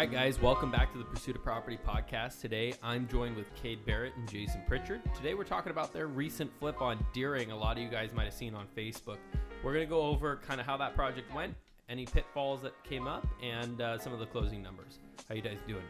right, 0.00 0.10
guys, 0.10 0.40
welcome 0.40 0.70
back 0.70 0.90
to 0.90 0.98
the 0.98 1.04
Pursuit 1.04 1.36
of 1.36 1.44
Property 1.44 1.78
podcast. 1.86 2.40
Today, 2.40 2.72
I'm 2.82 3.06
joined 3.06 3.36
with 3.36 3.54
Cade 3.54 3.84
Barrett 3.84 4.14
and 4.16 4.26
Jason 4.26 4.62
Pritchard. 4.66 5.02
Today, 5.14 5.34
we're 5.34 5.44
talking 5.44 5.70
about 5.72 5.92
their 5.92 6.06
recent 6.06 6.50
flip 6.58 6.80
on 6.80 7.04
Deering. 7.12 7.50
A 7.50 7.56
lot 7.56 7.76
of 7.76 7.82
you 7.82 7.90
guys 7.90 8.10
might 8.14 8.24
have 8.24 8.32
seen 8.32 8.54
on 8.54 8.66
Facebook. 8.74 9.18
We're 9.62 9.74
going 9.74 9.84
to 9.84 9.90
go 9.90 10.00
over 10.00 10.36
kind 10.36 10.58
of 10.58 10.64
how 10.64 10.78
that 10.78 10.94
project 10.94 11.30
went, 11.34 11.54
any 11.90 12.06
pitfalls 12.06 12.62
that 12.62 12.72
came 12.82 13.06
up, 13.06 13.26
and 13.42 13.82
uh, 13.82 13.98
some 13.98 14.14
of 14.14 14.20
the 14.20 14.24
closing 14.24 14.62
numbers. 14.62 15.00
How 15.28 15.34
you 15.34 15.42
guys 15.42 15.58
doing? 15.68 15.82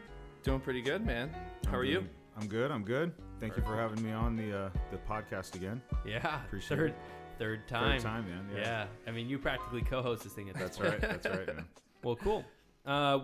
Doing 0.43 0.59
pretty 0.59 0.81
good, 0.81 1.05
man. 1.05 1.33
How 1.69 1.77
are 1.77 1.85
you? 1.85 2.05
I'm 2.37 2.47
good. 2.49 2.69
I'm 2.69 2.83
good. 2.83 3.13
Thank 3.39 3.55
you 3.55 3.63
for 3.63 3.77
having 3.77 4.03
me 4.03 4.11
on 4.11 4.35
the 4.35 4.63
uh, 4.65 4.69
the 4.91 4.97
podcast 4.97 5.55
again. 5.55 5.81
Yeah, 6.05 6.41
Appreciate 6.47 6.77
third, 6.77 6.89
it. 6.89 6.97
third 7.39 7.67
time. 7.69 8.01
Third 8.01 8.05
time, 8.05 8.29
man. 8.29 8.49
Yeah. 8.53 8.61
Yeah. 8.61 8.85
I 9.07 9.11
mean, 9.11 9.29
you 9.29 9.39
practically 9.39 9.83
co-host 9.83 10.25
this 10.25 10.33
thing 10.33 10.49
at 10.49 10.55
this 10.55 10.75
That's 10.75 10.81
right. 10.81 10.99
That's 10.99 11.27
right, 11.27 11.47
man. 11.47 11.65
Well, 12.03 12.15
cool. 12.15 12.43
Uh, 12.85 13.19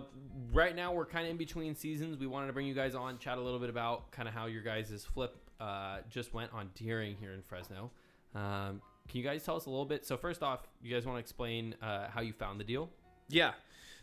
right 0.52 0.74
now, 0.74 0.92
we're 0.92 1.06
kind 1.06 1.26
of 1.26 1.30
in 1.30 1.36
between 1.36 1.74
seasons. 1.74 2.18
We 2.18 2.26
wanted 2.26 2.48
to 2.48 2.52
bring 2.52 2.66
you 2.66 2.74
guys 2.74 2.94
on, 2.94 3.18
chat 3.18 3.38
a 3.38 3.40
little 3.40 3.58
bit 3.58 3.70
about 3.70 4.10
kind 4.12 4.28
of 4.28 4.34
how 4.34 4.46
your 4.46 4.62
guys' 4.62 5.06
flip 5.12 5.36
uh, 5.60 5.98
just 6.08 6.32
went 6.34 6.52
on 6.52 6.70
Deering 6.74 7.16
here 7.18 7.32
in 7.32 7.42
Fresno. 7.42 7.90
Um, 8.34 8.80
can 9.08 9.18
you 9.18 9.22
guys 9.22 9.42
tell 9.42 9.56
us 9.56 9.66
a 9.66 9.70
little 9.70 9.86
bit? 9.86 10.06
So, 10.06 10.16
first 10.16 10.42
off, 10.42 10.68
you 10.82 10.94
guys 10.94 11.06
want 11.06 11.16
to 11.16 11.20
explain 11.20 11.74
uh, 11.82 12.08
how 12.08 12.20
you 12.20 12.32
found 12.32 12.60
the 12.60 12.64
deal? 12.64 12.90
Yeah. 13.28 13.52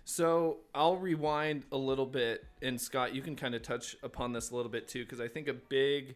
So 0.05 0.58
I'll 0.76 0.98
rewind 0.98 1.64
a 1.72 1.78
little 1.78 2.06
bit, 2.06 2.45
and 2.62 2.80
Scott, 2.80 3.16
you 3.16 3.23
can 3.23 3.36
kind 3.36 3.56
of 3.56 3.64
touch 3.64 3.95
upon 4.03 4.34
this 4.34 4.52
a 4.52 4.56
little 4.56 4.70
bit 4.70 4.88
too, 4.88 5.03
because 5.03 5.20
I 5.20 5.28
think 5.28 5.48
a 5.48 5.53
big, 5.53 6.16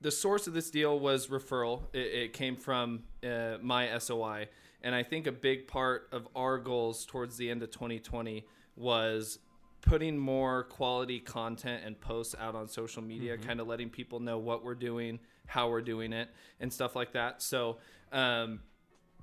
the 0.00 0.10
source 0.10 0.48
of 0.48 0.52
this 0.52 0.68
deal 0.68 0.98
was 0.98 1.28
referral. 1.28 1.82
It, 1.92 1.98
it 1.98 2.32
came 2.32 2.56
from 2.56 3.04
uh, 3.24 3.58
my 3.62 3.96
SOI, 3.96 4.48
and 4.82 4.94
I 4.94 5.02
think 5.02 5.26
a 5.26 5.32
big 5.32 5.66
part 5.66 6.08
of 6.12 6.28
our 6.34 6.58
goals 6.58 7.04
towards 7.04 7.36
the 7.36 7.50
end 7.50 7.62
of 7.62 7.70
2020 7.70 8.44
was 8.76 9.38
putting 9.80 10.16
more 10.16 10.64
quality 10.64 11.18
content 11.18 11.82
and 11.84 12.00
posts 12.00 12.34
out 12.38 12.54
on 12.54 12.68
social 12.68 13.02
media, 13.02 13.36
kind 13.36 13.60
of 13.60 13.66
letting 13.66 13.90
people 13.90 14.20
know 14.20 14.38
what 14.38 14.64
we're 14.64 14.74
doing, 14.74 15.18
how 15.46 15.68
we're 15.68 15.82
doing 15.82 16.12
it, 16.12 16.28
and 16.60 16.72
stuff 16.72 16.94
like 16.94 17.12
that. 17.12 17.42
So, 17.42 17.78
um, 18.12 18.60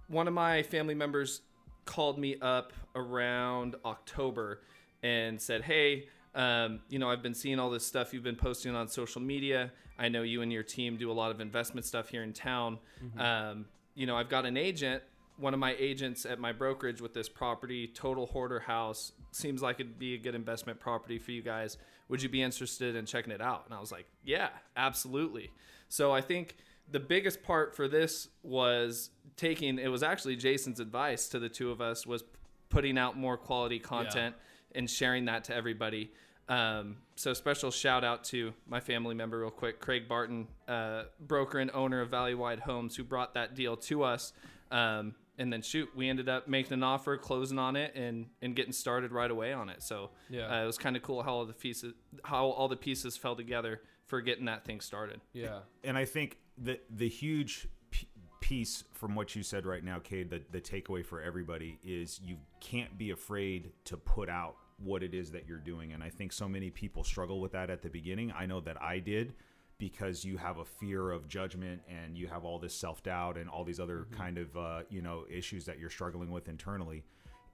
one 0.07 0.27
of 0.27 0.33
my 0.33 0.63
family 0.63 0.95
members 0.95 1.41
called 1.85 2.17
me 2.19 2.35
up 2.41 2.73
around 2.95 3.75
October 3.85 4.61
and 5.01 5.39
said, 5.41 5.61
Hey, 5.61 6.07
um, 6.35 6.81
you 6.89 6.99
know, 6.99 7.09
I've 7.09 7.23
been 7.23 7.33
seeing 7.33 7.59
all 7.59 7.69
this 7.69 7.85
stuff 7.85 8.13
you've 8.13 8.23
been 8.23 8.35
posting 8.35 8.75
on 8.75 8.87
social 8.87 9.21
media. 9.21 9.71
I 9.97 10.09
know 10.09 10.23
you 10.23 10.41
and 10.41 10.51
your 10.51 10.63
team 10.63 10.97
do 10.97 11.11
a 11.11 11.13
lot 11.13 11.31
of 11.31 11.41
investment 11.41 11.85
stuff 11.85 12.09
here 12.09 12.23
in 12.23 12.33
town. 12.33 12.79
Um, 13.17 13.65
you 13.95 14.05
know, 14.05 14.15
I've 14.15 14.29
got 14.29 14.45
an 14.45 14.55
agent, 14.57 15.03
one 15.39 15.53
of 15.53 15.59
my 15.59 15.75
agents 15.79 16.25
at 16.25 16.39
my 16.39 16.51
brokerage 16.51 17.01
with 17.01 17.13
this 17.13 17.29
property, 17.29 17.87
Total 17.87 18.25
Hoarder 18.25 18.59
House. 18.59 19.13
Seems 19.31 19.61
like 19.61 19.79
it'd 19.79 19.99
be 19.99 20.15
a 20.15 20.17
good 20.17 20.35
investment 20.35 20.79
property 20.79 21.17
for 21.17 21.31
you 21.31 21.41
guys. 21.41 21.77
Would 22.09 22.21
you 22.21 22.29
be 22.29 22.41
interested 22.41 22.95
in 22.95 23.05
checking 23.05 23.31
it 23.31 23.41
out? 23.41 23.63
And 23.65 23.73
I 23.73 23.79
was 23.79 23.91
like, 23.91 24.05
Yeah, 24.23 24.49
absolutely. 24.75 25.51
So 25.87 26.11
I 26.11 26.21
think 26.21 26.57
the 26.91 26.99
biggest 26.99 27.43
part 27.43 27.75
for 27.75 27.87
this 27.87 28.27
was 28.43 29.11
taking 29.37 29.79
it 29.79 29.87
was 29.87 30.03
actually 30.03 30.35
Jason's 30.35 30.79
advice 30.79 31.29
to 31.29 31.39
the 31.39 31.49
two 31.49 31.71
of 31.71 31.81
us 31.81 32.05
was 32.05 32.23
putting 32.69 32.97
out 32.97 33.17
more 33.17 33.37
quality 33.37 33.79
content 33.79 34.35
and 34.73 34.89
sharing 34.89 35.25
that 35.25 35.43
to 35.45 35.55
everybody. 35.55 36.11
Um, 36.47 36.97
so 37.15 37.33
special 37.33 37.69
shout 37.69 38.03
out 38.03 38.23
to 38.25 38.53
my 38.67 38.79
family 38.79 39.13
member 39.13 39.39
real 39.39 39.51
quick, 39.51 39.79
Craig 39.79 40.07
Barton, 40.07 40.47
uh, 40.67 41.03
broker 41.19 41.59
and 41.59 41.69
owner 41.73 42.01
of 42.01 42.09
Valley 42.09 42.33
Wide 42.33 42.59
Homes, 42.59 42.95
who 42.95 43.03
brought 43.03 43.35
that 43.35 43.55
deal 43.55 43.77
to 43.77 44.03
us. 44.03 44.33
Um, 44.71 45.13
and 45.39 45.51
then 45.51 45.61
shoot, 45.63 45.89
we 45.95 46.09
ended 46.09 46.29
up 46.29 46.47
making 46.47 46.73
an 46.73 46.83
offer, 46.83 47.17
closing 47.17 47.57
on 47.57 47.75
it, 47.75 47.95
and 47.95 48.27
and 48.41 48.55
getting 48.55 48.73
started 48.73 49.11
right 49.11 49.31
away 49.31 49.53
on 49.53 49.69
it. 49.69 49.81
So 49.81 50.11
Yeah. 50.29 50.59
uh, 50.59 50.63
it 50.63 50.65
was 50.67 50.77
kind 50.77 50.95
of 50.95 51.01
cool 51.01 51.23
how 51.23 51.33
all 51.33 51.45
the 51.45 51.53
pieces 51.53 51.93
how 52.23 52.45
all 52.47 52.67
the 52.67 52.75
pieces 52.77 53.17
fell 53.17 53.35
together 53.35 53.81
for 54.05 54.21
getting 54.21 54.45
that 54.45 54.65
thing 54.65 54.81
started. 54.81 55.21
Yeah. 55.33 55.59
And 55.83 55.97
I 55.97 56.05
think 56.05 56.37
the 56.57 56.79
the 56.89 57.07
huge 57.09 57.67
p- 57.89 58.07
piece 58.41 58.83
from 58.93 59.15
what 59.15 59.35
you 59.35 59.41
said 59.43 59.65
right 59.65 59.83
now, 59.83 59.99
Cade, 59.99 60.29
the, 60.29 60.41
the 60.51 60.61
takeaway 60.61 61.05
for 61.05 61.21
everybody 61.21 61.79
is 61.83 62.19
you 62.23 62.37
can't 62.59 62.97
be 62.97 63.11
afraid 63.11 63.71
to 63.85 63.97
put 63.97 64.29
out 64.29 64.55
what 64.77 65.03
it 65.03 65.13
is 65.13 65.31
that 65.31 65.45
you're 65.47 65.57
doing. 65.57 65.93
And 65.93 66.01
I 66.03 66.09
think 66.09 66.31
so 66.31 66.47
many 66.47 66.69
people 66.69 67.03
struggle 67.03 67.41
with 67.41 67.51
that 67.51 67.69
at 67.69 67.81
the 67.81 67.89
beginning. 67.89 68.31
I 68.31 68.45
know 68.45 68.61
that 68.61 68.81
I 68.81 68.99
did 68.99 69.33
because 69.79 70.25
you 70.25 70.37
have 70.37 70.57
a 70.59 70.65
fear 70.65 71.09
of 71.11 71.27
judgment 71.27 71.81
and 71.89 72.17
you 72.17 72.27
have 72.27 72.43
all 72.43 72.59
this 72.59 72.75
self 72.75 73.01
doubt 73.01 73.37
and 73.37 73.49
all 73.49 73.63
these 73.63 73.79
other 73.79 74.05
kind 74.15 74.37
of 74.37 74.55
uh, 74.55 74.81
you 74.89 75.01
know 75.01 75.25
issues 75.29 75.65
that 75.65 75.79
you're 75.79 75.89
struggling 75.89 76.29
with 76.29 76.47
internally. 76.47 77.03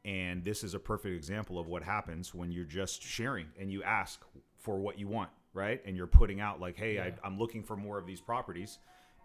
And 0.03 0.44
this 0.44 0.63
is 0.63 0.74
a 0.74 0.80
perfect 0.80 1.16
example 1.16 1.58
of 1.58 1.68
what 1.68 1.81
happens 1.81 2.34
when 2.34 2.52
you're 2.52 2.66
just 2.66 3.02
sharing 3.02 3.47
and 3.59 3.72
you 3.72 3.81
ask 3.84 4.24
for 4.58 4.78
what 4.78 5.00
you 5.00 5.08
want, 5.08 5.30
right? 5.53 5.81
And 5.86 5.96
you're 5.96 6.06
putting 6.08 6.41
out 6.41 6.59
like, 6.59 6.75
"Hey, 6.75 7.00
I, 7.00 7.13
I'm 7.24 7.40
looking 7.40 7.63
for 7.63 7.75
more 7.78 7.97
of 7.97 8.06
these 8.08 8.22
properties," 8.22 8.80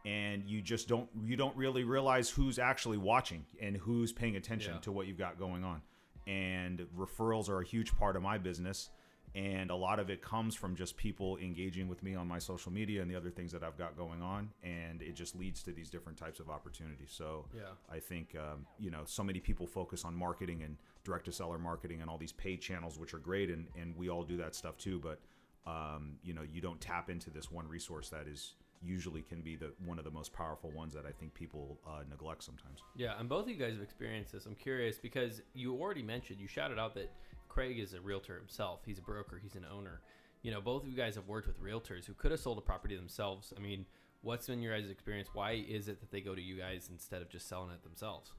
and 0.04 0.42
you 0.46 0.60
just 0.62 0.86
don't 0.86 1.08
you 1.24 1.36
don't 1.36 1.56
really 1.56 1.84
realize 1.84 2.28
who's 2.30 2.58
actually 2.58 2.98
watching 2.98 3.44
and 3.60 3.76
who's 3.78 4.12
paying 4.12 4.36
attention 4.36 4.74
Yeah. 4.74 4.80
to 4.80 4.92
what 4.92 5.06
you've 5.06 5.18
got 5.18 5.38
going 5.38 5.64
on. 5.64 5.80
And 6.26 6.86
referrals 6.96 7.48
are 7.48 7.60
a 7.60 7.64
huge 7.64 7.96
part 7.96 8.14
of 8.14 8.22
my 8.22 8.36
business. 8.38 8.90
And 9.34 9.70
a 9.70 9.76
lot 9.76 10.00
of 10.00 10.10
it 10.10 10.22
comes 10.22 10.54
from 10.54 10.74
just 10.74 10.96
people 10.96 11.36
engaging 11.36 11.88
with 11.88 12.02
me 12.02 12.14
on 12.14 12.26
my 12.26 12.38
social 12.38 12.72
media 12.72 13.00
and 13.00 13.10
the 13.10 13.14
other 13.14 13.30
things 13.30 13.52
that 13.52 13.62
I've 13.62 13.78
got 13.78 13.96
going 13.96 14.22
on. 14.22 14.50
And 14.62 15.02
it 15.02 15.14
just 15.14 15.36
leads 15.36 15.62
to 15.64 15.72
these 15.72 15.88
different 15.88 16.18
types 16.18 16.40
of 16.40 16.50
opportunities. 16.50 17.12
So 17.12 17.46
Yeah. 17.54 17.62
I 17.90 18.00
think, 18.00 18.34
um, 18.36 18.66
you 18.78 18.90
know, 18.90 19.02
so 19.04 19.22
many 19.22 19.38
people 19.40 19.66
focus 19.66 20.04
on 20.04 20.14
marketing 20.14 20.62
and 20.62 20.76
direct 21.04 21.26
to 21.26 21.32
seller 21.32 21.58
marketing 21.58 22.00
and 22.00 22.10
all 22.10 22.18
these 22.18 22.32
paid 22.32 22.60
channels, 22.60 22.98
which 22.98 23.14
are 23.14 23.18
great. 23.18 23.50
And, 23.50 23.68
and 23.80 23.96
we 23.96 24.08
all 24.08 24.24
do 24.24 24.36
that 24.38 24.54
stuff 24.54 24.76
too. 24.78 24.98
But, 25.00 25.20
um, 25.66 26.16
you 26.24 26.34
know, 26.34 26.42
you 26.42 26.60
don't 26.60 26.80
tap 26.80 27.08
into 27.08 27.30
this 27.30 27.50
one 27.50 27.68
resource 27.68 28.08
that 28.10 28.26
is 28.26 28.54
usually 28.82 29.22
can 29.22 29.42
be 29.42 29.56
the 29.56 29.72
one 29.84 29.98
of 29.98 30.04
the 30.04 30.10
most 30.10 30.32
powerful 30.32 30.70
ones 30.70 30.94
that 30.94 31.04
I 31.06 31.12
think 31.12 31.34
people 31.34 31.78
uh, 31.86 32.02
neglect 32.08 32.42
sometimes. 32.42 32.82
Yeah, 32.96 33.18
and 33.18 33.28
both 33.28 33.44
of 33.44 33.50
you 33.50 33.56
guys 33.56 33.74
have 33.74 33.82
experienced 33.82 34.32
this. 34.32 34.46
I'm 34.46 34.54
curious 34.54 34.96
because 34.98 35.42
you 35.52 35.74
already 35.74 36.02
mentioned, 36.02 36.40
you 36.40 36.48
shouted 36.48 36.78
out 36.78 36.94
that 36.94 37.12
Craig 37.50 37.78
is 37.78 37.92
a 37.92 38.00
realtor 38.00 38.36
himself. 38.36 38.80
He's 38.86 38.98
a 38.98 39.02
broker, 39.02 39.38
he's 39.42 39.56
an 39.56 39.66
owner. 39.70 40.00
You 40.42 40.50
know, 40.50 40.60
both 40.62 40.84
of 40.84 40.88
you 40.88 40.96
guys 40.96 41.16
have 41.16 41.26
worked 41.26 41.46
with 41.46 41.62
realtors 41.62 42.06
who 42.06 42.14
could 42.14 42.30
have 42.30 42.40
sold 42.40 42.56
a 42.56 42.62
property 42.62 42.96
themselves. 42.96 43.52
I 43.54 43.60
mean, 43.60 43.84
what's 44.22 44.46
been 44.46 44.62
your 44.62 44.74
guys' 44.78 44.88
experience? 44.88 45.28
Why 45.34 45.62
is 45.68 45.88
it 45.88 46.00
that 46.00 46.10
they 46.10 46.22
go 46.22 46.34
to 46.34 46.40
you 46.40 46.56
guys 46.56 46.88
instead 46.90 47.20
of 47.20 47.28
just 47.28 47.46
selling 47.48 47.70
it 47.72 47.82
themselves? 47.82 48.32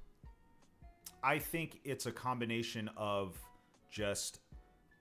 I 1.23 1.37
think 1.37 1.79
it's 1.83 2.07
a 2.07 2.11
combination 2.11 2.89
of 2.97 3.37
just 3.91 4.39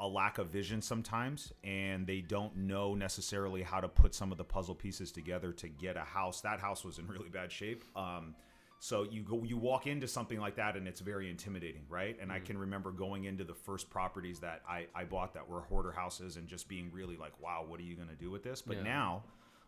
a 0.00 0.06
lack 0.06 0.38
of 0.38 0.48
vision 0.48 0.82
sometimes, 0.82 1.52
and 1.62 2.06
they 2.06 2.20
don't 2.20 2.56
know 2.56 2.94
necessarily 2.94 3.62
how 3.62 3.80
to 3.80 3.88
put 3.88 4.14
some 4.14 4.32
of 4.32 4.38
the 4.38 4.44
puzzle 4.44 4.74
pieces 4.74 5.12
together 5.12 5.52
to 5.52 5.68
get 5.68 5.96
a 5.96 6.04
house. 6.04 6.40
That 6.40 6.58
house 6.58 6.84
was 6.84 6.98
in 6.98 7.06
really 7.06 7.28
bad 7.28 7.52
shape. 7.52 7.84
Um, 7.94 8.34
so 8.80 9.04
you 9.04 9.22
go, 9.22 9.44
you 9.44 9.56
walk 9.56 9.86
into 9.86 10.08
something 10.08 10.40
like 10.40 10.56
that, 10.56 10.74
and 10.76 10.88
it's 10.88 11.00
very 11.00 11.30
intimidating, 11.30 11.82
right? 11.88 12.16
And 12.20 12.32
I 12.32 12.40
can 12.40 12.58
remember 12.58 12.90
going 12.90 13.24
into 13.24 13.44
the 13.44 13.54
first 13.54 13.90
properties 13.90 14.40
that 14.40 14.62
I, 14.68 14.86
I 14.94 15.04
bought 15.04 15.34
that 15.34 15.48
were 15.48 15.60
hoarder 15.60 15.92
houses, 15.92 16.36
and 16.36 16.48
just 16.48 16.66
being 16.66 16.90
really 16.90 17.16
like, 17.16 17.38
"Wow, 17.40 17.64
what 17.68 17.78
are 17.78 17.84
you 17.84 17.94
going 17.94 18.08
to 18.08 18.14
do 18.16 18.30
with 18.30 18.42
this?" 18.42 18.62
But 18.62 18.78
Yeah. 18.78 18.82
now 18.84 19.22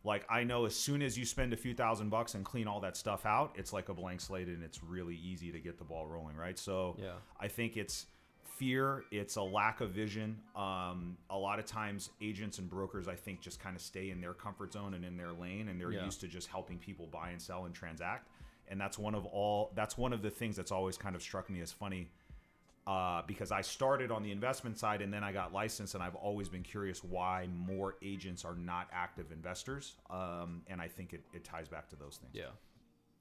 like 0.05 0.27
I 0.29 0.43
know 0.43 0.65
as 0.65 0.75
soon 0.75 1.01
as 1.01 1.17
you 1.17 1.25
spend 1.25 1.53
a 1.53 1.57
few 1.57 1.75
thousand 1.75 2.09
bucks 2.09 2.35
and 2.35 2.45
clean 2.45 2.67
all 2.67 2.81
that 2.81 2.97
stuff 2.97 3.25
out, 3.25 3.53
it's 3.55 3.73
like 3.73 3.89
a 3.89 3.95
blank 3.95 4.21
slate 4.21 4.49
and 4.49 4.63
it's 4.63 4.83
really 4.83 5.15
easy 5.15 5.53
to 5.53 5.61
get 5.61 5.79
the 5.79 5.85
ball 5.85 6.09
rolling, 6.09 6.35
right? 6.37 6.59
So 6.59 6.97
Yeah. 6.99 7.13
I 7.39 7.47
think 7.49 7.77
it's 7.77 8.07
fear, 8.43 9.05
it's 9.13 9.37
a 9.37 9.43
lack 9.43 9.81
of 9.81 9.91
vision. 9.91 10.41
Um, 10.57 11.17
a 11.31 11.39
lot 11.39 11.59
of 11.59 11.67
times 11.67 12.11
agents 12.21 12.59
and 12.59 12.69
brokers 12.69 13.07
I 13.07 13.15
think 13.15 13.41
just 13.41 13.61
kind 13.61 13.77
of 13.77 13.83
stay 13.83 14.11
in 14.11 14.21
their 14.21 14.35
comfort 14.35 14.73
zone 14.73 14.95
and 14.95 15.05
in 15.05 15.17
their 15.17 15.33
lane 15.33 15.69
and 15.69 15.81
they're 15.81 15.93
Yeah. 15.93 16.05
used 16.05 16.21
to 16.23 16.27
just 16.29 16.49
helping 16.49 16.79
people 16.79 17.07
buy 17.07 17.31
and 17.31 17.41
sell 17.41 17.67
and 17.67 17.75
transact. 17.75 18.29
And 18.73 18.81
that's 18.81 18.99
one 18.99 19.15
of 19.15 19.25
all 19.27 19.71
that's 19.77 19.97
one 19.97 20.13
of 20.13 20.23
the 20.23 20.31
things 20.31 20.57
that's 20.57 20.73
always 20.73 20.97
kind 20.97 21.15
of 21.15 21.23
struck 21.23 21.49
me 21.49 21.61
as 21.61 21.71
funny 21.71 22.09
uh, 22.87 23.23
because 23.27 23.53
I 23.53 23.61
started 23.61 24.11
on 24.11 24.23
the 24.23 24.33
investment 24.33 24.79
side 24.79 25.03
and 25.03 25.13
then 25.13 25.23
I 25.23 25.31
got 25.33 25.53
licensed, 25.53 25.95
and 25.95 26.03
I've 26.03 26.17
always 26.17 26.49
been 26.49 26.63
curious 26.63 27.05
why 27.05 27.49
more 27.55 27.97
agents 28.03 28.45
are 28.45 28.57
not 28.57 28.89
active 28.93 29.31
investors. 29.31 29.95
Um, 30.11 30.63
and 30.67 30.81
I 30.81 30.89
think 30.89 31.13
it, 31.13 31.23
it 31.33 31.45
ties 31.45 31.69
back 31.69 31.89
to 31.91 31.97
those 31.97 32.19
things. 32.21 32.33
Yeah. 32.35 32.51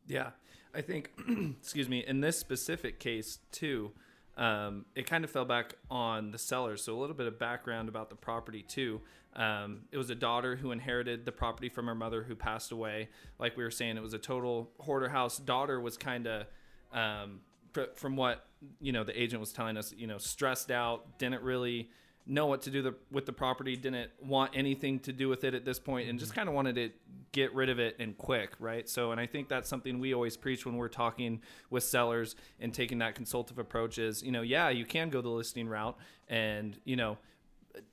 Yeah, 0.08 0.32
I 0.74 0.82
think, 0.82 1.12
excuse 1.62 1.88
me, 1.88 2.04
in 2.06 2.22
this 2.22 2.40
specific 2.40 3.00
case 3.00 3.38
too, 3.52 3.92
um, 4.38 4.86
it 4.96 5.10
kind 5.10 5.24
of 5.24 5.30
fell 5.30 5.46
back 5.46 5.76
on 5.90 6.32
the 6.32 6.38
seller. 6.38 6.78
So 6.78 6.98
a 6.98 7.00
little 7.00 7.16
bit 7.16 7.28
of 7.28 7.38
background 7.38 7.90
about 7.90 8.10
the 8.10 8.16
property 8.16 8.64
too. 8.64 9.02
Um, 9.36 9.82
it 9.92 9.98
was 9.98 10.10
a 10.10 10.16
daughter 10.16 10.56
who 10.56 10.72
inherited 10.72 11.26
the 11.26 11.32
property 11.32 11.70
from 11.70 11.88
her 11.88 11.96
mother 11.96 12.24
who 12.24 12.36
passed 12.36 12.72
away. 12.72 13.10
Like 13.40 13.56
we 13.56 13.64
were 13.64 13.72
saying, 13.72 13.98
it 13.98 14.04
was 14.04 14.14
a 14.14 14.20
total 14.20 14.72
hoarder 14.80 15.10
house. 15.10 15.38
Daughter 15.38 15.80
was 15.80 15.98
kind 15.98 16.28
of, 16.28 16.48
um, 16.92 17.40
fr- 17.72 17.94
from 17.96 18.16
what 18.16 18.46
you 18.80 18.92
know, 18.92 19.04
the 19.04 19.20
agent 19.20 19.40
was 19.40 19.52
telling 19.52 19.78
us, 19.78 19.94
you 19.96 20.08
know, 20.08 20.18
stressed 20.18 20.72
out, 20.72 21.18
didn't 21.18 21.42
really 21.42 21.90
know 22.26 22.46
what 22.46 22.62
to 22.64 22.72
do 22.72 22.82
the, 22.82 22.96
with 23.12 23.26
the 23.26 23.34
property, 23.34 23.76
didn't 23.76 24.12
want 24.22 24.52
anything 24.54 25.00
to 25.00 25.14
do 25.14 25.28
with 25.28 25.44
it 25.44 25.54
at 25.54 25.66
this 25.66 25.80
point, 25.80 26.10
and 26.10 26.20
just 26.20 26.32
mm-hmm. 26.32 26.40
kind 26.40 26.50
of 26.50 26.56
wanted 26.56 26.76
to 26.76 26.90
get 27.32 27.54
rid 27.54 27.70
of 27.70 27.80
it 27.80 27.96
and 28.00 28.18
quick, 28.18 28.52
right? 28.60 28.88
So, 28.88 29.12
and 29.12 29.20
I 29.20 29.26
think 29.26 29.50
that's 29.50 29.70
something 29.70 30.00
we 30.00 30.14
always 30.14 30.38
preach 30.38 30.66
when 30.66 30.76
we're 30.76 30.90
talking 30.90 31.42
with 31.70 31.84
sellers 31.84 32.36
and 32.60 32.74
taking 32.74 33.00
that 33.00 33.16
consultative 33.16 33.60
approach 33.60 33.98
is, 33.98 34.22
you 34.22 34.32
know, 34.32 34.42
yeah, 34.42 34.70
you 34.70 34.86
can 34.86 35.10
go 35.10 35.22
the 35.22 35.30
listing 35.30 35.68
route, 35.68 35.98
and 36.28 36.80
you 36.86 36.96
know, 36.96 37.18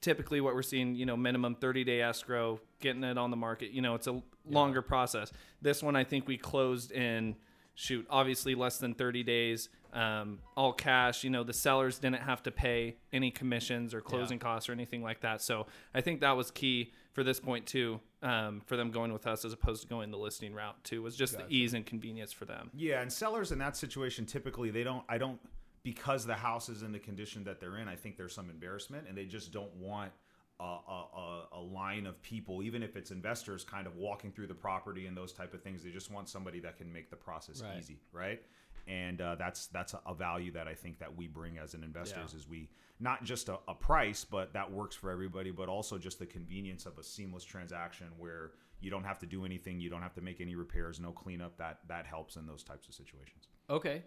typically 0.00 0.40
what 0.40 0.54
we're 0.54 0.62
seeing, 0.62 0.94
you 0.94 1.06
know, 1.06 1.16
minimum 1.16 1.54
30 1.54 1.84
day 1.84 2.00
escrow, 2.00 2.60
getting 2.80 3.04
it 3.04 3.18
on 3.18 3.30
the 3.30 3.36
market, 3.36 3.70
you 3.70 3.82
know, 3.82 3.94
it's 3.94 4.06
a 4.06 4.22
longer 4.48 4.82
process. 4.82 5.32
This 5.62 5.82
one, 5.82 5.96
I 5.96 6.04
think 6.04 6.26
we 6.26 6.36
closed 6.36 6.92
in, 6.92 7.36
shoot, 7.78 8.04
obviously 8.10 8.56
less 8.56 8.78
than 8.78 8.92
30 8.92 9.22
days 9.22 9.68
um, 9.92 10.40
all 10.56 10.72
cash. 10.72 11.22
You 11.22 11.30
know, 11.30 11.44
the 11.44 11.52
sellers 11.52 11.98
didn't 12.00 12.20
have 12.22 12.42
to 12.42 12.50
pay 12.50 12.96
any 13.12 13.30
commissions 13.30 13.94
or 13.94 14.00
closing 14.00 14.36
Yeah. 14.38 14.42
costs 14.42 14.68
or 14.68 14.72
anything 14.72 15.00
like 15.02 15.20
that. 15.20 15.40
So 15.40 15.66
I 15.94 16.00
think 16.00 16.20
that 16.20 16.32
was 16.32 16.50
key 16.50 16.92
for 17.12 17.22
this 17.22 17.38
point 17.40 17.66
too, 17.66 18.00
um, 18.22 18.60
for 18.66 18.76
them 18.76 18.90
going 18.90 19.12
with 19.12 19.26
us 19.28 19.44
as 19.44 19.52
opposed 19.52 19.82
to 19.82 19.88
going 19.88 20.10
the 20.10 20.18
listing 20.18 20.52
route 20.52 20.82
too. 20.82 21.02
Was 21.02 21.16
just 21.16 21.34
Gotcha. 21.34 21.46
the 21.46 21.56
ease 21.56 21.72
and 21.72 21.86
convenience 21.86 22.32
for 22.32 22.44
them. 22.46 22.70
Yeah, 22.74 23.00
and 23.00 23.10
sellers 23.12 23.52
in 23.52 23.58
that 23.60 23.76
situation 23.76 24.26
typically 24.26 24.70
they 24.70 24.82
don't. 24.82 25.04
I 25.08 25.16
don't 25.18 25.40
because 25.84 26.26
the 26.26 26.34
house 26.34 26.68
is 26.68 26.82
in 26.82 26.90
the 26.92 26.98
condition 26.98 27.44
that 27.44 27.60
they're 27.60 27.78
in. 27.78 27.86
I 27.88 27.94
think 27.96 28.16
there's 28.16 28.34
some 28.34 28.50
embarrassment, 28.50 29.06
and 29.08 29.16
they 29.16 29.24
just 29.24 29.52
don't 29.52 29.72
want 29.76 30.12
a, 30.60 30.64
a, 30.64 31.42
a, 31.52 31.60
line 31.60 32.06
of 32.06 32.20
people, 32.22 32.62
even 32.62 32.82
if 32.82 32.96
it's 32.96 33.10
investors, 33.10 33.64
kind 33.64 33.86
of 33.86 33.96
walking 33.96 34.32
through 34.32 34.48
the 34.48 34.54
property 34.54 35.06
and 35.06 35.16
those 35.16 35.32
type 35.32 35.54
of 35.54 35.62
things. 35.62 35.82
They 35.84 35.90
just 35.90 36.10
want 36.10 36.28
somebody 36.28 36.60
that 36.60 36.76
can 36.76 36.92
make 36.92 37.10
the 37.10 37.16
process 37.16 37.62
Right. 37.62 37.78
easy, 37.78 38.00
right? 38.12 38.42
And 38.86 39.20
uh, 39.20 39.34
that's 39.36 39.66
that's 39.66 39.94
a 40.06 40.14
value 40.14 40.50
that 40.52 40.66
I 40.66 40.74
think 40.74 40.98
that 40.98 41.14
we 41.14 41.28
bring 41.28 41.58
as 41.58 41.74
an 41.74 41.84
investors 41.84 42.30
Yeah. 42.32 42.38
is 42.38 42.48
we 42.48 42.70
not 42.98 43.22
just 43.22 43.48
a, 43.48 43.58
a 43.68 43.74
price, 43.74 44.24
but 44.24 44.52
that 44.54 44.70
works 44.70 44.96
for 44.96 45.10
everybody, 45.10 45.50
but 45.50 45.68
also 45.68 45.98
just 45.98 46.18
the 46.18 46.26
convenience 46.26 46.86
of 46.86 46.98
a 46.98 47.02
seamless 47.02 47.44
transaction 47.44 48.08
where 48.18 48.52
you 48.80 48.90
don't 48.90 49.04
have 49.04 49.18
to 49.20 49.26
do 49.26 49.44
anything, 49.44 49.80
you 49.80 49.90
don't 49.90 50.02
have 50.02 50.14
to 50.14 50.20
make 50.20 50.40
any 50.40 50.54
repairs, 50.54 50.98
no 50.98 51.12
cleanup. 51.12 51.56
That 51.58 51.80
that 51.88 52.06
helps 52.06 52.36
in 52.36 52.46
those 52.46 52.62
types 52.62 52.88
of 52.88 52.94
situations. 52.94 53.48
Okay. 53.68 54.02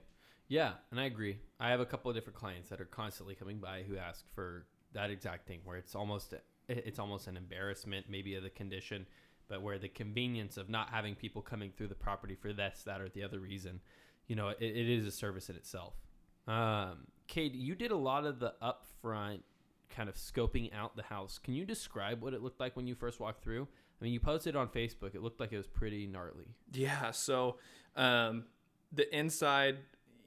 Yeah, 0.48 0.74
and 0.89 1.00
I 1.00 1.06
agree. 1.06 1.38
I 1.62 1.69
have 1.69 1.80
a 1.80 1.86
couple 1.86 2.12
of 2.12 2.15
different 2.15 2.38
clients 2.38 2.68
that 2.69 2.81
are 2.81 2.86
constantly 2.86 3.36
coming 3.36 3.59
by 3.59 3.83
who 3.83 3.95
ask 3.95 4.25
for 4.36 4.65
that 4.93 5.09
exact 5.09 5.47
thing 5.47 5.59
where 5.63 5.77
it's 5.77 5.95
almost 5.95 6.33
it's 6.67 6.99
almost 6.99 7.27
an 7.27 7.38
embarrassment 7.38 8.05
maybe 8.09 8.35
of 8.35 8.43
the 8.43 8.49
condition, 8.49 9.05
but 9.47 9.61
where 9.61 9.77
the 9.77 9.89
convenience 9.89 10.57
of 10.57 10.69
not 10.69 10.89
having 10.89 11.15
people 11.15 11.41
coming 11.41 11.71
through 11.75 11.88
the 11.88 11.95
property 11.95 12.35
for 12.35 12.53
this, 12.53 12.83
that, 12.85 13.01
or 13.01 13.09
the 13.09 13.23
other 13.23 13.39
reason, 13.39 13.81
you 14.27 14.35
know, 14.35 14.49
it, 14.49 14.57
it 14.59 14.89
is 14.89 15.05
a 15.05 15.11
service 15.11 15.49
in 15.49 15.55
itself. 15.55 15.93
Um, 16.47 17.07
Cade, 17.27 17.55
you 17.55 17.75
did 17.75 17.91
a 17.91 17.97
lot 17.97 18.25
of 18.25 18.39
the 18.39 18.53
upfront 18.61 19.41
kind 19.89 20.07
of 20.07 20.15
scoping 20.15 20.73
out 20.73 20.95
the 20.95 21.03
house. 21.03 21.38
Can 21.38 21.53
you 21.53 21.65
describe 21.65 22.21
what 22.21 22.33
it 22.33 22.41
looked 22.41 22.59
like 22.59 22.75
when 22.75 22.88
you 22.88 22.95
first 22.95 23.19
walked 23.19 23.43
through? 23.43 23.67
I 23.99 24.03
mean, 24.03 24.13
you 24.13 24.19
posted 24.19 24.55
on 24.55 24.69
Facebook. 24.69 25.13
It 25.13 25.21
looked 25.21 25.39
like 25.39 25.51
it 25.51 25.57
was 25.57 25.67
pretty 25.67 26.07
gnarly. 26.07 26.47
Yeah. 26.71 27.11
So 27.11 27.57
um, 27.95 28.45
the 28.91 29.13
inside, 29.15 29.77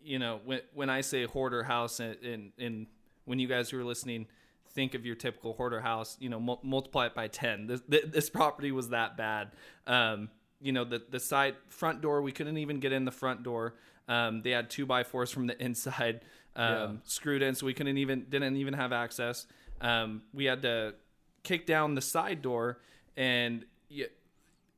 you 0.02 0.18
know, 0.18 0.40
when 0.44 0.60
when 0.74 0.90
I 0.90 1.00
say 1.00 1.24
hoarder 1.24 1.62
house, 1.62 1.98
and, 1.98 2.16
and, 2.22 2.52
and 2.58 2.86
when 3.24 3.38
you 3.38 3.48
guys 3.48 3.70
who 3.70 3.80
are 3.80 3.84
listening 3.84 4.26
think 4.74 4.94
of 4.94 5.06
your 5.06 5.14
typical 5.14 5.52
hoarder 5.54 5.80
house, 5.80 6.16
you 6.20 6.28
know, 6.28 6.40
mul- 6.40 6.60
multiply 6.62 7.06
it 7.06 7.14
by 7.14 7.28
ten. 7.28 7.66
This 7.66 7.80
th- 7.90 8.06
this 8.06 8.28
property 8.30 8.72
was 8.72 8.90
that 8.90 9.16
bad. 9.16 9.52
Um, 9.86 10.28
you 10.60 10.72
know, 10.72 10.84
the 10.84 11.02
the 11.08 11.20
side 11.20 11.54
front 11.68 12.00
door, 12.00 12.22
we 12.22 12.32
couldn't 12.32 12.58
even 12.58 12.80
get 12.80 12.92
in 12.92 13.04
the 13.04 13.10
front 13.12 13.42
door. 13.42 13.74
Um, 14.08 14.42
they 14.42 14.50
had 14.50 14.68
two 14.70 14.84
by 14.86 15.02
fours 15.04 15.30
from 15.30 15.46
the 15.46 15.60
inside 15.64 16.20
um, 16.56 16.66
Yeah. 16.66 16.92
screwed 17.04 17.42
in, 17.42 17.54
so 17.54 17.66
we 17.66 17.74
couldn't 17.74 17.98
even 17.98 18.26
didn't 18.28 18.56
even 18.56 18.74
have 18.74 18.92
access. 18.92 19.46
Um, 19.80 20.22
we 20.32 20.44
had 20.44 20.62
to 20.62 20.94
kick 21.42 21.66
down 21.66 21.94
the 21.94 22.00
side 22.02 22.42
door, 22.42 22.80
and 23.16 23.64
you, 23.88 24.06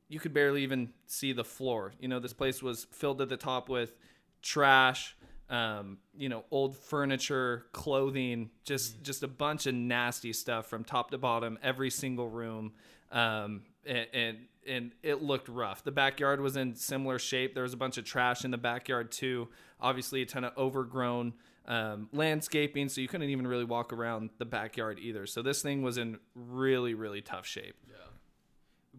you 0.09 0.19
could 0.19 0.33
barely 0.33 0.63
even 0.63 0.91
see 1.05 1.33
the 1.33 1.43
floor. 1.43 1.93
You 1.99 2.07
know, 2.07 2.19
this 2.19 2.33
place 2.33 2.61
was 2.63 2.87
filled 2.91 3.17
to 3.19 3.25
the 3.25 3.37
top 3.37 3.67
with 3.69 3.93
trash, 4.41 5.15
um, 5.49 5.97
you 6.17 6.29
know, 6.29 6.43
old 6.51 6.75
furniture, 6.75 7.65
clothing, 7.71 8.49
just 8.65 9.03
just 9.03 9.23
a 9.23 9.27
bunch 9.27 9.65
of 9.65 9.73
nasty 9.73 10.33
stuff 10.33 10.67
from 10.67 10.83
top 10.83 11.11
to 11.11 11.17
bottom, 11.17 11.57
every 11.63 11.89
single 11.89 12.29
room. 12.29 12.73
Um, 13.11 13.63
and, 13.85 14.07
and 14.13 14.37
and 14.67 14.91
it 15.01 15.23
looked 15.23 15.47
rough. 15.47 15.83
The 15.83 15.91
backyard 15.91 16.41
was 16.41 16.57
in 16.57 16.75
similar 16.75 17.19
shape. 17.19 17.53
There 17.53 17.63
was 17.63 17.73
a 17.73 17.77
bunch 17.77 17.97
of 17.97 18.03
trash 18.03 18.43
in 18.43 18.51
the 18.51 18.57
backyard 18.57 19.11
too. 19.11 19.47
Obviously, 19.79 20.21
a 20.21 20.25
ton 20.25 20.43
of 20.43 20.57
overgrown 20.57 21.33
um, 21.67 22.09
landscaping, 22.11 22.89
so 22.89 22.99
you 22.99 23.07
couldn't 23.07 23.29
even 23.29 23.47
really 23.47 23.63
walk 23.63 23.93
around 23.93 24.29
the 24.39 24.45
backyard 24.45 24.99
either. 24.99 25.25
So 25.25 25.41
this 25.41 25.61
thing 25.61 25.81
was 25.81 25.97
in 25.97 26.19
really, 26.35 26.93
really 26.93 27.21
tough 27.21 27.45
shape. 27.45 27.75
Yeah. 27.87 27.95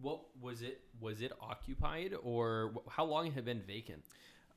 What 0.01 0.21
was 0.41 0.61
it? 0.63 0.81
Was 0.99 1.21
it 1.21 1.31
occupied, 1.39 2.15
or 2.23 2.73
how 2.89 3.05
long 3.05 3.27
it 3.27 3.33
had 3.33 3.45
been 3.45 3.61
vacant? 3.61 4.03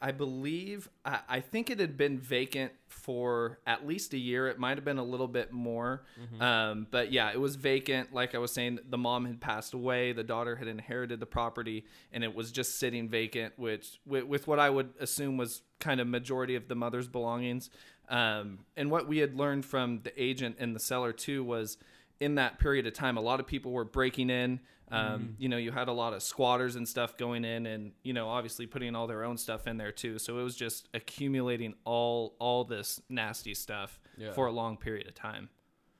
I 0.04 0.10
believe 0.10 0.88
I, 1.04 1.20
I 1.28 1.40
think 1.40 1.70
it 1.70 1.78
had 1.78 1.96
been 1.96 2.18
vacant 2.18 2.72
for 2.88 3.60
at 3.66 3.86
least 3.86 4.12
a 4.14 4.18
year. 4.18 4.48
It 4.48 4.58
might 4.58 4.76
have 4.76 4.84
been 4.84 4.98
a 4.98 5.04
little 5.04 5.28
bit 5.28 5.52
more, 5.52 6.02
um, 6.40 6.88
but 6.90 7.12
yeah, 7.12 7.30
it 7.30 7.40
was 7.40 7.54
vacant. 7.54 8.12
Like 8.12 8.34
I 8.34 8.38
was 8.38 8.52
saying, 8.52 8.80
the 8.90 8.98
mom 8.98 9.24
had 9.26 9.40
passed 9.40 9.74
away, 9.74 10.12
the 10.12 10.24
daughter 10.24 10.56
had 10.56 10.66
inherited 10.66 11.20
the 11.20 11.26
property, 11.26 11.84
and 12.12 12.24
it 12.24 12.34
was 12.34 12.50
just 12.50 12.80
sitting 12.80 13.08
vacant, 13.08 13.56
which 13.56 14.00
with, 14.04 14.24
with 14.24 14.46
what 14.48 14.58
I 14.58 14.70
would 14.70 14.90
assume 14.98 15.36
was 15.36 15.62
kind 15.78 16.00
of 16.00 16.08
majority 16.08 16.56
of 16.56 16.66
the 16.66 16.74
mother's 16.74 17.08
belongings. 17.08 17.70
Um, 18.08 18.58
and 18.76 18.90
what 18.90 19.06
we 19.06 19.18
had 19.18 19.36
learned 19.36 19.64
from 19.64 20.00
the 20.02 20.12
agent 20.20 20.56
and 20.58 20.74
the 20.74 20.80
seller 20.80 21.12
too 21.12 21.44
was 21.44 21.78
in 22.20 22.34
that 22.36 22.58
period 22.58 22.86
of 22.86 22.92
time, 22.92 23.16
a 23.16 23.20
lot 23.20 23.40
of 23.40 23.46
people 23.46 23.72
were 23.72 23.84
breaking 23.84 24.30
in. 24.30 24.60
Um, 24.92 25.34
You 25.38 25.48
know, 25.48 25.56
you 25.56 25.72
had 25.72 25.88
a 25.88 25.92
lot 25.92 26.12
of 26.12 26.22
squatters 26.22 26.76
and 26.76 26.86
stuff 26.88 27.16
going 27.16 27.44
in, 27.44 27.66
and 27.66 27.92
you 28.02 28.12
know, 28.12 28.28
obviously 28.28 28.66
putting 28.66 28.94
all 28.94 29.06
their 29.06 29.24
own 29.24 29.36
stuff 29.38 29.66
in 29.66 29.76
there 29.78 29.92
too. 29.92 30.18
So 30.18 30.38
it 30.38 30.42
was 30.42 30.54
just 30.56 30.88
accumulating 30.94 31.74
all 31.84 32.36
all 32.38 32.64
this 32.64 33.00
nasty 33.08 33.54
stuff 33.54 33.98
Yeah. 34.16 34.32
for 34.32 34.46
a 34.46 34.52
long 34.52 34.76
period 34.76 35.06
of 35.08 35.14
time. 35.14 35.48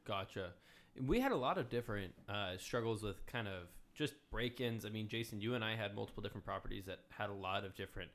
Gotcha. 0.04 0.52
We 1.00 1.20
had 1.20 1.32
a 1.32 1.36
lot 1.36 1.56
of 1.58 1.68
different 1.70 2.14
uh, 2.28 2.58
struggles 2.58 3.02
with 3.02 3.24
kind 3.26 3.48
of 3.48 3.68
just 3.94 4.14
break-ins. 4.30 4.84
I 4.84 4.90
mean, 4.90 5.08
Jason, 5.08 5.40
you 5.40 5.54
and 5.54 5.64
I 5.64 5.74
had 5.76 5.94
multiple 5.94 6.22
different 6.22 6.44
properties 6.44 6.84
that 6.86 7.00
had 7.10 7.30
a 7.30 7.34
lot 7.34 7.64
of 7.64 7.74
different 7.74 8.10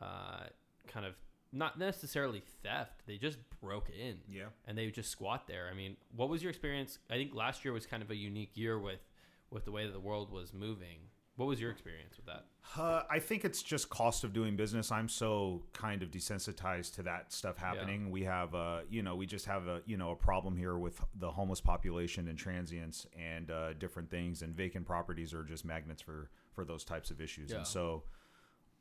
uh, 0.00 0.44
kind 0.86 1.06
of 1.06 1.14
not 1.52 1.78
necessarily 1.78 2.42
theft. 2.62 3.02
They 3.06 3.16
just 3.16 3.38
broke 3.60 3.88
in. 3.90 4.18
Yeah. 4.28 4.48
and 4.66 4.76
they 4.76 4.84
would 4.84 4.94
just 4.94 5.10
squat 5.10 5.46
there. 5.46 5.68
I 5.72 5.74
mean, 5.74 5.96
what 6.14 6.28
was 6.28 6.42
your 6.42 6.50
experience? 6.50 6.98
I 7.08 7.14
think 7.14 7.34
last 7.34 7.64
year 7.64 7.72
was 7.72 7.86
kind 7.86 8.02
of 8.02 8.10
a 8.10 8.16
unique 8.16 8.56
year 8.56 8.78
with 8.78 9.00
with 9.50 9.64
the 9.64 9.72
way 9.72 9.86
that 9.86 9.92
the 9.92 10.00
world 10.00 10.30
was 10.30 10.52
moving. 10.52 10.98
What 11.36 11.46
was 11.46 11.60
your 11.60 11.70
experience 11.70 12.16
with 12.16 12.26
that? 12.26 12.46
Uh, 12.76 13.02
I 13.08 13.20
think 13.20 13.44
it's 13.44 13.62
just 13.62 13.88
cost 13.88 14.24
of 14.24 14.32
doing 14.32 14.56
business. 14.56 14.90
I'm 14.90 15.08
so 15.08 15.62
kind 15.72 16.02
of 16.02 16.10
desensitized 16.10 16.96
to 16.96 17.02
that 17.04 17.32
stuff 17.32 17.56
happening. 17.56 18.10
We 18.10 18.24
have, 18.24 18.56
uh, 18.56 18.80
you 18.90 19.02
know, 19.02 19.14
we 19.14 19.24
just 19.24 19.46
have 19.46 19.68
a, 19.68 19.80
you 19.86 19.96
know, 19.96 20.10
a 20.10 20.16
problem 20.16 20.56
here 20.56 20.76
with 20.76 21.00
the 21.14 21.30
homeless 21.30 21.60
population 21.60 22.26
and 22.26 22.36
transients 22.36 23.06
and 23.16 23.52
uh, 23.52 23.74
different 23.74 24.10
things. 24.10 24.42
And 24.42 24.52
vacant 24.52 24.84
properties 24.84 25.32
are 25.32 25.44
just 25.44 25.64
magnets 25.64 26.02
for 26.02 26.28
for 26.54 26.64
those 26.64 26.82
types 26.82 27.12
of 27.12 27.20
issues. 27.20 27.52
Yeah. 27.52 27.58
And 27.58 27.66
so, 27.68 28.02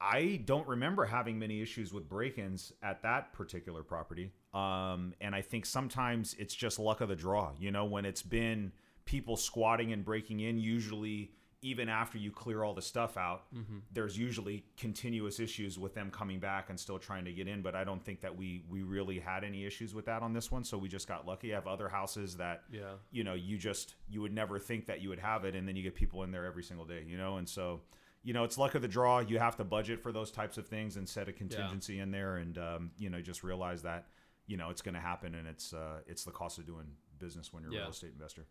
I 0.01 0.41
don't 0.46 0.68
remember 0.68 1.06
having 1.06 1.38
many 1.38 1.62
issues 1.62 1.94
with 1.94 2.10
break-ins 2.10 2.74
at 2.82 3.03
that 3.03 3.34
particular 3.34 3.84
property. 3.84 4.32
Um, 4.53 5.13
and 5.22 5.36
I 5.36 5.41
think 5.41 5.65
sometimes 5.65 6.36
it's 6.39 6.56
just 6.56 6.80
luck 6.80 7.01
of 7.01 7.10
the 7.10 7.15
draw. 7.15 7.51
You 7.60 7.72
know, 7.72 7.86
when 7.86 8.06
it's 8.06 8.24
been 8.24 8.72
people 9.08 9.36
squatting 9.38 9.92
and 9.94 10.06
breaking 10.06 10.42
in, 10.42 10.60
usually 10.60 11.32
even 11.64 11.90
after 11.90 12.20
you 12.20 12.30
clear 12.32 12.64
all 12.64 12.76
the 12.76 12.82
stuff 12.84 13.18
out, 13.18 13.46
there's 13.92 14.16
usually 14.16 14.64
continuous 14.78 15.40
issues 15.40 15.80
with 15.80 15.96
them 15.96 16.12
coming 16.12 16.40
back 16.40 16.70
and 16.70 16.80
still 16.80 17.00
trying 17.00 17.26
to 17.26 17.32
get 17.34 17.48
in. 17.48 17.64
But 17.64 17.74
I 17.76 17.84
don't 17.84 18.04
think 18.06 18.22
that 18.22 18.38
we 18.38 18.64
we 18.70 18.84
really 18.84 19.18
had 19.20 19.44
any 19.44 19.66
issues 19.66 19.96
with 19.96 20.06
that 20.06 20.22
on 20.22 20.34
this 20.34 20.52
one. 20.52 20.64
So 20.64 20.78
we 20.78 20.88
just 20.88 21.08
got 21.08 21.26
lucky. 21.26 21.52
I 21.52 21.56
have 21.56 21.66
other 21.66 21.90
houses 21.90 22.38
that 22.38 22.62
Yeah. 22.72 22.94
you 23.10 23.24
know 23.24 23.34
you 23.34 23.58
just 23.58 23.96
you 24.08 24.22
would 24.22 24.34
never 24.34 24.60
think 24.60 24.86
that 24.86 25.02
you 25.02 25.10
would 25.10 25.20
have 25.20 25.46
it, 25.46 25.56
and 25.56 25.68
then 25.68 25.76
you 25.76 25.82
get 25.82 25.96
people 25.96 26.22
in 26.24 26.30
there 26.32 26.46
every 26.46 26.64
single 26.64 26.86
day. 26.86 27.04
You 27.08 27.18
know, 27.18 27.38
and 27.38 27.50
so 27.50 27.82
you 28.24 28.34
know 28.34 28.44
it's 28.44 28.58
luck 28.60 28.76
of 28.76 28.84
the 28.84 28.88
draw. 28.88 29.20
You 29.20 29.40
have 29.40 29.56
to 29.58 29.64
budget 29.64 30.00
for 30.04 30.12
those 30.12 30.32
types 30.32 30.58
of 30.60 30.68
things 30.68 30.96
and 30.98 31.10
set 31.10 31.28
a 31.28 31.34
contingency 31.34 32.00
in 32.00 32.12
there, 32.12 32.38
and 32.38 32.58
um, 32.60 32.92
you 33.00 33.10
know 33.10 33.20
just 33.20 33.42
realize 33.44 33.82
that 33.82 34.06
you 34.46 34.58
know 34.58 34.70
it's 34.70 34.84
going 34.84 34.96
to 34.96 35.02
happen, 35.02 35.34
and 35.34 35.48
it's 35.48 35.74
uh, 35.74 36.02
it's 36.06 36.24
the 36.24 36.32
cost 36.32 36.60
of 36.60 36.68
doing 36.68 36.86
business 37.18 37.52
when 37.52 37.64
you're 37.64 37.72
a 37.72 37.76
real 37.76 37.90
estate 37.92 38.12
investor. 38.14 38.46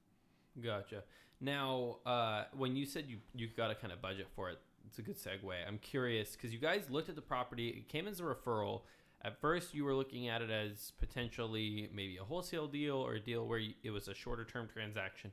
Gotcha. 0.62 1.02
Now, 1.40 1.98
uh, 2.06 2.44
when 2.56 2.76
you 2.76 2.86
said 2.86 3.04
you 3.08 3.18
you 3.34 3.48
got 3.56 3.68
to 3.68 3.74
kind 3.74 3.92
of 3.92 4.00
budget 4.00 4.28
for 4.34 4.50
it, 4.50 4.58
it's 4.86 4.98
a 4.98 5.02
good 5.02 5.16
segue. 5.16 5.52
I'm 5.66 5.78
curious 5.78 6.32
because 6.32 6.52
you 6.52 6.58
guys 6.58 6.84
looked 6.88 7.08
at 7.08 7.16
the 7.16 7.22
property. 7.22 7.68
It 7.68 7.88
came 7.88 8.08
as 8.08 8.20
a 8.20 8.22
referral. 8.22 8.82
At 9.22 9.40
first, 9.40 9.74
you 9.74 9.84
were 9.84 9.94
looking 9.94 10.28
at 10.28 10.40
it 10.40 10.50
as 10.50 10.92
potentially 10.98 11.90
maybe 11.92 12.16
a 12.16 12.24
wholesale 12.24 12.68
deal 12.68 12.96
or 12.96 13.14
a 13.14 13.20
deal 13.20 13.46
where 13.46 13.58
you, 13.58 13.74
it 13.82 13.90
was 13.90 14.08
a 14.08 14.14
shorter 14.14 14.44
term 14.44 14.68
transaction. 14.72 15.32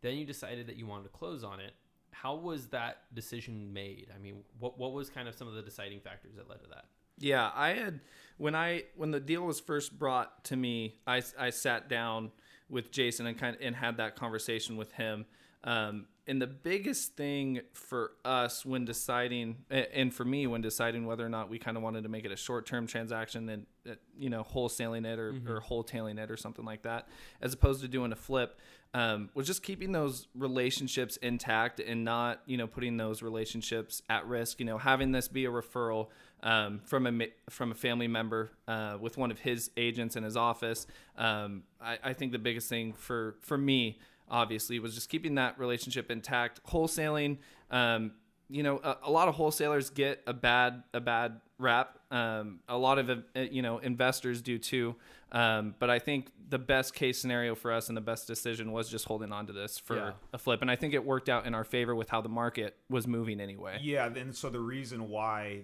Then 0.00 0.16
you 0.16 0.24
decided 0.24 0.66
that 0.66 0.76
you 0.76 0.86
wanted 0.86 1.04
to 1.04 1.08
close 1.10 1.44
on 1.44 1.60
it. 1.60 1.72
How 2.10 2.34
was 2.34 2.68
that 2.68 3.02
decision 3.14 3.72
made? 3.72 4.08
I 4.14 4.18
mean, 4.18 4.42
what 4.58 4.78
what 4.78 4.92
was 4.92 5.10
kind 5.10 5.28
of 5.28 5.34
some 5.34 5.46
of 5.46 5.54
the 5.54 5.62
deciding 5.62 6.00
factors 6.00 6.34
that 6.36 6.48
led 6.48 6.60
to 6.62 6.68
that? 6.68 6.86
Yeah, 7.18 7.50
I 7.54 7.74
had 7.74 8.00
when 8.38 8.54
I 8.54 8.84
when 8.96 9.10
the 9.10 9.20
deal 9.20 9.42
was 9.42 9.60
first 9.60 9.98
brought 9.98 10.44
to 10.46 10.56
me, 10.56 10.96
I, 11.06 11.22
I 11.38 11.50
sat 11.50 11.88
down 11.88 12.32
with 12.68 12.90
Jason 12.90 13.26
and 13.26 13.38
kind 13.38 13.56
of, 13.56 13.62
and 13.62 13.76
had 13.76 13.96
that 13.98 14.16
conversation 14.16 14.76
with 14.76 14.92
him. 14.92 15.26
Um, 15.64 16.06
and 16.26 16.40
the 16.40 16.46
biggest 16.46 17.16
thing 17.16 17.60
for 17.72 18.12
us 18.24 18.64
when 18.64 18.84
deciding, 18.84 19.56
and 19.70 20.12
for 20.12 20.24
me 20.24 20.46
when 20.46 20.62
deciding 20.62 21.04
whether 21.04 21.24
or 21.24 21.28
not 21.28 21.50
we 21.50 21.58
kind 21.58 21.76
of 21.76 21.82
wanted 21.82 22.02
to 22.04 22.08
make 22.08 22.24
it 22.24 22.32
a 22.32 22.36
short-term 22.36 22.86
transaction 22.86 23.48
and 23.48 23.66
uh, 23.88 23.94
you 24.16 24.30
know 24.30 24.42
wholesaling 24.42 25.04
it 25.06 25.18
or, 25.18 25.32
mm-hmm. 25.32 25.50
or 25.50 25.60
wholetailing 25.60 26.18
it 26.18 26.30
or 26.30 26.36
something 26.36 26.64
like 26.64 26.82
that, 26.82 27.08
as 27.42 27.52
opposed 27.52 27.82
to 27.82 27.88
doing 27.88 28.12
a 28.12 28.16
flip, 28.16 28.58
um, 28.94 29.28
was 29.34 29.46
just 29.46 29.62
keeping 29.62 29.92
those 29.92 30.28
relationships 30.34 31.18
intact 31.18 31.80
and 31.80 32.04
not 32.04 32.40
you 32.46 32.56
know 32.56 32.66
putting 32.66 32.96
those 32.96 33.22
relationships 33.22 34.00
at 34.08 34.26
risk. 34.26 34.60
You 34.60 34.66
know, 34.66 34.78
having 34.78 35.12
this 35.12 35.28
be 35.28 35.44
a 35.44 35.50
referral 35.50 36.08
um, 36.44 36.80
from 36.84 37.06
a 37.06 37.28
from 37.50 37.72
a 37.72 37.74
family 37.74 38.06
member 38.06 38.52
uh, 38.68 38.98
with 39.00 39.16
one 39.16 39.30
of 39.30 39.40
his 39.40 39.70
agents 39.76 40.14
in 40.14 40.22
his 40.22 40.36
office. 40.36 40.86
Um, 41.16 41.64
I, 41.80 41.98
I 42.04 42.12
think 42.12 42.30
the 42.32 42.38
biggest 42.38 42.68
thing 42.68 42.92
for 42.92 43.36
for 43.40 43.58
me 43.58 43.98
obviously 44.30 44.78
was 44.78 44.94
just 44.94 45.08
keeping 45.08 45.34
that 45.36 45.58
relationship 45.58 46.10
intact. 46.10 46.60
Wholesaling, 46.68 47.38
um, 47.70 48.12
you 48.48 48.62
know, 48.62 48.78
a, 48.84 48.98
a, 49.04 49.10
lot 49.10 49.28
of 49.28 49.34
wholesalers 49.34 49.90
get 49.90 50.22
a 50.26 50.34
bad 50.34 50.84
a 50.92 51.00
bad 51.00 51.40
rap. 51.58 51.98
Um, 52.10 52.60
a 52.68 52.76
lot 52.76 52.98
of 52.98 53.10
uh, 53.10 53.40
you 53.40 53.62
know 53.62 53.78
investors 53.78 54.42
do 54.42 54.58
too. 54.58 54.96
Um, 55.32 55.74
but 55.78 55.90
I 55.90 55.98
think 55.98 56.28
the 56.48 56.58
best 56.58 56.94
case 56.94 57.18
scenario 57.18 57.54
for 57.54 57.72
us 57.72 57.88
and 57.88 57.96
the 57.96 58.02
best 58.02 58.28
decision 58.28 58.70
was 58.70 58.88
just 58.88 59.06
holding 59.06 59.32
on 59.32 59.46
to 59.46 59.52
this 59.52 59.78
for 59.78 59.96
yeah. 59.96 60.12
a 60.32 60.38
flip, 60.38 60.60
and 60.60 60.70
I 60.70 60.76
think 60.76 60.92
it 60.92 61.04
worked 61.04 61.30
out 61.30 61.46
in 61.46 61.54
our 61.54 61.64
favor 61.64 61.94
with 61.94 62.10
how 62.10 62.20
the 62.20 62.28
market 62.28 62.76
was 62.90 63.06
moving 63.06 63.40
anyway. 63.40 63.78
Yeah, 63.82 64.06
and 64.06 64.36
so 64.36 64.50
the 64.50 64.60
reason 64.60 65.08
why 65.08 65.62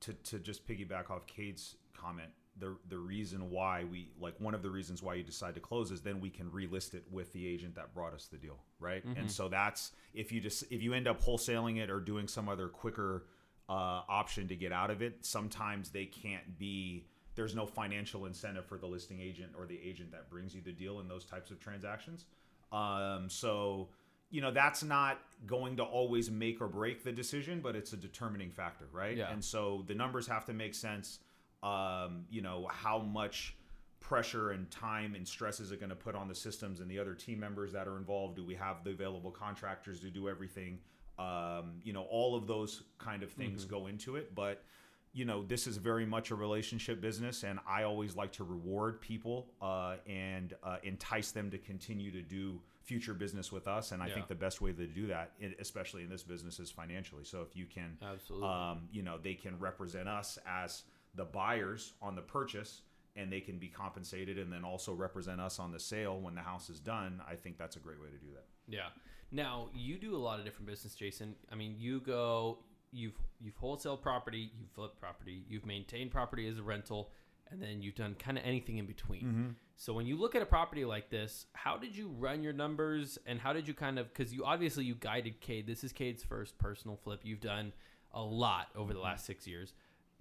to 0.00 0.12
to 0.12 0.38
just 0.38 0.66
piggyback 0.66 1.10
off 1.10 1.26
Cade's 1.26 1.76
comment 1.96 2.30
the 2.60 2.76
the 2.88 2.98
reason 2.98 3.50
why 3.50 3.84
we 3.84 4.10
like 4.20 4.34
one 4.38 4.54
of 4.54 4.62
the 4.62 4.70
reasons 4.70 5.02
why 5.02 5.14
you 5.14 5.22
decide 5.22 5.54
to 5.54 5.60
close 5.60 5.90
is 5.90 6.00
then 6.02 6.20
we 6.20 6.30
can 6.30 6.48
relist 6.50 6.94
it 6.94 7.04
with 7.10 7.32
the 7.32 7.46
agent 7.46 7.74
that 7.74 7.92
brought 7.94 8.12
us 8.12 8.26
the 8.26 8.36
deal, 8.36 8.58
right? 8.78 9.06
Mm-hmm. 9.06 9.20
And 9.20 9.30
so 9.30 9.48
that's 9.48 9.92
if 10.14 10.30
you 10.30 10.40
just 10.40 10.64
if 10.70 10.82
you 10.82 10.92
end 10.92 11.08
up 11.08 11.22
wholesaling 11.22 11.78
it 11.78 11.90
or 11.90 11.98
doing 11.98 12.28
some 12.28 12.48
other 12.48 12.68
quicker 12.68 13.24
uh, 13.68 14.02
option 14.08 14.46
to 14.48 14.56
get 14.56 14.72
out 14.72 14.90
of 14.90 15.02
it, 15.02 15.18
sometimes 15.22 15.90
they 15.90 16.04
can't 16.04 16.58
be. 16.58 17.06
There's 17.36 17.54
no 17.54 17.64
financial 17.64 18.26
incentive 18.26 18.66
for 18.66 18.76
the 18.76 18.86
listing 18.86 19.20
agent 19.20 19.52
or 19.56 19.64
the 19.64 19.80
agent 19.82 20.10
that 20.12 20.28
brings 20.28 20.54
you 20.54 20.60
the 20.60 20.72
deal 20.72 21.00
in 21.00 21.08
those 21.08 21.24
types 21.24 21.50
of 21.50 21.60
transactions. 21.60 22.26
Um, 22.72 23.28
so 23.28 23.88
you 24.30 24.40
know 24.40 24.50
that's 24.50 24.82
not 24.82 25.18
going 25.46 25.76
to 25.76 25.82
always 25.82 26.30
make 26.30 26.60
or 26.60 26.68
break 26.68 27.02
the 27.02 27.12
decision, 27.12 27.60
but 27.60 27.74
it's 27.74 27.92
a 27.92 27.96
determining 27.96 28.50
factor, 28.50 28.86
right? 28.92 29.16
Yeah. 29.16 29.32
And 29.32 29.44
so 29.44 29.84
the 29.86 29.94
numbers 29.94 30.26
have 30.26 30.44
to 30.46 30.52
make 30.52 30.74
sense 30.74 31.20
um, 31.62 32.24
you 32.30 32.42
know, 32.42 32.66
how 32.70 32.98
much 32.98 33.56
pressure 34.00 34.50
and 34.50 34.70
time 34.70 35.14
and 35.14 35.26
stress 35.26 35.60
is 35.60 35.72
it 35.72 35.80
going 35.80 35.90
to 35.90 35.96
put 35.96 36.14
on 36.14 36.26
the 36.26 36.34
systems 36.34 36.80
and 36.80 36.90
the 36.90 36.98
other 36.98 37.14
team 37.14 37.38
members 37.38 37.72
that 37.72 37.86
are 37.86 37.96
involved? 37.96 38.36
Do 38.36 38.44
we 38.44 38.54
have 38.54 38.82
the 38.82 38.90
available 38.90 39.30
contractors 39.30 40.00
to 40.00 40.10
do 40.10 40.28
everything? 40.28 40.78
Um, 41.18 41.80
you 41.82 41.92
know, 41.92 42.04
all 42.04 42.34
of 42.34 42.46
those 42.46 42.82
kind 42.98 43.22
of 43.22 43.30
things 43.30 43.62
mm-hmm. 43.64 43.74
go 43.74 43.86
into 43.88 44.16
it. 44.16 44.34
But, 44.34 44.62
you 45.12 45.24
know, 45.24 45.44
this 45.44 45.66
is 45.66 45.76
very 45.76 46.06
much 46.06 46.30
a 46.30 46.34
relationship 46.34 47.00
business, 47.00 47.42
and 47.42 47.58
I 47.68 47.82
always 47.82 48.14
like 48.14 48.32
to 48.32 48.44
reward 48.44 49.00
people 49.00 49.48
uh, 49.60 49.96
and 50.06 50.54
uh, 50.62 50.76
entice 50.84 51.32
them 51.32 51.50
to 51.50 51.58
continue 51.58 52.12
to 52.12 52.22
do 52.22 52.60
future 52.82 53.14
business 53.14 53.50
with 53.50 53.66
us. 53.66 53.92
And 53.92 54.02
I 54.02 54.06
yeah. 54.06 54.14
think 54.14 54.28
the 54.28 54.34
best 54.34 54.60
way 54.60 54.72
to 54.72 54.86
do 54.86 55.08
that, 55.08 55.32
especially 55.58 56.02
in 56.02 56.08
this 56.08 56.22
business, 56.22 56.60
is 56.60 56.70
financially. 56.70 57.24
So 57.24 57.42
if 57.42 57.56
you 57.56 57.66
can, 57.66 57.98
absolutely, 58.02 58.48
um, 58.48 58.88
you 58.92 59.02
know, 59.02 59.18
they 59.18 59.34
can 59.34 59.58
represent 59.58 60.08
us 60.08 60.38
as 60.46 60.84
the 61.14 61.24
buyers 61.24 61.94
on 62.00 62.14
the 62.14 62.22
purchase 62.22 62.82
and 63.16 63.32
they 63.32 63.40
can 63.40 63.58
be 63.58 63.68
compensated 63.68 64.38
and 64.38 64.52
then 64.52 64.64
also 64.64 64.92
represent 64.92 65.40
us 65.40 65.58
on 65.58 65.72
the 65.72 65.80
sale 65.80 66.20
when 66.20 66.34
the 66.34 66.40
house 66.40 66.70
is 66.70 66.78
done 66.78 67.20
i 67.28 67.34
think 67.34 67.58
that's 67.58 67.76
a 67.76 67.80
great 67.80 68.00
way 68.00 68.06
to 68.06 68.24
do 68.24 68.32
that 68.32 68.44
yeah 68.68 68.88
now 69.32 69.68
you 69.74 69.98
do 69.98 70.14
a 70.14 70.18
lot 70.18 70.38
of 70.38 70.44
different 70.44 70.66
business 70.66 70.94
jason 70.94 71.34
i 71.50 71.54
mean 71.54 71.74
you 71.76 72.00
go 72.00 72.58
you've 72.92 73.14
you've 73.40 73.56
wholesale 73.56 73.96
property 73.96 74.50
you've 74.58 74.70
flipped 74.70 75.00
property 75.00 75.44
you've 75.48 75.66
maintained 75.66 76.10
property 76.10 76.48
as 76.48 76.58
a 76.58 76.62
rental 76.62 77.10
and 77.50 77.60
then 77.62 77.82
you've 77.82 77.94
done 77.94 78.14
kind 78.18 78.38
of 78.38 78.44
anything 78.44 78.78
in 78.78 78.86
between 78.86 79.22
mm-hmm. 79.22 79.48
so 79.76 79.92
when 79.92 80.06
you 80.06 80.16
look 80.16 80.34
at 80.34 80.42
a 80.42 80.46
property 80.46 80.84
like 80.84 81.10
this 81.10 81.46
how 81.52 81.76
did 81.76 81.96
you 81.96 82.08
run 82.18 82.42
your 82.42 82.52
numbers 82.52 83.18
and 83.26 83.40
how 83.40 83.52
did 83.52 83.66
you 83.66 83.74
kind 83.74 83.98
of 83.98 84.12
because 84.12 84.32
you 84.32 84.44
obviously 84.44 84.84
you 84.84 84.94
guided 84.94 85.40
cade 85.40 85.66
this 85.66 85.84
is 85.84 85.92
cade's 85.92 86.22
first 86.22 86.58
personal 86.58 86.96
flip 86.96 87.20
you've 87.22 87.40
done 87.40 87.72
a 88.12 88.22
lot 88.22 88.68
over 88.74 88.92
the 88.92 88.98
mm-hmm. 88.98 89.06
last 89.06 89.26
six 89.26 89.46
years 89.46 89.74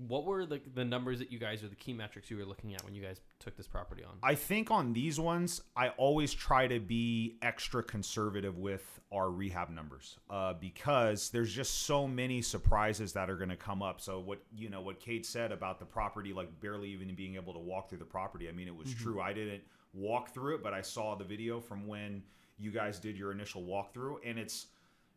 what 0.07 0.25
were 0.25 0.45
the, 0.45 0.61
the 0.73 0.85
numbers 0.85 1.19
that 1.19 1.31
you 1.31 1.39
guys 1.39 1.63
or 1.63 1.67
the 1.67 1.75
key 1.75 1.93
metrics 1.93 2.31
you 2.31 2.37
were 2.37 2.45
looking 2.45 2.73
at 2.73 2.83
when 2.85 2.93
you 2.93 3.01
guys 3.01 3.19
took 3.39 3.57
this 3.57 3.67
property 3.67 4.03
on? 4.03 4.13
I 4.23 4.35
think 4.35 4.71
on 4.71 4.93
these 4.93 5.19
ones, 5.19 5.61
I 5.75 5.89
always 5.89 6.33
try 6.33 6.67
to 6.67 6.79
be 6.79 7.37
extra 7.41 7.83
conservative 7.83 8.57
with 8.57 8.99
our 9.11 9.29
rehab 9.29 9.69
numbers 9.69 10.17
uh, 10.29 10.53
because 10.53 11.29
there's 11.29 11.53
just 11.53 11.83
so 11.83 12.07
many 12.07 12.41
surprises 12.41 13.13
that 13.13 13.29
are 13.29 13.35
going 13.35 13.49
to 13.49 13.57
come 13.57 13.81
up. 13.81 13.99
So 13.99 14.19
what 14.19 14.39
you 14.55 14.69
know 14.69 14.81
what 14.81 14.99
Cade 14.99 15.25
said 15.25 15.51
about 15.51 15.79
the 15.79 15.85
property, 15.85 16.31
like 16.31 16.59
barely 16.61 16.89
even 16.89 17.13
being 17.15 17.35
able 17.35 17.53
to 17.53 17.59
walk 17.59 17.89
through 17.89 17.99
the 17.99 18.05
property. 18.05 18.47
I 18.47 18.51
mean, 18.53 18.67
it 18.67 18.75
was 18.75 18.89
mm-hmm. 18.89 19.03
true. 19.03 19.21
I 19.21 19.33
didn't 19.33 19.63
walk 19.93 20.33
through 20.33 20.55
it, 20.55 20.63
but 20.63 20.73
I 20.73 20.81
saw 20.81 21.15
the 21.15 21.25
video 21.25 21.59
from 21.59 21.87
when 21.87 22.23
you 22.57 22.71
guys 22.71 22.99
did 22.99 23.17
your 23.17 23.31
initial 23.31 23.63
walkthrough, 23.63 24.17
and 24.25 24.37
it's 24.37 24.67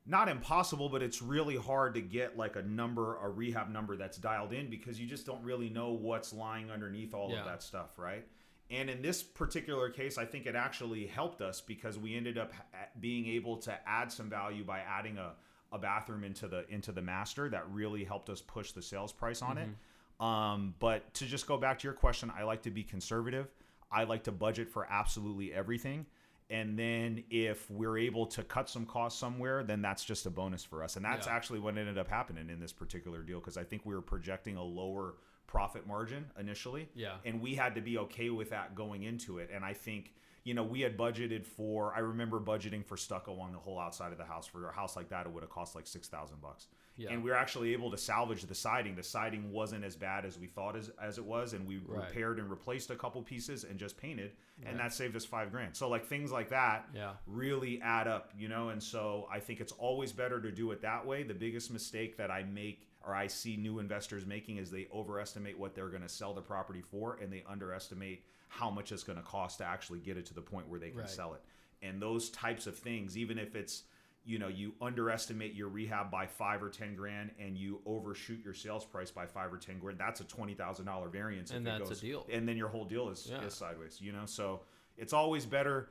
not 0.05 0.29
impossible, 0.29 0.89
but 0.89 1.03
it's 1.03 1.23
really 1.23 1.57
hard 1.57 1.95
to 1.95 2.01
get 2.01 2.37
like 2.37 2.57
a 2.57 2.63
number, 2.63 3.17
a 3.19 3.29
rehab 3.29 3.71
number 3.71 3.97
that's 3.97 4.19
dialed 4.19 4.53
in 4.53 4.69
because 4.69 4.99
you 4.99 5.07
just 5.07 5.27
don't 5.27 5.43
really 5.45 5.69
know 5.69 5.93
what's 5.93 6.33
lying 6.33 6.71
underneath 6.71 7.15
all 7.15 7.31
yeah. 7.31 7.41
of 7.41 7.47
that 7.47 7.63
stuff, 7.63 7.99
right? 7.99 8.27
And 8.71 8.89
in 8.89 9.03
this 9.03 9.23
particular 9.23 9.91
case, 9.91 10.19
I 10.19 10.25
think 10.25 10.47
it 10.47 10.57
actually 10.57 11.07
helped 11.07 11.41
us 11.41 11.61
because 11.61 11.99
we 11.99 12.17
ended 12.17 12.39
up 12.39 12.53
being 13.01 13.27
able 13.29 13.59
to 13.59 13.79
add 13.87 14.11
some 14.11 14.31
value 14.31 14.65
by 14.65 14.81
adding 14.81 15.19
a, 15.19 15.33
a 15.73 15.79
bathroom 15.79 16.25
into 16.25 16.49
the 16.49 16.67
into 16.69 16.91
the 16.91 17.03
master 17.03 17.49
that 17.51 17.71
really 17.71 18.03
helped 18.03 18.31
us 18.31 18.41
push 18.41 18.73
the 18.73 18.83
sales 18.83 19.13
price 19.13 19.43
on 19.43 19.57
mm-hmm. 19.57 19.71
it. 19.71 20.27
Um, 20.27 20.75
but 20.79 21.13
to 21.15 21.27
just 21.27 21.47
go 21.47 21.57
back 21.59 21.79
to 21.81 21.85
your 21.87 21.95
question, 21.95 22.33
I 22.37 22.45
like 22.45 22.63
to 22.63 22.71
be 22.71 22.83
conservative. 22.83 23.49
I 23.91 24.05
like 24.05 24.25
to 24.25 24.33
budget 24.33 24.71
for 24.71 24.87
absolutely 24.91 25.53
everything 25.53 26.07
and 26.53 26.79
then 26.79 27.25
if 27.31 27.69
we're 27.71 27.97
able 27.97 28.27
to 28.27 28.45
cut 28.45 28.69
some 28.69 28.85
costs 28.85 29.19
somewhere 29.19 29.65
then 29.65 29.81
that's 29.83 30.05
just 30.05 30.27
a 30.27 30.31
bonus 30.31 30.63
for 30.63 30.85
us. 30.85 30.97
And 30.97 31.05
that's 31.05 31.27
yeah. 31.27 31.33
actually 31.33 31.59
what 31.59 31.77
ended 31.79 31.99
up 31.99 32.09
happening 32.09 32.51
in 32.51 32.61
this 32.61 32.73
particular 32.73 33.23
deal 33.23 33.41
because 33.41 33.57
i 33.57 33.65
think 33.65 33.83
we 33.85 33.95
were 33.95 34.03
projecting 34.03 34.57
a 34.57 34.63
lower 34.63 35.15
profit 35.47 35.87
margin 35.87 36.27
initially. 36.39 36.89
Yeah. 36.95 37.17
And 37.25 37.41
we 37.41 37.55
had 37.55 37.75
to 37.75 37.81
be 37.81 37.99
okay 37.99 38.31
with 38.31 38.51
that 38.51 38.75
going 38.75 39.03
into 39.03 39.39
it. 39.39 39.51
And 39.53 39.65
i 39.65 39.73
think 39.73 40.13
you 40.45 40.55
know 40.55 40.63
we 40.63 40.81
had 40.81 40.97
budgeted 40.97 41.47
for 41.47 41.95
i 41.95 42.01
remember 42.01 42.39
budgeting 42.39 42.85
for 42.85 42.97
stucco 42.97 43.39
on 43.41 43.53
the 43.53 43.59
whole 43.59 43.81
outside 43.81 44.13
of 44.13 44.19
the 44.19 44.25
house. 44.25 44.47
For 44.47 44.69
a 44.69 44.73
house 44.73 44.95
like 44.95 45.09
that 45.09 45.27
it 45.27 45.33
would 45.33 45.43
have 45.43 45.51
cost 45.51 45.75
like 45.75 45.87
6000 45.87 46.41
bucks 46.41 46.67
yeah. 46.97 47.11
And 47.11 47.25
we 47.25 47.31
were 47.31 47.37
actually 47.37 47.73
able 47.73 47.91
to 47.91 47.97
salvage 47.97 48.43
the 48.43 48.55
siding. 48.55 48.95
The 48.95 49.03
siding 49.03 49.51
wasn't 49.51 49.85
as 49.85 49.97
bad 49.97 50.25
as 50.25 50.39
we 50.39 50.47
thought 50.47 50.77
as, 50.77 50.91
as 51.01 51.19
it 51.19 51.25
was, 51.25 51.55
and 51.55 51.67
we 51.67 51.79
right. 51.79 52.07
repaired 52.07 52.39
and 52.39 52.51
replaced 52.51 52.91
a 52.91 52.97
couple 52.97 53.23
pieces 53.23 53.65
and 53.65 53.79
just 53.79 53.97
painted, 53.97 54.33
right. 54.59 54.71
and 54.71 54.79
that 54.79 54.93
saved 54.93 55.17
us 55.17 55.25
five 55.25 55.51
grand. 55.51 55.75
So 55.75 55.89
like 55.89 56.07
things 56.07 56.31
like 56.31 56.51
that 56.51 56.89
yeah. 56.95 57.13
really 57.27 57.81
add 57.83 58.09
up, 58.09 58.33
you 58.39 58.49
know. 58.49 58.69
And 58.69 58.83
so 58.83 59.27
I 59.33 59.41
think 59.41 59.61
it's 59.61 59.73
always 59.73 60.13
better 60.13 60.41
to 60.41 60.51
do 60.51 60.71
it 60.73 60.83
that 60.83 61.07
way. 61.07 61.23
The 61.23 61.35
biggest 61.35 61.71
mistake 61.71 62.17
that 62.19 62.31
I 62.31 62.43
make 62.43 62.87
or 63.07 63.15
I 63.15 63.27
see 63.27 63.57
new 63.57 63.79
investors 63.79 64.27
making 64.27 64.59
is 64.59 64.71
they 64.71 64.87
overestimate 64.95 65.59
what 65.59 65.75
they're 65.75 65.89
going 65.89 66.03
to 66.03 66.09
sell 66.09 66.35
the 66.35 66.43
property 66.43 66.83
for, 66.83 67.19
and 67.21 67.33
they 67.33 67.43
underestimate 67.49 68.25
how 68.49 68.71
much 68.71 68.93
it's 68.93 69.03
going 69.03 69.19
to 69.19 69.25
cost 69.25 69.59
to 69.59 69.65
actually 69.65 69.99
get 69.99 70.17
it 70.17 70.27
to 70.27 70.35
the 70.35 70.43
point 70.43 70.69
where 70.69 70.79
they 70.79 70.91
can 70.91 71.01
right. 71.01 71.11
sell 71.11 71.35
it. 71.35 71.41
And 71.81 72.01
those 72.01 72.31
types 72.31 72.67
of 72.67 72.77
things, 72.77 73.17
even 73.17 73.39
if 73.39 73.57
it's 73.57 73.85
you 74.25 74.39
know 74.39 74.49
you 74.49 74.73
underestimate 74.81 75.55
your 75.55 75.69
rehab 75.69 76.11
by 76.11 76.27
five 76.27 76.63
or 76.63 76.69
ten 76.69 76.95
grand 76.95 77.31
and 77.41 77.57
you 77.57 77.81
overshoot 77.87 78.41
your 78.45 78.55
sales 78.55 78.85
price 78.85 79.11
by 79.11 79.27
five 79.27 79.53
or 79.53 79.59
ten 79.59 79.79
grand 79.79 79.99
that's 79.99 80.21
a 80.21 80.25
twenty 80.25 80.55
thousand 80.55 80.87
dollar 80.87 81.09
variance 81.09 81.51
and 81.51 81.67
that's 81.67 81.89
goes, 81.89 81.99
a 81.99 82.01
deal. 82.01 82.27
And 82.33 82.49
then 82.49 82.57
your 82.57 82.69
whole 82.69 82.85
deal 82.85 83.09
is, 83.09 83.29
yeah. 83.31 83.45
is 83.45 83.55
sideways 83.55 84.01
you 84.01 84.13
know? 84.13 84.27
So 84.27 84.63
it's 84.97 85.13
always 85.13 85.47
better 85.47 85.89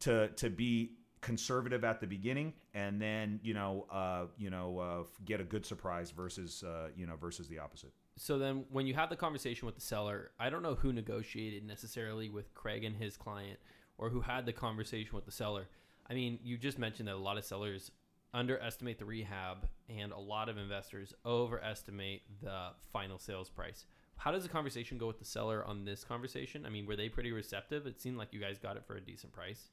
to 0.00 0.28
to 0.28 0.50
be 0.50 0.92
conservative 1.20 1.84
at 1.84 2.00
the 2.00 2.06
beginning 2.06 2.52
and 2.74 3.00
then 3.00 3.38
you 3.42 3.54
know 3.54 3.86
uh, 3.90 4.24
you 4.38 4.50
know 4.50 4.78
uh, 4.78 5.02
get 5.24 5.40
a 5.40 5.44
good 5.44 5.66
surprise 5.66 6.10
versus 6.10 6.62
uh, 6.62 6.88
you 6.96 7.06
know 7.06 7.16
versus 7.16 7.48
the 7.48 7.58
opposite. 7.58 7.92
So 8.16 8.38
then 8.38 8.64
when 8.70 8.86
you 8.86 8.94
have 8.94 9.08
the 9.08 9.16
conversation 9.16 9.66
with 9.66 9.74
the 9.74 9.80
seller 9.80 10.30
i 10.38 10.50
don't 10.50 10.62
know 10.62 10.74
who 10.74 10.92
negotiated 10.92 11.66
necessarily 11.66 12.28
with 12.28 12.54
craig 12.54 12.84
and 12.84 12.94
his 12.94 13.16
client 13.16 13.58
or 13.98 14.10
who 14.10 14.20
had 14.20 14.46
the 14.46 14.52
conversation 14.52 15.14
with 15.14 15.24
the 15.24 15.32
seller 15.32 15.66
I 16.08 16.14
mean, 16.14 16.38
you 16.42 16.56
just 16.56 16.78
mentioned 16.78 17.08
that 17.08 17.14
a 17.14 17.16
lot 17.16 17.38
of 17.38 17.44
sellers 17.44 17.90
underestimate 18.34 18.98
the 18.98 19.04
rehab 19.04 19.68
and 19.88 20.12
a 20.12 20.18
lot 20.18 20.48
of 20.48 20.56
investors 20.56 21.12
overestimate 21.24 22.22
the 22.42 22.68
final 22.92 23.18
sales 23.18 23.50
price. 23.50 23.86
How 24.16 24.32
does 24.32 24.42
the 24.42 24.48
conversation 24.48 24.98
go 24.98 25.06
with 25.06 25.18
the 25.18 25.24
seller 25.24 25.64
on 25.66 25.84
this 25.84 26.04
conversation? 26.04 26.64
I 26.64 26.70
mean, 26.70 26.86
were 26.86 26.96
they 26.96 27.08
pretty 27.08 27.32
receptive? 27.32 27.86
It 27.86 28.00
seemed 28.00 28.16
like 28.16 28.32
you 28.32 28.40
guys 28.40 28.58
got 28.58 28.76
it 28.76 28.84
for 28.86 28.96
a 28.96 29.00
decent 29.00 29.32
price. 29.32 29.70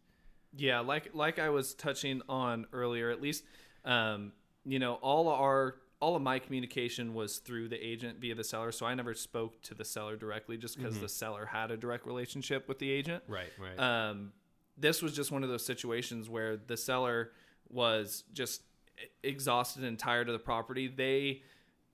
Yeah, 0.56 0.80
like 0.80 1.12
like 1.14 1.38
I 1.38 1.50
was 1.50 1.76
touching 1.76 2.22
on 2.28 2.66
earlier, 2.74 3.12
at 3.12 3.22
least 3.22 3.44
um, 3.86 4.34
you 4.66 4.80
know, 4.80 4.96
all 4.96 5.30
our 5.30 5.76
all 6.02 6.16
of 6.16 6.22
my 6.22 6.40
communication 6.40 7.14
was 7.14 7.40
through 7.40 7.68
the 7.68 7.76
agent 7.86 8.20
via 8.20 8.34
the 8.34 8.44
seller, 8.44 8.72
so 8.72 8.86
I 8.86 8.96
never 8.96 9.14
spoke 9.14 9.62
to 9.64 9.74
the 9.74 9.84
seller 9.84 10.16
directly 10.16 10.58
just 10.58 10.78
because 10.78 10.94
mm-hmm. 10.94 11.04
the 11.04 11.10
seller 11.10 11.46
had 11.46 11.72
a 11.72 11.78
direct 11.78 12.06
relationship 12.06 12.68
with 12.70 12.80
the 12.80 12.90
agent. 12.90 13.24
Right, 13.28 13.52
right. 13.60 13.78
Um, 13.78 14.32
this 14.80 15.02
was 15.02 15.14
just 15.14 15.32
one 15.32 15.44
of 15.44 15.50
those 15.50 15.66
situations 15.66 16.30
where 16.30 16.58
the 16.58 16.78
seller 16.78 17.32
was 17.70 18.24
just 18.34 18.62
exhausted 19.24 19.84
and 19.84 19.98
tired 19.98 20.28
of 20.28 20.34
the 20.34 20.40
property. 20.40 20.88
They 20.88 21.42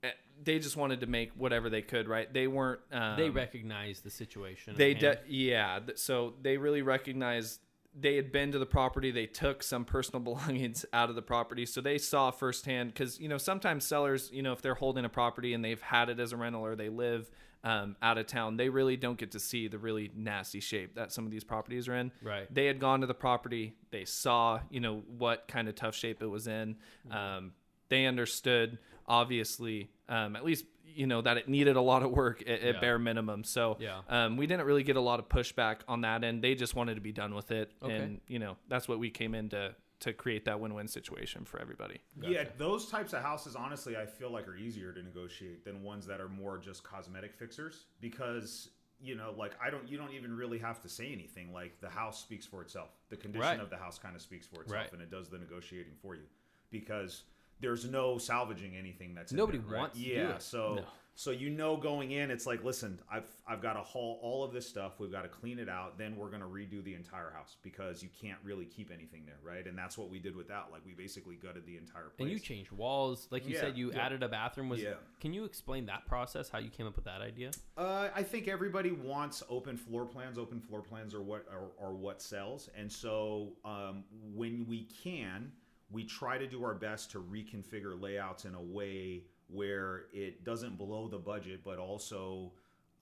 eh, 0.02 0.10
they 0.42 0.58
just 0.58 0.76
wanted 0.76 1.00
to 1.00 1.06
make 1.06 1.32
whatever 1.32 1.70
they 1.70 1.82
could, 1.82 2.08
right? 2.08 2.32
They 2.32 2.46
weren't. 2.46 2.80
Um, 2.92 3.16
they 3.16 3.30
recognize 3.30 4.00
the 4.00 4.10
situation. 4.10 4.74
they 4.76 4.94
de- 4.94 5.18
yeah. 5.28 5.80
So 5.94 6.34
they 6.42 6.56
really 6.56 6.82
recognized 6.82 7.60
they 7.98 8.16
had 8.16 8.30
been 8.30 8.52
to 8.52 8.58
the 8.58 8.66
property. 8.66 9.10
They 9.10 9.26
took 9.26 9.62
some 9.62 9.84
personal 9.84 10.20
belongings 10.24 10.84
out 10.92 11.08
of 11.08 11.16
the 11.16 11.22
property, 11.22 11.66
so 11.66 11.80
they 11.80 11.98
saw 11.98 12.30
firsthand. 12.30 12.92
Because 12.92 13.20
you 13.20 13.28
know 13.28 13.38
sometimes 13.38 13.84
sellers, 13.84 14.30
you 14.32 14.42
know, 14.42 14.52
if 14.52 14.62
they're 14.62 14.74
holding 14.74 15.04
a 15.04 15.10
property 15.10 15.54
and 15.54 15.64
they've 15.64 15.82
had 15.82 16.08
it 16.08 16.20
as 16.20 16.32
a 16.32 16.36
rental 16.36 16.64
or 16.64 16.76
they 16.76 16.88
live 16.88 17.30
um, 17.66 17.96
out 18.00 18.16
of 18.16 18.26
town, 18.26 18.56
they 18.56 18.68
really 18.68 18.96
don't 18.96 19.18
get 19.18 19.32
to 19.32 19.40
see 19.40 19.66
the 19.68 19.78
really 19.78 20.10
nasty 20.14 20.60
shape 20.60 20.94
that 20.94 21.10
some 21.12 21.24
of 21.26 21.32
these 21.32 21.42
properties 21.44 21.88
are 21.88 21.94
in. 21.96 22.12
Right. 22.22 22.46
They 22.54 22.66
had 22.66 22.78
gone 22.78 23.00
to 23.00 23.06
the 23.06 23.14
property. 23.14 23.74
They 23.90 24.04
saw, 24.04 24.60
you 24.70 24.80
know, 24.80 25.02
what 25.18 25.48
kind 25.48 25.68
of 25.68 25.74
tough 25.74 25.94
shape 25.96 26.22
it 26.22 26.26
was 26.28 26.46
in. 26.46 26.76
Um, 27.10 27.52
they 27.88 28.06
understood, 28.06 28.78
obviously, 29.06 29.90
um, 30.08 30.36
at 30.36 30.44
least 30.44 30.64
you 30.84 31.06
know 31.06 31.20
that 31.20 31.36
it 31.36 31.46
needed 31.48 31.76
a 31.76 31.80
lot 31.80 32.02
of 32.02 32.10
work 32.10 32.40
at, 32.42 32.60
at 32.60 32.74
Yeah. 32.76 32.80
bare 32.80 32.98
minimum. 32.98 33.44
So 33.44 33.76
Yeah. 33.80 34.00
um, 34.08 34.36
we 34.38 34.46
didn't 34.46 34.64
really 34.64 34.82
get 34.82 34.96
a 34.96 35.00
lot 35.00 35.18
of 35.18 35.28
pushback 35.28 35.80
on 35.88 36.00
that 36.02 36.24
end. 36.24 36.42
They 36.42 36.54
just 36.54 36.74
wanted 36.74 36.94
to 36.94 37.00
be 37.02 37.12
done 37.12 37.34
with 37.34 37.50
it, 37.50 37.70
Okay. 37.82 37.94
and 37.96 38.20
you 38.28 38.38
know 38.38 38.56
that's 38.68 38.88
what 38.88 38.98
we 38.98 39.10
came 39.10 39.34
in 39.34 39.48
to 39.50 39.74
to 40.00 40.12
create 40.12 40.44
that 40.44 40.60
win-win 40.60 40.88
situation 40.88 41.44
for 41.44 41.58
everybody. 41.60 42.00
Yeah, 42.20 42.44
those 42.58 42.88
types 42.90 43.12
of 43.12 43.22
houses, 43.22 43.56
honestly, 43.56 43.96
I 43.96 44.04
feel 44.06 44.30
like 44.30 44.46
are 44.48 44.56
easier 44.56 44.92
to 44.92 45.02
negotiate 45.02 45.64
than 45.64 45.82
ones 45.82 46.06
that 46.06 46.20
are 46.20 46.28
more 46.28 46.58
just 46.58 46.82
cosmetic 46.84 47.34
fixers 47.34 47.86
because 48.00 48.68
you 48.98 49.14
know, 49.14 49.34
like 49.36 49.52
I 49.62 49.68
don't, 49.68 49.86
you 49.86 49.98
don't 49.98 50.14
even 50.14 50.34
really 50.34 50.58
have 50.58 50.80
to 50.80 50.88
say 50.88 51.12
anything. 51.12 51.52
Like 51.52 51.80
the 51.82 51.88
house 51.90 52.18
speaks 52.18 52.46
for 52.46 52.62
itself. 52.62 52.88
The 53.10 53.16
condition 53.16 53.42
Right. 53.46 53.60
of 53.60 53.68
the 53.68 53.76
house 53.76 53.98
kind 53.98 54.16
of 54.16 54.22
speaks 54.22 54.46
for 54.46 54.62
itself, 54.62 54.84
Right. 54.84 54.92
and 54.94 55.02
it 55.02 55.10
does 55.10 55.28
the 55.28 55.36
negotiating 55.36 55.92
for 56.00 56.14
you 56.14 56.22
because 56.70 57.24
there's 57.60 57.84
no 57.84 58.16
salvaging 58.16 58.74
anything 58.74 59.14
that's 59.14 59.32
in 59.32 59.36
Nobody 59.36 59.58
there, 59.58 59.66
right? 59.68 59.78
wants 59.80 59.98
to 59.98 60.02
do 60.04 60.10
yeah. 60.10 60.36
it. 60.36 60.42
So, 60.42 60.76
No. 60.76 60.84
So 61.18 61.30
you 61.30 61.48
know, 61.48 61.78
going 61.78 62.10
in, 62.10 62.30
it's 62.30 62.44
like, 62.46 62.62
listen, 62.62 63.00
I've 63.10 63.24
I've 63.48 63.62
got 63.62 63.72
to 63.72 63.80
haul 63.80 64.20
all 64.22 64.44
of 64.44 64.52
this 64.52 64.68
stuff. 64.68 65.00
We've 65.00 65.10
got 65.10 65.22
to 65.22 65.28
clean 65.28 65.58
it 65.58 65.66
out. 65.68 65.96
Then 65.96 66.14
we're 66.14 66.28
gonna 66.28 66.44
redo 66.46 66.84
the 66.84 66.92
entire 66.94 67.30
house 67.34 67.56
because 67.62 68.02
you 68.02 68.10
can't 68.20 68.38
really 68.44 68.66
keep 68.66 68.90
anything 68.92 69.24
there, 69.24 69.38
right? 69.42 69.66
And 69.66 69.78
that's 69.78 69.96
what 69.96 70.10
we 70.10 70.18
did 70.18 70.36
with 70.36 70.46
that. 70.48 70.66
Like 70.70 70.82
we 70.84 70.92
basically 70.92 71.36
gutted 71.36 71.64
the 71.64 71.78
entire 71.78 72.10
place. 72.10 72.20
And 72.20 72.30
you 72.30 72.38
changed 72.38 72.70
walls, 72.70 73.28
like 73.30 73.48
you 73.48 73.54
Yeah, 73.54 73.60
said. 73.62 73.78
You 73.78 73.92
yeah. 73.92 74.04
added 74.04 74.22
a 74.22 74.28
bathroom. 74.28 74.68
Was 74.68 74.82
Yeah. 74.82 74.94
can 75.18 75.32
you 75.32 75.44
explain 75.46 75.86
that 75.86 76.06
process? 76.06 76.50
How 76.50 76.58
you 76.58 76.68
came 76.68 76.86
up 76.86 76.96
with 76.96 77.06
that 77.06 77.22
idea? 77.22 77.50
Uh, 77.78 78.10
I 78.14 78.22
think 78.22 78.46
everybody 78.46 78.90
wants 78.92 79.42
open 79.48 79.78
floor 79.78 80.04
plans. 80.04 80.36
Open 80.36 80.60
floor 80.60 80.82
plans 80.82 81.14
are 81.14 81.22
what 81.22 81.46
are, 81.50 81.70
are 81.82 81.94
what 81.94 82.20
sells, 82.20 82.68
and 82.76 82.92
so 82.92 83.54
um, 83.64 84.04
when 84.34 84.66
we 84.68 84.86
can, 85.02 85.50
we 85.90 86.04
try 86.04 86.36
to 86.36 86.46
do 86.46 86.62
our 86.62 86.74
best 86.74 87.10
to 87.12 87.22
reconfigure 87.22 87.98
layouts 87.98 88.44
in 88.44 88.54
a 88.54 88.60
way 88.60 89.22
where 89.48 90.06
it 90.12 90.44
doesn't 90.44 90.76
blow 90.78 91.08
the 91.08 91.18
budget, 91.18 91.60
but 91.64 91.78
also 91.78 92.52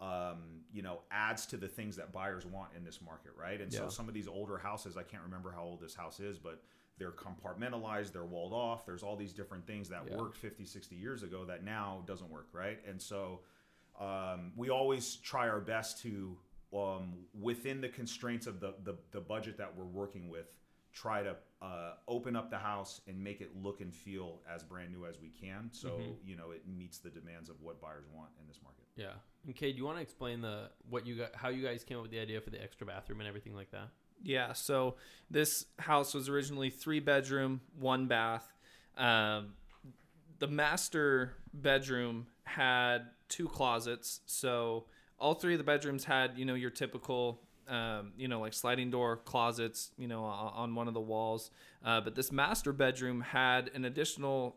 um, 0.00 0.60
you 0.72 0.82
know 0.82 1.00
adds 1.10 1.46
to 1.46 1.56
the 1.56 1.68
things 1.68 1.96
that 1.96 2.12
buyers 2.12 2.44
want 2.44 2.70
in 2.76 2.84
this 2.84 3.00
market, 3.00 3.32
right? 3.38 3.60
And 3.60 3.72
so 3.72 3.88
some 3.88 4.08
of 4.08 4.14
these 4.14 4.28
older 4.28 4.58
houses, 4.58 4.96
I 4.96 5.02
can't 5.02 5.22
remember 5.22 5.52
how 5.52 5.62
old 5.62 5.80
this 5.80 5.94
house 5.94 6.20
is, 6.20 6.38
but 6.38 6.62
they're 6.98 7.12
compartmentalized, 7.12 8.12
they're 8.12 8.24
walled 8.24 8.52
off. 8.52 8.86
There's 8.86 9.02
all 9.02 9.16
these 9.16 9.32
different 9.32 9.66
things 9.66 9.88
that 9.88 10.02
Yeah. 10.08 10.16
worked 10.16 10.36
50, 10.36 10.64
60 10.64 10.94
years 10.94 11.22
ago 11.22 11.44
that 11.44 11.64
now 11.64 12.02
doesn't 12.06 12.30
work, 12.30 12.48
right? 12.52 12.78
And 12.86 13.00
so 13.00 13.40
um, 13.98 14.52
we 14.56 14.70
always 14.70 15.16
try 15.16 15.48
our 15.48 15.60
best 15.60 16.00
to 16.02 16.36
um, 16.72 17.14
within 17.40 17.80
the 17.80 17.88
constraints 17.88 18.46
of 18.48 18.58
the, 18.60 18.74
the 18.82 18.96
the 19.12 19.20
budget 19.20 19.56
that 19.58 19.76
we're 19.76 19.84
working 19.84 20.28
with 20.28 20.52
try 20.94 21.22
to 21.22 21.36
uh, 21.60 21.94
open 22.08 22.36
up 22.36 22.50
the 22.50 22.58
house 22.58 23.00
and 23.08 23.22
make 23.22 23.40
it 23.40 23.50
look 23.56 23.80
and 23.80 23.92
feel 23.94 24.40
as 24.48 24.62
brand 24.62 24.92
new 24.92 25.04
as 25.06 25.20
we 25.20 25.28
can 25.30 25.68
so 25.72 25.88
Mhm. 25.98 26.16
you 26.24 26.36
know 26.36 26.50
it 26.52 26.62
meets 26.68 26.98
the 26.98 27.10
demands 27.10 27.48
of 27.50 27.60
what 27.60 27.80
buyers 27.80 28.06
want 28.14 28.30
in 28.40 28.46
this 28.46 28.60
market 28.62 28.84
Yeah. 28.96 29.14
And 29.44 29.54
Cade, 29.56 29.74
do 29.74 29.78
you 29.78 29.84
want 29.84 29.98
to 29.98 30.02
explain 30.02 30.40
the 30.40 30.70
what 30.88 31.04
you 31.06 31.16
got, 31.16 31.34
how 31.34 31.48
you 31.48 31.62
guys 31.64 31.82
came 31.84 31.96
up 31.98 32.02
with 32.02 32.12
the 32.12 32.20
idea 32.20 32.40
for 32.40 32.50
the 32.50 32.62
extra 32.62 32.86
bathroom 32.86 33.20
and 33.20 33.28
everything 33.28 33.54
like 33.54 33.70
that? 33.72 33.88
Yeah, 34.22 34.52
so 34.52 34.96
this 35.30 35.66
house 35.80 36.14
was 36.14 36.28
originally 36.28 36.70
three 36.70 37.00
bedroom, 37.00 37.60
one 37.78 38.06
bath. 38.06 38.52
Um, 38.96 39.54
the 40.38 40.46
master 40.46 41.34
bedroom 41.52 42.26
had 42.44 43.10
two 43.28 43.48
closets, 43.48 44.20
so 44.26 44.86
all 45.18 45.34
three 45.34 45.54
of 45.54 45.58
the 45.58 45.64
bedrooms 45.64 46.04
had 46.04 46.38
you 46.38 46.44
know 46.44 46.54
your 46.54 46.70
typical. 46.70 47.42
Um, 47.68 48.12
you 48.16 48.28
know, 48.28 48.40
like 48.40 48.52
sliding 48.52 48.90
door 48.90 49.16
closets, 49.16 49.90
you 49.96 50.06
know, 50.08 50.24
on, 50.24 50.52
on 50.54 50.74
one 50.74 50.88
of 50.88 50.94
the 50.94 51.00
walls. 51.00 51.50
Uh, 51.84 52.00
but 52.00 52.14
this 52.14 52.30
master 52.32 52.72
bedroom 52.72 53.20
had 53.20 53.70
an 53.74 53.84
additional 53.84 54.56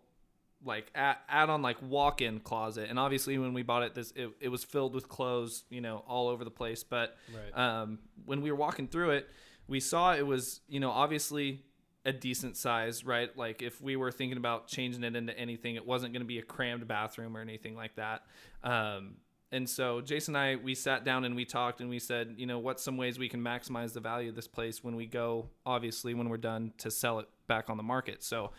like 0.66 0.90
add, 0.96 1.18
add 1.30 1.50
on 1.52 1.62
like 1.62 1.78
walk-in 1.84 2.40
closet 2.40 2.88
and 2.90 2.98
obviously 2.98 3.38
when 3.38 3.54
we 3.54 3.62
bought 3.62 3.84
it 3.84 3.94
this 3.94 4.12
it, 4.16 4.28
it 4.42 4.50
was 4.50 4.64
filled 4.64 4.96
with 4.96 5.08
clothes 5.08 5.64
you 5.70 5.80
know 5.82 6.04
all 6.08 6.28
over 6.30 6.44
the 6.44 6.50
place 6.50 6.84
but 6.84 7.16
Right. 7.32 7.56
um, 7.82 8.00
when 8.26 8.42
we 8.42 8.50
were 8.50 8.58
walking 8.58 8.88
through 8.88 9.12
it 9.12 9.30
we 9.68 9.80
saw 9.80 10.16
it 10.16 10.26
was 10.26 10.62
you 10.68 10.80
know 10.80 10.90
obviously 10.90 11.62
a 12.06 12.12
decent 12.12 12.58
size 12.58 13.06
right 13.06 13.38
like 13.38 13.62
if 13.62 13.80
we 13.82 13.96
were 13.98 14.12
thinking 14.12 14.38
about 14.40 14.68
changing 14.68 15.04
it 15.04 15.16
into 15.16 15.38
anything 15.38 15.76
it 15.76 15.86
wasn't 15.86 16.12
going 16.12 16.24
to 16.24 16.28
be 16.28 16.40
a 16.40 16.44
crammed 16.44 16.88
bathroom 16.88 17.38
or 17.38 17.42
anything 17.42 17.76
like 17.76 17.96
that 17.96 18.24
um, 18.64 19.18
and 19.52 19.70
so 19.70 20.02
jason 20.02 20.36
and 20.36 20.44
i 20.44 20.56
we 20.56 20.76
sat 20.76 21.06
down 21.06 21.24
and 21.24 21.36
we 21.36 21.46
talked 21.46 21.80
and 21.80 21.90
we 21.90 22.00
said 22.00 22.36
you 22.38 22.46
know 22.46 22.60
what's 22.60 22.84
some 22.84 22.98
ways 22.98 23.18
we 23.18 23.30
can 23.30 23.42
maximize 23.42 23.94
the 23.94 24.00
value 24.00 24.30
of 24.30 24.36
this 24.36 24.48
place 24.48 24.84
when 24.84 24.96
we 24.96 25.06
go 25.06 25.48
obviously 25.66 26.14
when 26.14 26.28
we're 26.30 26.38
done 26.38 26.74
to 26.78 26.92
sell 26.92 27.20
it 27.20 27.28
back 27.48 27.70
on 27.70 27.78
the 27.78 27.84
market. 27.84 28.24
So 28.24 28.52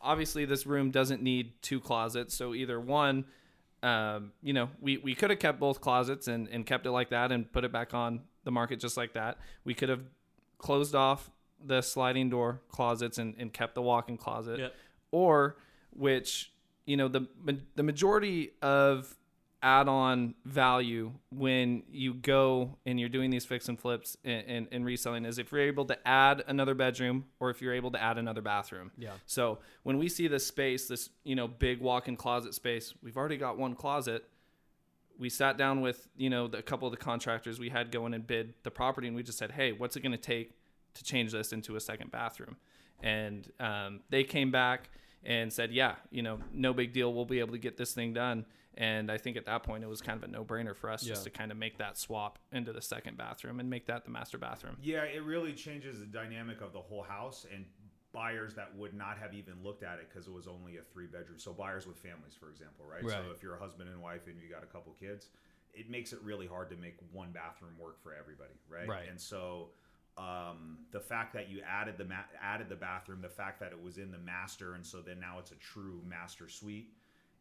obviously 0.00 0.44
this 0.44 0.66
room 0.66 0.90
doesn't 0.90 1.22
need 1.22 1.60
two 1.62 1.80
closets. 1.80 2.34
So 2.34 2.54
either 2.54 2.80
one 2.80 3.24
um, 3.82 4.32
you 4.42 4.52
know 4.52 4.70
we, 4.80 4.96
we 4.98 5.14
could 5.14 5.30
have 5.30 5.38
kept 5.38 5.60
both 5.60 5.80
closets 5.80 6.28
and, 6.28 6.48
and 6.48 6.64
kept 6.64 6.86
it 6.86 6.90
like 6.90 7.10
that 7.10 7.30
and 7.30 7.50
put 7.52 7.64
it 7.64 7.72
back 7.72 7.92
on 7.92 8.20
the 8.44 8.50
market 8.50 8.80
just 8.80 8.96
like 8.96 9.12
that. 9.14 9.38
We 9.64 9.74
could 9.74 9.88
have 9.88 10.02
closed 10.58 10.94
off 10.94 11.30
the 11.64 11.82
sliding 11.82 12.30
door 12.30 12.60
closets 12.68 13.18
and, 13.18 13.34
and 13.38 13.52
kept 13.52 13.74
the 13.74 13.82
walk-in 13.82 14.16
closet. 14.16 14.58
Yep. 14.58 14.74
or 15.10 15.56
which 15.90 16.52
you 16.84 16.96
know 16.96 17.08
the 17.08 17.26
the 17.74 17.82
majority 17.82 18.52
of 18.62 19.16
add-on 19.62 20.34
value 20.44 21.12
when 21.30 21.82
you 21.90 22.14
go 22.14 22.76
and 22.84 23.00
you're 23.00 23.08
doing 23.08 23.30
these 23.30 23.44
fix 23.44 23.68
and 23.68 23.78
flips 23.78 24.16
and, 24.24 24.44
and, 24.46 24.68
and 24.70 24.84
reselling 24.84 25.24
is 25.24 25.38
if 25.38 25.50
you're 25.50 25.60
able 25.60 25.84
to 25.84 25.96
add 26.06 26.44
another 26.46 26.74
bedroom 26.74 27.24
or 27.40 27.50
if 27.50 27.62
you're 27.62 27.72
able 27.74 27.90
to 27.90 28.02
add 28.02 28.18
another 28.18 28.42
bathroom. 28.42 28.90
Yeah. 28.98 29.12
so 29.26 29.58
when 29.82 29.98
we 29.98 30.08
see 30.08 30.28
this 30.28 30.46
space 30.46 30.88
this 30.88 31.10
you 31.24 31.34
know 31.34 31.48
big 31.48 31.80
walk-in 31.80 32.16
closet 32.16 32.54
space 32.54 32.94
we've 33.02 33.16
already 33.16 33.36
got 33.36 33.58
one 33.58 33.74
closet. 33.74 34.24
We 35.18 35.30
sat 35.30 35.56
down 35.56 35.80
with 35.80 36.08
you 36.16 36.28
know 36.28 36.46
the, 36.46 36.58
a 36.58 36.62
couple 36.62 36.86
of 36.86 36.92
the 36.92 37.02
contractors 37.02 37.58
we 37.58 37.70
had 37.70 37.90
going 37.90 38.12
and 38.12 38.26
bid 38.26 38.54
the 38.62 38.70
property 38.70 39.06
and 39.06 39.16
we 39.16 39.22
just 39.22 39.38
said 39.38 39.52
hey 39.52 39.72
what's 39.72 39.96
it 39.96 40.00
going 40.00 40.12
to 40.12 40.18
take 40.18 40.52
to 40.94 41.04
change 41.04 41.32
this 41.32 41.52
into 41.52 41.76
a 41.76 41.80
second 41.80 42.10
bathroom? 42.10 42.56
And 43.02 43.50
um, 43.60 44.00
they 44.10 44.24
came 44.24 44.50
back 44.50 44.90
and 45.24 45.52
said 45.52 45.72
yeah 45.72 45.94
you 46.10 46.22
know 46.22 46.38
no 46.52 46.72
big 46.72 46.92
deal 46.92 47.12
we'll 47.12 47.24
be 47.24 47.38
able 47.40 47.52
to 47.52 47.58
get 47.58 47.76
this 47.76 47.92
thing 47.92 48.12
done 48.12 48.44
and 48.74 49.10
i 49.10 49.16
think 49.18 49.36
at 49.36 49.46
that 49.46 49.62
point 49.62 49.82
it 49.82 49.88
was 49.88 50.00
kind 50.00 50.22
of 50.22 50.28
a 50.28 50.32
no-brainer 50.32 50.74
for 50.76 50.90
us 50.90 51.02
just 51.02 51.24
to 51.24 51.30
kind 51.30 51.50
of 51.50 51.56
make 51.56 51.78
that 51.78 51.96
swap 51.98 52.38
into 52.52 52.72
the 52.72 52.82
second 52.82 53.16
bathroom 53.16 53.58
and 53.60 53.68
make 53.70 53.86
that 53.86 54.04
the 54.04 54.10
master 54.10 54.38
bathroom 54.38 54.76
yeah 54.82 55.02
it 55.02 55.22
really 55.24 55.52
changes 55.52 55.98
the 55.98 56.06
dynamic 56.06 56.60
of 56.60 56.72
the 56.72 56.80
whole 56.80 57.02
house 57.02 57.46
and 57.54 57.64
buyers 58.12 58.54
that 58.54 58.74
would 58.76 58.94
not 58.94 59.18
have 59.18 59.34
even 59.34 59.54
looked 59.62 59.82
at 59.82 59.98
it 59.98 60.08
because 60.08 60.26
it 60.26 60.32
was 60.32 60.46
only 60.46 60.76
a 60.78 60.82
three 60.92 61.06
bedroom 61.06 61.38
so 61.38 61.52
buyers 61.52 61.86
with 61.86 61.98
families 61.98 62.34
for 62.38 62.48
example 62.48 62.84
right? 62.90 63.02
Right. 63.04 63.12
so 63.12 63.30
if 63.34 63.42
you're 63.42 63.56
a 63.56 63.60
husband 63.60 63.88
and 63.90 64.00
wife 64.00 64.26
and 64.26 64.36
you 64.40 64.48
got 64.48 64.62
a 64.62 64.66
couple 64.66 64.94
kids 64.98 65.28
it 65.74 65.90
makes 65.90 66.14
it 66.14 66.20
really 66.22 66.46
hard 66.46 66.70
to 66.70 66.76
make 66.76 66.96
one 67.12 67.30
bathroom 67.32 67.72
work 67.78 68.02
for 68.02 68.14
everybody 68.14 68.54
right 68.70 68.88
Right. 68.88 69.08
and 69.10 69.20
so 69.20 69.68
um, 70.18 70.78
the 70.92 71.00
fact 71.00 71.34
that 71.34 71.48
you 71.50 71.60
added 71.68 71.98
the 71.98 72.04
ma- 72.04 72.30
added 72.42 72.68
the 72.68 72.76
bathroom, 72.76 73.20
the 73.20 73.28
fact 73.28 73.60
that 73.60 73.72
it 73.72 73.82
was 73.82 73.98
in 73.98 74.10
the 74.10 74.18
master, 74.18 74.74
and 74.74 74.84
so 74.86 75.00
then 75.00 75.20
now 75.20 75.38
it's 75.38 75.50
a 75.50 75.56
true 75.56 76.00
master 76.08 76.48
suite, 76.48 76.88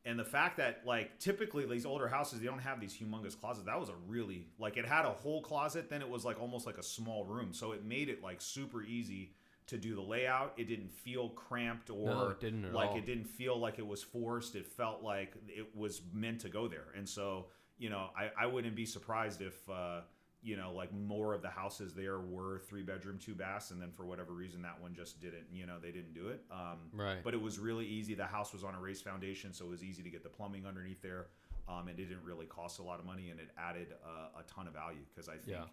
and 0.03 0.19
the 0.19 0.25
fact 0.25 0.57
that 0.57 0.81
like 0.85 1.17
typically 1.19 1.65
these 1.65 1.85
older 1.85 2.07
houses 2.07 2.39
they 2.39 2.45
don't 2.45 2.59
have 2.59 2.81
these 2.81 2.93
humongous 2.93 3.39
closets. 3.39 3.65
That 3.65 3.79
was 3.79 3.89
a 3.89 3.95
really 4.07 4.47
like 4.59 4.75
it 4.77 4.85
had 4.85 5.05
a 5.05 5.11
whole 5.11 5.41
closet, 5.41 5.89
then 5.89 6.01
it 6.01 6.09
was 6.09 6.25
like 6.25 6.39
almost 6.41 6.65
like 6.65 6.77
a 6.77 6.83
small 6.83 7.23
room, 7.25 7.53
so 7.53 7.71
it 7.71 7.85
made 7.85 8.09
it 8.09 8.21
like 8.21 8.41
super 8.41 8.83
easy 8.83 9.31
to 9.67 9.77
do 9.77 9.95
the 9.95 10.01
layout. 10.01 10.53
It 10.57 10.65
didn't 10.67 10.91
feel 10.91 11.29
cramped 11.29 11.89
or 11.89 12.09
No, 12.09 12.27
it 12.29 12.39
didn't 12.41 12.73
like 12.73 12.89
all. 12.89 12.97
it 12.97 13.05
didn't 13.05 13.25
feel 13.29 13.57
like 13.57 13.79
it 13.79 13.87
was 13.87 14.03
forced. 14.03 14.55
It 14.55 14.67
felt 14.67 15.01
like 15.01 15.33
it 15.47 15.73
was 15.75 16.01
meant 16.13 16.41
to 16.41 16.49
go 16.49 16.67
there, 16.67 16.87
and 16.97 17.07
so 17.07 17.47
you 17.77 17.89
know 17.89 18.09
I, 18.17 18.43
I 18.43 18.47
wouldn't 18.47 18.75
be 18.75 18.85
surprised 18.85 19.41
if. 19.41 19.57
Uh, 19.69 20.01
you 20.45 20.55
know, 20.55 20.71
like 20.71 20.93
more 20.93 21.33
of 21.33 21.41
the 21.41 21.49
houses 21.49 21.95
there 21.95 22.19
were 22.19 22.59
three 22.59 22.83
bedroom, 22.83 23.17
two 23.17 23.33
baths, 23.33 23.71
and 23.71 23.81
then 23.81 23.89
for 23.91 24.05
whatever 24.05 24.31
reason 24.31 24.61
that 24.61 24.79
one 24.79 24.93
just 24.93 25.19
didn't, 25.19 25.45
you 25.51 25.65
know, 25.65 25.79
they 25.81 25.89
didn't 25.91 26.13
do 26.13 26.27
it. 26.29 26.43
Um, 26.51 26.77
Right. 26.93 27.23
But 27.23 27.33
it 27.33 27.41
was 27.41 27.57
really 27.57 27.85
easy. 27.87 28.13
The 28.13 28.27
house 28.27 28.53
was 28.53 28.63
on 28.63 28.75
a 28.75 28.79
raised 28.79 29.03
foundation, 29.03 29.53
so 29.53 29.65
it 29.65 29.69
was 29.69 29.83
easy 29.83 30.03
to 30.03 30.09
get 30.11 30.21
the 30.21 30.29
plumbing 30.29 30.67
underneath 30.67 31.01
there. 31.01 31.27
Um, 31.67 31.87
and 31.87 31.99
it 31.99 32.05
didn't 32.05 32.23
really 32.23 32.45
cost 32.45 32.77
a 32.77 32.83
lot 32.83 32.99
of 32.99 33.07
money, 33.07 33.31
and 33.31 33.39
it 33.39 33.49
added 33.57 33.87
uh, 34.05 34.39
a 34.39 34.43
ton 34.43 34.67
of 34.67 34.73
value 34.73 34.99
because 35.09 35.27
I 35.27 35.33
think, 35.37 35.47
Yeah. 35.57 35.65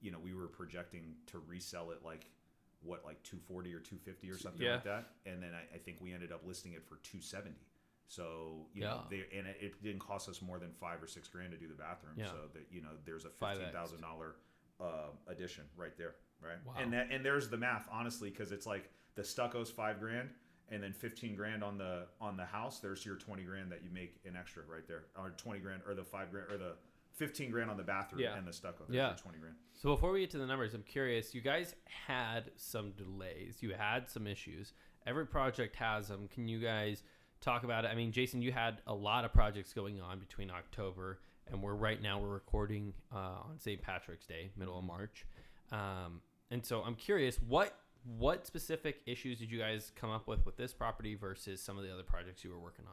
you 0.00 0.12
know, 0.12 0.18
we 0.20 0.32
were 0.32 0.46
projecting 0.46 1.16
to 1.26 1.40
resell 1.40 1.90
it 1.90 1.98
like 2.04 2.26
what 2.82 3.04
like 3.04 3.20
240 3.24 3.74
or 3.74 3.80
250 3.80 4.30
or 4.30 4.38
something 4.38 4.62
Yeah. 4.62 4.74
like 4.74 4.84
that, 4.84 5.08
and 5.26 5.42
then 5.42 5.50
I, 5.54 5.74
I 5.74 5.78
think 5.78 5.96
we 6.00 6.12
ended 6.12 6.30
up 6.30 6.46
listing 6.46 6.72
it 6.74 6.84
for 6.86 6.96
270. 7.02 7.56
So 8.10 8.66
you 8.74 8.80
know, 8.82 9.02
Yeah. 9.10 9.18
they, 9.30 9.38
and 9.38 9.46
it, 9.46 9.56
it 9.60 9.82
didn't 9.84 10.00
cost 10.00 10.28
us 10.28 10.42
more 10.42 10.58
than 10.58 10.72
five 10.80 11.00
or 11.00 11.06
six 11.06 11.28
grand 11.28 11.52
to 11.52 11.56
do 11.56 11.68
the 11.68 11.74
bathroom. 11.74 12.14
Yeah. 12.16 12.26
So 12.26 12.48
that 12.54 12.66
you 12.70 12.82
know, 12.82 12.88
there's 13.06 13.24
a 13.24 13.30
fifteen 13.30 13.72
thousand 13.72 14.00
dollar 14.00 14.34
uh, 14.80 15.10
addition 15.28 15.64
right 15.76 15.96
there, 15.96 16.16
right? 16.42 16.56
Wow. 16.66 16.72
And 16.78 16.92
that 16.92 17.08
and 17.12 17.24
there's 17.24 17.48
the 17.48 17.56
math, 17.56 17.88
honestly, 17.90 18.28
because 18.30 18.50
it's 18.50 18.66
like 18.66 18.90
the 19.14 19.22
stucco's 19.22 19.70
five 19.70 20.00
grand, 20.00 20.30
and 20.70 20.82
then 20.82 20.92
fifteen 20.92 21.36
grand 21.36 21.62
on 21.62 21.78
the 21.78 22.06
on 22.20 22.36
the 22.36 22.44
house. 22.44 22.80
There's 22.80 23.06
your 23.06 23.14
twenty 23.14 23.44
grand 23.44 23.70
that 23.70 23.84
you 23.84 23.90
make 23.92 24.18
in 24.24 24.34
extra 24.34 24.64
right 24.68 24.86
there, 24.88 25.04
or 25.16 25.30
twenty 25.36 25.60
grand, 25.60 25.82
or 25.86 25.94
the 25.94 26.02
five 26.04 26.32
grand, 26.32 26.50
or 26.50 26.58
the 26.58 26.72
fifteen 27.12 27.52
grand 27.52 27.70
on 27.70 27.76
the 27.76 27.84
bathroom 27.84 28.22
Yeah. 28.22 28.36
and 28.36 28.44
the 28.44 28.52
stucco. 28.52 28.86
There's 28.88 28.96
Yeah. 28.96 29.08
your 29.10 29.18
twenty 29.18 29.38
grand. 29.38 29.54
So 29.74 29.94
before 29.94 30.10
we 30.10 30.20
get 30.20 30.30
to 30.30 30.38
the 30.38 30.46
numbers, 30.48 30.74
I'm 30.74 30.82
curious. 30.82 31.32
You 31.32 31.42
guys 31.42 31.76
had 31.84 32.50
some 32.56 32.90
delays. 32.92 33.58
You 33.60 33.72
had 33.74 34.10
some 34.10 34.26
issues. 34.26 34.72
Every 35.06 35.26
project 35.26 35.76
has 35.76 36.08
them. 36.08 36.26
Can 36.28 36.48
you 36.48 36.58
guys 36.58 37.02
talk 37.40 37.64
about 37.64 37.84
it? 37.84 37.88
I 37.88 37.94
mean, 37.94 38.12
Jason, 38.12 38.42
you 38.42 38.52
had 38.52 38.80
a 38.86 38.94
lot 38.94 39.24
of 39.24 39.32
projects 39.32 39.72
going 39.72 40.00
on 40.00 40.18
between 40.18 40.50
October 40.50 41.18
and 41.50 41.62
we're 41.62 41.74
right 41.74 42.00
now 42.00 42.18
we're 42.18 42.28
recording 42.28 42.92
uh, 43.12 43.48
on 43.48 43.58
St. 43.58 43.80
Patrick's 43.82 44.26
Day, 44.26 44.50
middle 44.56 44.78
of 44.78 44.84
March. 44.84 45.26
Um, 45.72 46.20
and 46.50 46.64
so 46.64 46.82
I'm 46.82 46.94
curious, 46.94 47.36
what 47.36 47.76
what 48.18 48.46
specific 48.46 49.02
issues 49.06 49.38
did 49.38 49.50
you 49.50 49.58
guys 49.58 49.92
come 49.94 50.10
up 50.10 50.26
with 50.26 50.44
with 50.46 50.56
this 50.56 50.72
property 50.72 51.14
versus 51.14 51.60
some 51.60 51.76
of 51.76 51.84
the 51.84 51.92
other 51.92 52.02
projects 52.02 52.44
you 52.44 52.50
were 52.50 52.58
working 52.58 52.84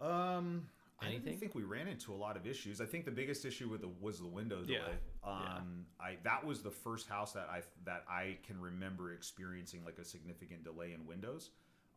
on? 0.00 0.06
Um, 0.36 0.68
I 1.00 1.06
Anything? 1.06 1.24
didn't 1.24 1.40
think 1.40 1.54
we 1.54 1.62
ran 1.62 1.86
into 1.88 2.12
a 2.12 2.16
lot 2.16 2.36
of 2.36 2.46
issues. 2.46 2.80
I 2.80 2.84
think 2.84 3.04
the 3.04 3.10
biggest 3.10 3.44
issue 3.44 3.68
with 3.68 3.82
the 3.82 3.90
was 4.00 4.20
the 4.20 4.26
window 4.26 4.62
delay. 4.62 4.80
Yeah. 5.24 5.30
Um, 5.30 5.86
I 6.00 6.16
that 6.24 6.44
was 6.44 6.62
the 6.62 6.70
first 6.70 7.08
house 7.08 7.32
that 7.32 7.48
I 7.50 7.62
that 7.84 8.04
I 8.08 8.38
can 8.46 8.60
remember 8.60 9.12
experiencing 9.12 9.84
like 9.84 9.98
a 9.98 10.04
significant 10.04 10.64
delay 10.64 10.92
in 10.92 11.06
windows. 11.06 11.50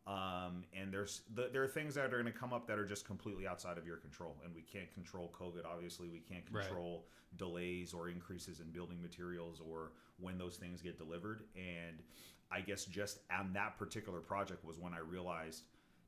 Um, 0.06 0.64
and 0.78 0.92
there's 0.92 1.22
the, 1.34 1.48
there 1.52 1.62
are 1.62 1.68
things 1.68 1.94
that 1.94 2.06
are 2.06 2.08
going 2.20 2.24
to 2.24 2.32
come 2.32 2.52
up 2.52 2.66
that 2.66 2.78
are 2.78 2.84
just 2.84 3.06
completely 3.06 3.46
outside 3.46 3.78
of 3.78 3.86
your 3.86 3.96
control, 3.98 4.36
and 4.44 4.52
we 4.54 4.62
can't 4.62 4.92
control 4.92 5.32
COVID. 5.38 5.64
Obviously, 5.64 6.08
we 6.08 6.18
can't 6.18 6.44
Right. 6.50 6.64
control 6.64 7.06
delays 7.36 7.94
or 7.94 8.08
increases 8.08 8.60
in 8.60 8.70
building 8.72 9.00
materials 9.00 9.60
or 9.64 9.92
when 10.18 10.38
those 10.38 10.56
things 10.56 10.82
get 10.82 10.98
delivered. 10.98 11.44
And 11.56 12.02
I 12.50 12.60
guess 12.60 12.84
just 12.84 13.20
on 13.30 13.52
that 13.54 13.78
particular 13.78 14.20
project 14.20 14.64
was 14.64 14.76
when 14.78 14.92
I 14.92 14.98
realized 14.98 15.62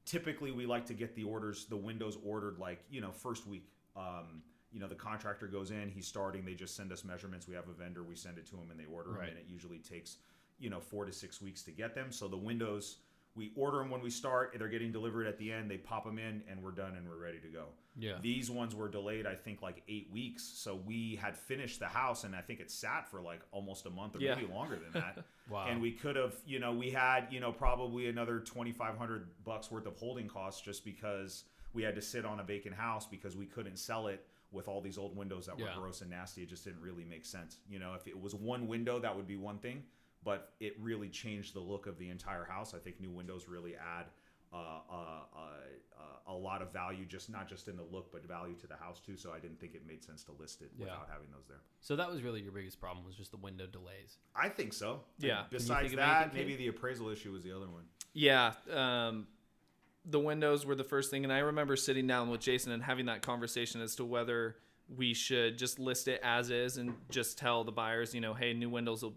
typically 0.04 0.50
we 0.50 0.66
like 0.66 0.84
to 0.84 0.92
get 0.92 1.14
the 1.14 1.24
orders 1.24 1.64
the 1.64 1.76
windows 1.76 2.18
ordered 2.26 2.58
like 2.58 2.84
you 2.90 3.00
know 3.00 3.10
first 3.10 3.46
week 3.46 3.66
um, 3.96 4.42
you 4.70 4.78
know 4.78 4.86
the 4.86 4.94
contractor 4.94 5.46
goes 5.46 5.70
in 5.70 5.88
he's 5.88 6.06
starting 6.06 6.44
they 6.44 6.52
just 6.52 6.76
send 6.76 6.92
us 6.92 7.04
measurements 7.04 7.48
we 7.48 7.54
have 7.54 7.66
a 7.68 7.72
vendor 7.72 8.02
we 8.02 8.14
send 8.14 8.36
it 8.36 8.44
to 8.44 8.52
them 8.56 8.70
and 8.70 8.78
they 8.78 8.84
order 8.84 9.12
Right. 9.12 9.20
them 9.20 9.28
and 9.30 9.38
it 9.38 9.46
usually 9.50 9.78
takes 9.78 10.18
you 10.58 10.68
know 10.68 10.78
four 10.78 11.06
to 11.06 11.12
six 11.12 11.40
weeks 11.40 11.62
to 11.62 11.70
get 11.70 11.94
them 11.94 12.12
so 12.12 12.28
the 12.28 12.36
windows 12.36 12.98
we 13.36 13.52
order 13.56 13.78
them 13.78 13.90
when 13.90 14.00
we 14.00 14.10
start 14.10 14.54
they're 14.58 14.68
getting 14.68 14.92
delivered 14.92 15.26
at 15.26 15.38
the 15.38 15.50
end 15.52 15.70
they 15.70 15.76
pop 15.76 16.04
them 16.04 16.18
in 16.18 16.42
and 16.48 16.62
we're 16.62 16.70
done 16.70 16.94
and 16.96 17.08
we're 17.08 17.16
ready 17.20 17.38
to 17.38 17.48
go 17.48 17.64
Yeah. 17.96 18.18
these 18.22 18.50
ones 18.50 18.74
were 18.74 18.88
delayed 18.88 19.26
i 19.26 19.34
think 19.34 19.60
like 19.62 19.82
eight 19.88 20.08
weeks 20.12 20.42
so 20.44 20.74
we 20.76 21.16
had 21.20 21.36
finished 21.36 21.80
the 21.80 21.86
house 21.88 22.24
and 22.24 22.34
i 22.36 22.40
think 22.40 22.60
it 22.60 22.70
sat 22.70 23.08
for 23.08 23.20
like 23.20 23.40
almost 23.50 23.86
a 23.86 23.90
month 23.90 24.16
or 24.16 24.20
Yeah. 24.20 24.34
maybe 24.36 24.52
longer 24.52 24.76
than 24.76 24.92
that 25.02 25.24
Wow. 25.50 25.66
and 25.68 25.80
we 25.82 25.92
could 25.92 26.16
have 26.16 26.34
you 26.46 26.58
know 26.58 26.72
we 26.72 26.90
had 26.90 27.26
you 27.30 27.40
know 27.40 27.52
probably 27.52 28.08
another 28.08 28.38
2500 28.40 29.28
bucks 29.44 29.70
worth 29.70 29.86
of 29.86 29.96
holding 29.96 30.28
costs 30.28 30.60
just 30.60 30.84
because 30.84 31.44
we 31.72 31.82
had 31.82 31.94
to 31.96 32.02
sit 32.02 32.24
on 32.24 32.40
a 32.40 32.44
vacant 32.44 32.74
house 32.74 33.06
because 33.06 33.36
we 33.36 33.46
couldn't 33.46 33.76
sell 33.78 34.06
it 34.06 34.24
with 34.52 34.68
all 34.68 34.80
these 34.80 34.96
old 34.98 35.16
windows 35.16 35.46
that 35.46 35.58
were 35.58 35.64
Yeah. 35.66 35.74
gross 35.76 36.00
and 36.00 36.10
nasty 36.10 36.42
it 36.42 36.48
just 36.48 36.64
didn't 36.64 36.80
really 36.80 37.04
make 37.04 37.24
sense 37.24 37.58
you 37.68 37.78
know 37.80 37.94
if 37.94 38.06
it 38.06 38.18
was 38.20 38.34
one 38.34 38.68
window 38.68 39.00
that 39.00 39.14
would 39.16 39.26
be 39.26 39.36
one 39.36 39.58
thing 39.58 39.82
but 40.24 40.52
it 40.60 40.74
really 40.80 41.08
changed 41.08 41.54
the 41.54 41.60
look 41.60 41.86
of 41.86 41.98
the 41.98 42.08
entire 42.10 42.44
house 42.44 42.74
i 42.74 42.78
think 42.78 43.00
new 43.00 43.10
windows 43.10 43.46
really 43.48 43.74
add 43.76 44.06
uh, 44.52 44.56
uh, 44.56 44.94
uh, 44.94 45.38
uh, 45.98 46.32
a 46.32 46.32
lot 46.32 46.62
of 46.62 46.72
value 46.72 47.04
just 47.04 47.28
not 47.28 47.48
just 47.48 47.66
in 47.66 47.76
the 47.76 47.82
look 47.90 48.12
but 48.12 48.24
value 48.24 48.54
to 48.54 48.66
the 48.68 48.76
house 48.76 49.00
too 49.00 49.16
so 49.16 49.32
i 49.32 49.38
didn't 49.40 49.58
think 49.58 49.74
it 49.74 49.82
made 49.86 50.02
sense 50.04 50.22
to 50.22 50.32
list 50.38 50.62
it 50.62 50.70
Yeah. 50.76 50.84
without 50.84 51.08
having 51.12 51.26
those 51.32 51.46
there 51.48 51.58
so 51.80 51.96
that 51.96 52.08
was 52.10 52.22
really 52.22 52.40
your 52.40 52.52
biggest 52.52 52.80
problem 52.80 53.04
was 53.04 53.16
just 53.16 53.30
the 53.32 53.36
window 53.36 53.66
delays. 53.66 54.18
i 54.36 54.48
think 54.48 54.72
so 54.72 55.00
Yeah. 55.18 55.40
And 55.40 55.50
besides 55.50 55.92
that 55.94 56.32
maybe 56.34 56.50
Cade? 56.52 56.60
the 56.60 56.68
appraisal 56.68 57.08
issue 57.08 57.32
was 57.32 57.42
the 57.42 57.50
other 57.54 57.66
one 57.68 57.84
Yeah, 58.12 58.52
um, 58.72 59.26
the 60.06 60.20
windows 60.20 60.64
were 60.66 60.74
the 60.76 60.84
first 60.84 61.10
thing, 61.10 61.24
and 61.24 61.32
I 61.32 61.38
remember 61.38 61.74
sitting 61.76 62.06
down 62.06 62.28
with 62.30 62.40
Jason 62.40 62.70
and 62.72 62.82
having 62.82 63.06
that 63.06 63.22
conversation 63.22 63.80
as 63.80 63.96
to 63.96 64.04
whether 64.04 64.56
we 64.94 65.14
should 65.14 65.56
just 65.58 65.78
list 65.78 66.06
it 66.08 66.20
as 66.22 66.50
is 66.50 66.76
and 66.76 66.94
just 67.10 67.38
tell 67.38 67.64
the 67.64 67.72
buyers, 67.72 68.14
you 68.14 68.20
know, 68.20 68.34
hey, 68.34 68.52
new 68.52 68.68
windows 68.68 69.02
will 69.02 69.14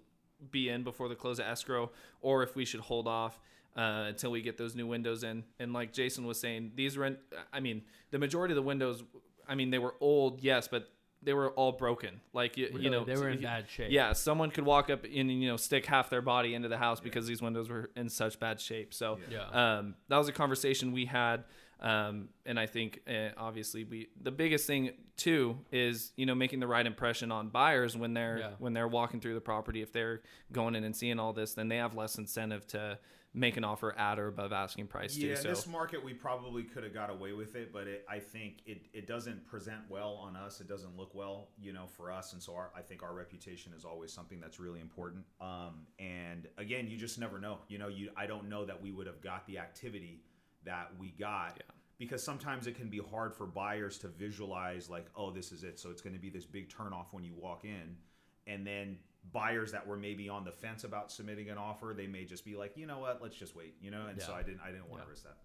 be 0.51 0.69
in 0.69 0.83
before 0.83 1.09
the 1.09 1.15
close 1.15 1.39
of 1.39 1.45
escrow, 1.45 1.91
or 2.21 2.43
if 2.43 2.55
we 2.55 2.65
should 2.65 2.81
hold 2.81 3.07
off 3.07 3.39
uh, 3.75 4.05
until 4.07 4.31
we 4.31 4.41
get 4.41 4.57
those 4.57 4.75
new 4.75 4.87
windows 4.87 5.23
in. 5.23 5.43
And 5.59 5.73
like 5.73 5.93
Jason 5.93 6.25
was 6.25 6.39
saying, 6.39 6.71
these 6.75 6.97
rent, 6.97 7.19
I 7.53 7.59
mean, 7.59 7.83
the 8.11 8.19
majority 8.19 8.53
of 8.53 8.55
the 8.55 8.61
windows, 8.61 9.03
I 9.47 9.55
mean, 9.55 9.69
they 9.69 9.79
were 9.79 9.95
old, 9.99 10.41
yes, 10.41 10.67
but 10.67 10.89
they 11.23 11.33
were 11.33 11.49
all 11.51 11.71
broken. 11.71 12.21
Like 12.33 12.57
you, 12.57 12.67
Really? 12.71 12.83
you 12.83 12.89
know, 12.91 13.03
they 13.03 13.17
were 13.17 13.29
in 13.29 13.41
bad 13.41 13.67
shape. 13.69 13.91
yeah, 13.91 14.13
someone 14.13 14.51
could 14.51 14.65
walk 14.65 14.89
up 14.91 15.03
and 15.03 15.13
you 15.31 15.47
know 15.49 15.57
stick 15.57 15.85
half 15.87 16.09
their 16.11 16.21
body 16.21 16.53
into 16.53 16.67
the 16.69 16.77
house 16.77 16.99
because 16.99 17.25
these 17.25 17.41
windows 17.41 17.69
were 17.69 17.89
in 17.95 18.07
such 18.09 18.39
bad 18.39 18.61
shape. 18.61 18.93
So 18.93 19.17
Yeah. 19.29 19.77
um, 19.79 19.95
that 20.09 20.17
was 20.17 20.27
a 20.27 20.31
conversation 20.31 20.91
we 20.91 21.05
had, 21.05 21.43
um, 21.79 22.29
and 22.45 22.59
I 22.59 22.65
think 22.65 23.01
uh, 23.07 23.29
obviously 23.37 23.83
we 23.83 24.07
the 24.21 24.31
biggest 24.31 24.65
thing 24.67 24.91
too 25.15 25.57
is 25.71 26.11
you 26.15 26.25
know 26.25 26.35
making 26.35 26.59
the 26.59 26.67
right 26.67 26.85
impression 26.85 27.31
on 27.31 27.49
buyers 27.49 27.95
when 27.97 28.13
they're 28.13 28.39
Yeah. 28.39 28.49
when 28.59 28.73
they're 28.73 28.87
walking 28.87 29.19
through 29.19 29.33
the 29.35 29.41
property. 29.41 29.81
If 29.81 29.91
they're 29.91 30.21
going 30.51 30.75
in 30.75 30.83
and 30.83 30.95
seeing 30.95 31.19
all 31.19 31.33
this, 31.33 31.53
then 31.53 31.67
they 31.67 31.77
have 31.77 31.95
less 31.95 32.17
incentive 32.17 32.65
to 32.67 32.99
make 33.33 33.55
an 33.55 33.63
offer 33.63 33.95
at 33.99 34.17
or 34.17 34.27
above 34.29 34.51
asking 34.51 34.87
price 34.87 35.15
Yeah, 35.15 35.27
too. 35.27 35.31
in 35.33 35.37
So 35.43 35.49
this 35.49 35.67
market, 35.67 36.03
we 36.03 36.13
probably 36.13 36.63
could 36.63 36.83
have 36.83 36.93
got 36.93 37.11
away 37.11 37.33
with 37.33 37.55
it, 37.55 37.71
but 37.71 37.85
it, 37.85 38.03
I 38.09 38.17
think 38.17 38.61
it, 38.65 38.87
it 38.93 39.05
doesn't 39.05 39.45
present 39.45 39.81
well 39.89 40.13
on 40.15 40.35
us. 40.35 40.59
It 40.59 40.67
doesn't 40.67 40.97
look 40.97 41.13
well, 41.13 41.49
you 41.61 41.71
know, 41.71 41.85
for 41.85 42.09
us, 42.11 42.33
and 42.33 42.41
so 42.41 42.55
our, 42.55 42.71
I 42.75 42.81
think 42.81 43.03
our 43.03 43.13
reputation 43.13 43.73
is 43.77 43.85
always 43.85 44.11
something 44.11 44.39
that's 44.39 44.59
really 44.59 44.79
important. 44.79 45.23
Um, 45.39 45.85
and 45.99 46.47
again, 46.57 46.87
you 46.87 46.97
just 46.97 47.19
never 47.19 47.37
know. 47.39 47.59
You 47.67 47.77
know, 47.77 47.89
you 47.89 48.09
I 48.17 48.25
don't 48.25 48.49
know 48.49 48.65
that 48.65 48.81
we 48.81 48.91
would 48.91 49.05
have 49.05 49.21
got 49.21 49.45
the 49.45 49.59
activity 49.59 50.21
that 50.67 50.91
we 50.99 51.09
got. 51.19 51.53
Yeah. 51.57 51.63
Because 51.97 52.23
sometimes 52.23 52.67
it 52.67 52.75
can 52.75 52.89
be 52.89 52.99
hard 52.99 53.33
for 53.33 53.47
buyers 53.47 53.97
to 53.99 54.07
visualize, 54.07 54.87
like, 54.87 55.07
oh, 55.15 55.31
this 55.31 55.51
is 55.51 55.63
it. 55.63 55.79
So 55.79 55.89
it's 55.89 56.01
going 56.01 56.13
to 56.13 56.21
be 56.21 56.29
this 56.29 56.45
big 56.45 56.69
turnoff 56.69 57.07
when 57.11 57.23
you 57.23 57.33
walk 57.35 57.65
in. 57.65 57.97
And 58.45 58.67
then 58.67 58.99
buyers 59.33 59.71
that 59.71 59.85
were 59.85 59.97
maybe 59.97 60.29
on 60.29 60.45
the 60.45 60.51
fence 60.51 60.83
about 60.83 61.11
submitting 61.11 61.49
an 61.49 61.57
offer, 61.57 61.95
they 61.97 62.05
may 62.05 62.23
just 62.23 62.45
be 62.45 62.55
like, 62.55 62.77
you 62.77 62.85
know 62.85 62.99
what, 62.99 63.19
let's 63.21 63.35
just 63.35 63.55
wait, 63.55 63.75
you 63.81 63.89
know. 63.89 64.05
And 64.07 64.21
so 64.21 64.33
I 64.33 64.43
didn't, 64.43 64.61
I 64.63 64.67
didn't 64.71 64.89
want 64.89 65.01
Yeah. 65.01 65.05
to 65.05 65.09
risk 65.09 65.23
that. 65.23 65.37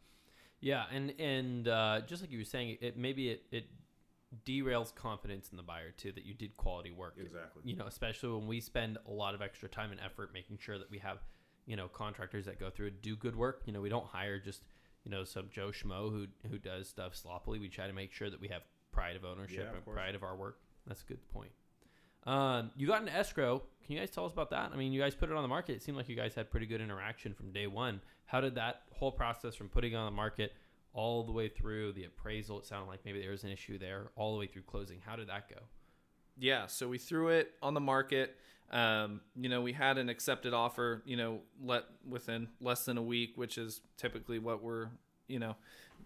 Yeah, 0.61 0.85
and 0.93 1.13
and 1.19 1.67
uh, 1.67 2.03
just 2.07 2.23
like 2.23 2.31
you 2.31 2.39
were 2.39 2.45
saying, 2.45 2.79
it 2.81 2.97
maybe 2.97 3.31
it, 3.31 3.43
it 3.51 3.65
derails 4.47 4.95
confidence 4.95 5.49
in 5.51 5.57
the 5.57 5.63
buyer 5.63 5.91
too 5.91 6.13
that 6.13 6.25
you 6.25 6.35
did 6.35 6.57
quality 6.57 6.91
work. 6.91 7.17
Exactly. 7.19 7.63
You 7.65 7.77
know, 7.77 7.87
especially 7.87 8.31
when 8.39 8.47
we 8.47 8.61
spend 8.61 8.99
a 9.09 9.11
lot 9.11 9.35
of 9.35 9.43
extra 9.43 9.69
time 9.69 9.91
and 9.91 10.01
effort 10.01 10.33
making 10.33 10.59
sure 10.59 10.79
that 10.79 10.91
we 10.91 10.99
have, 10.99 11.19
you 11.67 11.77
know, 11.77 11.89
contractors 11.89 12.45
that 12.47 12.61
go 12.61 12.71
through 12.71 12.89
and 12.89 13.03
do 13.03 13.17
good 13.17 13.35
work. 13.35 13.63
You 13.67 13.73
know, 13.73 13.81
we 13.81 13.89
don't 13.89 14.07
hire 14.07 14.39
just 14.39 14.63
you 15.05 15.11
know 15.11 15.25
some 15.25 15.49
Joe 15.51 15.69
Schmo 15.69 16.11
who 16.11 16.27
who 16.49 16.59
does 16.59 16.89
stuff 16.89 17.15
sloppily. 17.17 17.59
We 17.59 17.69
try 17.69 17.87
to 17.87 17.93
make 17.93 18.13
sure 18.13 18.31
that 18.31 18.41
we 18.41 18.49
have 18.49 18.63
pride 18.93 19.17
of 19.17 19.25
ownership 19.25 19.59
Yeah, 19.59 19.69
of 19.71 19.75
and 19.77 19.85
course. 19.85 19.95
pride 19.95 20.15
of 20.15 20.23
our 20.23 20.37
work. 20.37 20.59
That's 20.87 21.03
a 21.03 21.07
good 21.07 21.27
point. 21.33 21.51
Um, 22.25 22.71
you 22.77 22.87
got 22.87 23.03
an 23.03 23.09
escrow. 23.09 23.63
Can 23.85 23.95
you 23.95 23.99
guys 24.01 24.11
tell 24.11 24.25
us 24.27 24.33
about 24.33 24.51
that? 24.51 24.71
I 24.73 24.77
mean, 24.77 24.93
you 24.93 25.01
guys 25.01 25.15
put 25.15 25.29
it 25.31 25.35
on 25.37 25.43
the 25.43 25.49
market. 25.49 25.73
It 25.75 25.83
seemed 25.83 25.97
like 25.97 26.09
you 26.09 26.15
guys 26.17 26.35
had 26.35 26.51
pretty 26.51 26.67
good 26.67 26.81
interaction 26.81 27.35
from 27.35 27.51
day 27.53 27.67
one. 27.67 28.01
How 28.27 28.41
did 28.41 28.55
that 28.55 28.83
whole 28.93 29.11
process 29.11 29.55
from 29.57 29.69
putting 29.69 29.93
it 29.93 29.97
on 29.97 30.05
the 30.07 30.17
market 30.17 30.53
all 30.95 31.25
the 31.25 31.33
way 31.33 31.49
through 31.49 31.93
the 31.95 32.05
appraisal? 32.05 32.59
It 32.61 32.67
sounded 32.67 32.87
like 32.89 33.01
maybe 33.05 33.21
there 33.21 33.31
was 33.33 33.43
an 33.43 33.51
issue 33.51 33.77
there, 33.79 34.11
all 34.15 34.33
the 34.35 34.39
way 34.39 34.47
through 34.47 34.63
closing. 34.63 35.01
How 35.05 35.17
did 35.17 35.29
that 35.29 35.49
go? 35.49 35.57
Yeah, 36.39 36.67
so 36.67 36.89
we 36.89 36.99
threw 36.99 37.29
it 37.29 37.53
on 37.61 37.75
the 37.75 37.81
market. 37.81 38.37
Um, 38.73 39.21
you 39.37 39.49
know, 39.49 39.61
we 39.61 39.73
had 39.73 39.99
an 39.99 40.09
accepted 40.09 40.55
offer, 40.55 41.03
you 41.05 41.17
know, 41.17 41.41
let 41.63 41.85
within 42.09 42.49
less 42.61 42.85
than 42.85 42.97
a 42.99 43.03
week, 43.03 43.33
which 43.37 43.59
is 43.59 43.81
typically 43.97 44.39
what 44.39 44.63
we're, 44.63 44.89
you 45.29 45.39
know, 45.39 45.57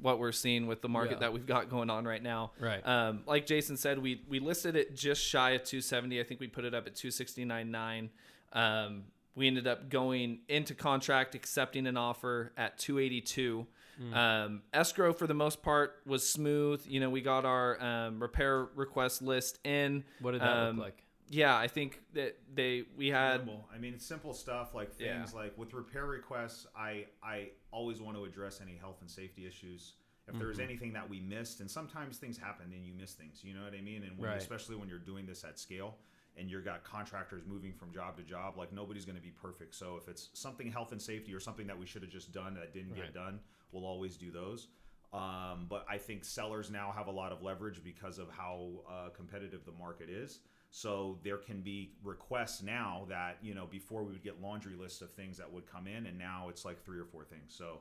what 0.00 0.18
we're 0.18 0.32
seeing 0.32 0.66
with 0.66 0.82
the 0.82 0.88
market 0.88 1.12
Yeah. 1.14 1.18
that 1.20 1.32
we've 1.32 1.46
got 1.46 1.70
going 1.70 1.88
on 1.90 2.04
right 2.04 2.22
now. 2.22 2.52
Right. 2.60 2.86
Um, 2.86 3.22
like 3.26 3.46
Jason 3.46 3.76
said, 3.76 3.98
we 4.00 4.22
we 4.28 4.40
listed 4.40 4.74
it 4.76 4.94
just 4.96 5.22
shy 5.22 5.50
of 5.52 5.62
270. 5.64 6.20
I 6.20 6.24
think 6.24 6.40
we 6.40 6.48
put 6.48 6.64
it 6.64 6.74
up 6.74 6.86
at 6.86 6.94
269.9. 6.96 8.10
Um, 8.52 9.04
we 9.34 9.46
ended 9.46 9.66
up 9.66 9.88
going 9.90 10.40
into 10.48 10.74
contract, 10.74 11.34
accepting 11.34 11.86
an 11.86 11.96
offer 11.96 12.52
at 12.56 12.78
282. 12.78 13.66
Hmm. 13.98 14.14
Um, 14.14 14.62
escrow 14.74 15.12
for 15.14 15.26
the 15.26 15.34
most 15.34 15.62
part 15.62 16.00
was 16.04 16.28
smooth. 16.28 16.84
You 16.86 17.00
know, 17.00 17.08
we 17.10 17.20
got 17.22 17.44
our 17.46 17.80
um, 17.82 18.20
repair 18.20 18.64
request 18.74 19.22
list 19.22 19.58
in. 19.64 20.04
What 20.20 20.32
did 20.32 20.40
that 20.42 20.48
Um, 20.56 20.76
look 20.76 20.86
like? 20.86 21.02
Yeah, 21.28 21.56
I 21.56 21.66
think 21.66 22.00
that 22.14 22.38
they 22.54 22.84
we 22.96 23.08
had 23.08 23.40
Minimal. 23.40 23.68
I 23.74 23.78
mean, 23.78 23.98
simple 23.98 24.32
stuff 24.32 24.74
like 24.74 24.94
Yeah. 24.98 25.18
things 25.18 25.34
like 25.34 25.56
with 25.58 25.74
repair 25.74 26.06
requests. 26.06 26.66
I 26.76 27.06
I 27.22 27.50
always 27.72 28.00
want 28.00 28.16
to 28.16 28.24
address 28.24 28.60
any 28.60 28.76
health 28.76 28.98
and 29.00 29.10
safety 29.10 29.46
issues. 29.46 29.94
If 30.28 30.38
there's 30.38 30.56
Mm-hmm. 30.56 30.64
anything 30.64 30.92
that 30.94 31.08
we 31.08 31.20
missed, 31.20 31.60
and 31.60 31.70
sometimes 31.70 32.18
things 32.18 32.36
happen 32.36 32.72
and 32.72 32.84
you 32.84 32.92
miss 32.92 33.12
things, 33.14 33.42
you 33.44 33.54
know 33.54 33.62
what 33.62 33.74
I 33.74 33.80
mean? 33.80 34.02
And 34.02 34.18
when, 34.18 34.28
Right. 34.30 34.38
especially 34.38 34.74
when 34.76 34.88
you're 34.88 34.98
doing 34.98 35.24
this 35.24 35.44
at 35.44 35.56
scale, 35.58 35.98
and 36.36 36.50
you've 36.50 36.64
got 36.64 36.82
contractors 36.82 37.42
moving 37.46 37.72
from 37.72 37.92
job 37.92 38.16
to 38.16 38.24
job, 38.24 38.56
like 38.58 38.72
nobody's 38.72 39.04
going 39.04 39.16
to 39.16 39.22
be 39.22 39.30
perfect. 39.30 39.74
So 39.76 39.96
if 39.96 40.08
it's 40.08 40.30
something 40.34 40.70
health 40.70 40.90
and 40.92 41.00
safety 41.00 41.32
or 41.32 41.38
something 41.40 41.66
that 41.68 41.78
we 41.78 41.86
should 41.86 42.02
have 42.02 42.10
just 42.10 42.32
done 42.32 42.54
that 42.54 42.74
didn't 42.74 42.90
Right. 42.90 43.04
get 43.04 43.14
done, 43.14 43.38
we'll 43.72 43.86
always 43.86 44.16
do 44.16 44.30
those. 44.32 44.66
Um, 45.12 45.66
but 45.70 45.86
I 45.88 45.96
think 45.98 46.24
sellers 46.24 46.70
now 46.70 46.90
have 46.94 47.06
a 47.06 47.12
lot 47.12 47.30
of 47.32 47.40
leverage 47.42 47.82
because 47.84 48.18
of 48.18 48.28
how 48.28 48.82
uh, 48.90 49.08
competitive 49.10 49.64
the 49.64 49.72
market 49.72 50.10
is. 50.10 50.40
So 50.70 51.18
there 51.22 51.38
can 51.38 51.60
be 51.62 51.92
requests 52.02 52.62
now 52.62 53.06
that 53.08 53.38
you 53.42 53.54
know 53.54 53.66
before 53.66 54.02
we 54.02 54.12
would 54.12 54.22
get 54.22 54.40
laundry 54.42 54.74
lists 54.76 55.00
of 55.00 55.10
things 55.12 55.38
that 55.38 55.50
would 55.50 55.66
come 55.70 55.86
in, 55.86 56.06
and 56.06 56.18
now 56.18 56.48
it's 56.50 56.64
like 56.64 56.84
three 56.84 56.98
or 56.98 57.04
four 57.04 57.24
things. 57.24 57.54
So 57.56 57.80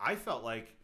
I 0.00 0.16
felt 0.16 0.42
like 0.42 0.74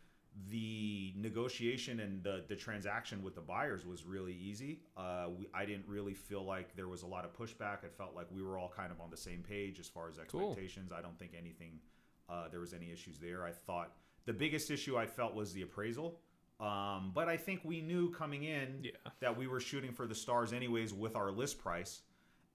the 0.51 1.13
negotiation 1.17 2.01
and 2.01 2.23
the 2.23 2.45
the 2.49 2.55
transaction 2.55 3.23
with 3.23 3.35
the 3.35 3.41
buyers 3.41 3.85
was 3.85 4.05
really 4.05 4.35
easy. 4.35 4.81
Uh, 4.97 5.27
we, 5.37 5.49
I 5.53 5.65
didn't 5.65 5.89
really 5.89 6.15
feel 6.15 6.45
like 6.45 6.77
there 6.77 6.87
was 6.87 7.03
a 7.03 7.07
lot 7.07 7.25
of 7.25 7.37
pushback. 7.37 7.83
It 7.83 7.93
felt 7.97 8.15
like 8.15 8.27
we 8.31 8.43
were 8.43 8.57
all 8.59 8.73
kind 8.75 8.93
of 8.93 9.01
on 9.01 9.11
the 9.11 9.17
same 9.17 9.43
page 9.43 9.81
as 9.81 9.89
far 9.89 10.09
as 10.09 10.19
Cool. 10.29 10.51
expectations. 10.51 10.93
I 10.93 11.01
don't 11.01 11.19
think 11.19 11.33
anything 11.37 11.81
uh, 12.29 12.49
there 12.49 12.61
was 12.61 12.73
any 12.75 12.93
issues 12.93 13.19
there. 13.19 13.45
I 13.45 13.51
thought 13.53 13.93
the 14.27 14.33
biggest 14.33 14.71
issue 14.71 14.97
I 14.97 15.07
felt 15.07 15.35
was 15.35 15.53
the 15.53 15.63
appraisal. 15.63 16.21
Um, 16.61 17.13
but 17.15 17.29
I 17.29 17.37
think 17.37 17.61
we 17.65 17.81
knew 17.81 18.11
coming 18.11 18.45
in 18.45 18.81
Yeah. 18.85 18.91
that 19.21 19.37
we 19.37 19.47
were 19.47 19.61
shooting 19.61 19.93
for 19.93 20.07
the 20.07 20.15
stars 20.15 20.53
anyways 20.53 20.93
with 20.93 21.15
our 21.15 21.31
list 21.31 21.59
price, 21.59 22.03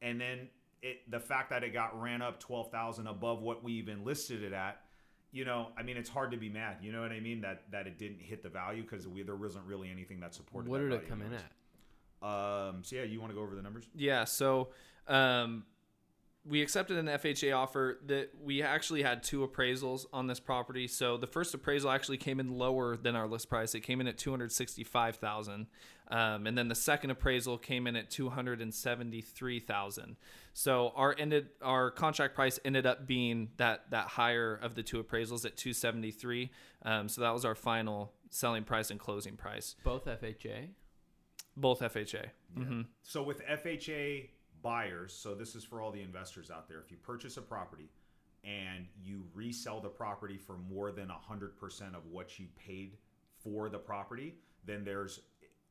and 0.02 0.20
then 0.20 0.50
it 0.82 1.10
the 1.10 1.20
fact 1.20 1.50
that 1.52 1.63
it 1.63 1.70
got 1.72 2.00
ran 2.02 2.22
up 2.22 2.39
twelve 2.39 2.70
thousand 2.72 3.08
above 3.08 3.42
what 3.42 3.63
we 3.63 3.74
even 3.74 4.04
listed 4.04 4.44
it 4.44 4.52
at. 4.54 4.82
You 5.32 5.46
know, 5.46 5.70
I 5.78 5.82
mean, 5.84 5.98
it's 5.98 6.10
hard 6.10 6.32
to 6.32 6.38
be 6.38 6.50
mad. 6.50 6.78
You 6.82 6.92
know 6.92 7.02
what 7.02 7.12
I 7.12 7.20
mean? 7.20 7.42
That 7.42 7.72
that 7.72 7.88
it 7.88 7.98
didn't 7.98 8.20
hit 8.20 8.44
the 8.44 8.50
value 8.50 8.82
because 8.84 9.08
we, 9.08 9.24
there 9.24 9.36
wasn't 9.36 9.66
really 9.66 9.89
anything 9.89 10.20
that 10.20 10.36
supported. 10.36 10.70
What 10.70 10.80
that 10.82 10.89
did 10.89 10.94
it 10.94 11.08
value 11.08 11.10
come 11.10 11.22
in 11.22 11.34
at? 11.34 11.52
Um, 12.22 12.84
so 12.84 12.98
yeah, 12.98 13.04
you 13.04 13.20
want 13.20 13.32
to 13.32 13.36
go 13.36 13.42
over 13.42 13.56
the 13.56 13.62
numbers? 13.62 13.88
Yeah, 13.96 14.26
so 14.26 14.70
um, 15.08 15.66
we 16.45 16.62
accepted 16.62 16.97
an 16.97 17.06
FHA 17.06 17.56
offer 17.56 17.99
that 18.08 18.32
we 18.41 18.62
actually 18.62 19.01
had 19.01 19.23
two 19.23 19.47
appraisals 19.47 20.06
on 20.12 20.27
this 20.27 20.39
property. 20.41 20.88
So 20.88 21.15
the 21.15 21.27
first 21.27 21.53
appraisal 21.53 21.89
actually 21.89 22.17
came 22.17 22.39
in 22.39 22.58
lower 22.58 22.97
than 22.97 23.15
our 23.15 23.27
list 23.27 23.47
price. 23.49 23.73
It 23.75 23.79
came 23.82 24.01
in 24.01 24.08
at 24.08 24.17
two 24.17 24.29
hundred 24.32 24.51
sixty-five 24.51 25.15
thousand, 25.15 25.67
um, 26.10 26.45
and 26.45 26.58
then 26.58 26.67
the 26.67 26.75
second 26.75 27.12
appraisal 27.12 27.58
came 27.58 27.88
in 27.88 27.95
at 27.95 28.10
two 28.10 28.29
hundred 28.29 28.62
and 28.62 28.73
seventy-three 28.73 29.60
thousand. 29.62 30.17
So 30.53 30.91
our 30.95 31.15
ended 31.17 31.47
our 31.62 31.89
contract 31.91 32.36
price 32.36 32.60
ended 32.65 32.86
up 32.86 33.08
being 33.08 33.51
that 33.58 33.89
that 33.91 34.08
higher 34.08 34.53
of 34.62 34.75
the 34.75 34.84
two 34.84 35.01
appraisals 35.01 35.45
at 35.45 35.56
two 35.56 35.71
seventy-three. 35.71 36.51
Um, 36.84 37.08
so 37.08 37.21
that 37.21 37.32
was 37.34 37.45
our 37.45 37.56
final 37.56 38.12
selling 38.29 38.63
price 38.65 38.91
and 38.91 38.99
closing 38.99 39.38
price, 39.38 39.75
Both 39.84 40.06
FHA. 40.06 40.69
both 41.56 41.79
FHA. 41.79 42.25
hmm 42.53 42.82
So 43.03 43.23
with 43.23 43.41
FHA 43.45 44.29
buyers, 44.63 45.13
so 45.13 45.36
this 45.36 45.54
is 45.54 45.63
for 45.63 45.82
all 45.82 45.91
the 45.91 46.02
investors 46.02 46.49
out 46.49 46.67
there. 46.67 46.80
If 46.80 46.89
you 46.89 46.97
purchase 46.97 47.38
a 47.38 47.41
property 47.41 47.89
and 48.43 48.88
you 49.02 49.23
resell 49.34 49.80
the 49.80 49.89
property 49.89 50.38
for 50.38 50.58
more 50.58 50.91
than 50.91 51.10
100% 51.10 51.95
of 51.95 52.06
what 52.10 52.39
you 52.39 52.47
paid 52.56 52.97
for 53.43 53.69
the 53.69 53.78
property, 53.78 54.36
then 54.65 54.84
there's 54.84 55.19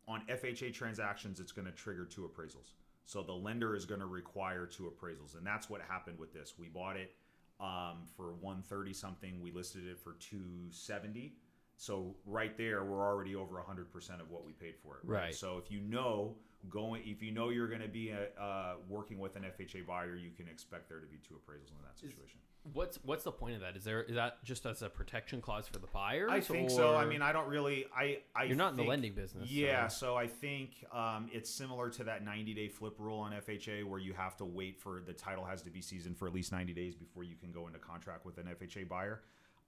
on 0.06 0.22
FHA 0.28 0.74
transactions 0.74 1.40
it's 1.40 1.52
going 1.52 1.66
to 1.66 1.72
trigger 1.72 2.04
two 2.04 2.22
appraisals. 2.22 2.72
So 3.04 3.22
the 3.22 3.32
lender 3.32 3.74
is 3.74 3.84
going 3.84 4.00
to 4.00 4.06
require 4.06 4.66
two 4.66 4.84
appraisals 4.84 5.36
and 5.36 5.46
that's 5.46 5.68
what 5.68 5.80
happened 5.80 6.18
with 6.18 6.32
this. 6.32 6.54
We 6.58 6.68
bought 6.68 6.96
it 6.96 7.14
um, 7.60 8.06
for 8.16 8.34
130 8.40 8.92
something, 8.92 9.40
we 9.40 9.52
listed 9.52 9.86
it 9.86 9.98
for 9.98 10.14
270. 10.18 11.34
So 11.82 12.14
right 12.26 12.56
there, 12.56 12.84
we're 12.84 13.04
already 13.04 13.34
over 13.34 13.56
100% 13.56 14.20
of 14.20 14.30
what 14.30 14.46
we 14.46 14.52
paid 14.52 14.74
for 14.84 14.98
it. 14.98 15.00
Right. 15.04 15.34
So 15.34 15.58
if 15.58 15.68
you 15.68 15.80
know 15.80 16.36
going, 16.70 17.02
if 17.04 17.20
you 17.20 17.32
know 17.32 17.48
you're 17.48 17.66
going 17.66 17.80
to 17.80 17.88
be 17.88 18.10
a, 18.10 18.28
uh, 18.40 18.74
working 18.88 19.18
with 19.18 19.34
an 19.34 19.42
FHA 19.42 19.84
buyer, 19.84 20.14
you 20.14 20.30
can 20.30 20.46
expect 20.46 20.88
there 20.88 21.00
to 21.00 21.06
be 21.08 21.16
two 21.26 21.34
appraisals 21.34 21.70
in 21.70 21.82
that 21.82 21.98
situation. 21.98 22.38
What's 22.72 23.00
what's 23.02 23.24
the 23.24 23.32
point 23.32 23.56
of 23.56 23.62
that? 23.62 23.76
Is 23.76 23.82
there 23.82 24.04
is 24.04 24.14
that 24.14 24.44
just 24.44 24.64
as 24.64 24.82
a 24.82 24.88
protection 24.88 25.40
clause 25.40 25.66
for 25.66 25.80
the 25.80 25.88
buyer? 25.88 26.30
I 26.30 26.38
think 26.38 26.70
so. 26.70 26.94
I 26.94 27.04
mean, 27.04 27.20
I 27.20 27.32
don't 27.32 27.48
really. 27.48 27.86
I. 27.92 28.20
I 28.36 28.44
You're 28.44 28.54
not 28.54 28.70
in 28.70 28.76
the 28.76 28.84
lending 28.84 29.14
business, 29.14 29.50
Yeah, 29.50 29.88
so- 29.88 30.06
so 30.06 30.16
I 30.16 30.28
think 30.28 30.84
um, 30.92 31.28
it's 31.32 31.50
similar 31.50 31.90
to 31.90 32.04
that 32.04 32.24
90 32.24 32.54
day 32.54 32.68
flip 32.68 32.94
rule 33.00 33.18
on 33.18 33.32
FHA, 33.32 33.82
where 33.82 33.98
you 33.98 34.12
have 34.12 34.36
to 34.36 34.44
wait 34.44 34.78
for 34.78 35.02
the 35.04 35.12
title 35.12 35.44
has 35.44 35.62
to 35.62 35.70
be 35.70 35.82
seasoned 35.82 36.16
for 36.16 36.28
at 36.28 36.32
least 36.32 36.52
90 36.52 36.72
days 36.74 36.94
before 36.94 37.24
you 37.24 37.34
can 37.34 37.50
go 37.50 37.66
into 37.66 37.80
contract 37.80 38.24
with 38.24 38.38
an 38.38 38.44
FHA 38.46 38.88
buyer. 38.88 39.22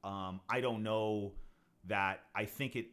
Um, 0.04 0.40
I 0.48 0.60
don't 0.60 0.84
know 0.84 1.32
that. 1.86 2.20
I 2.34 2.44
think 2.44 2.76
it. 2.76 2.86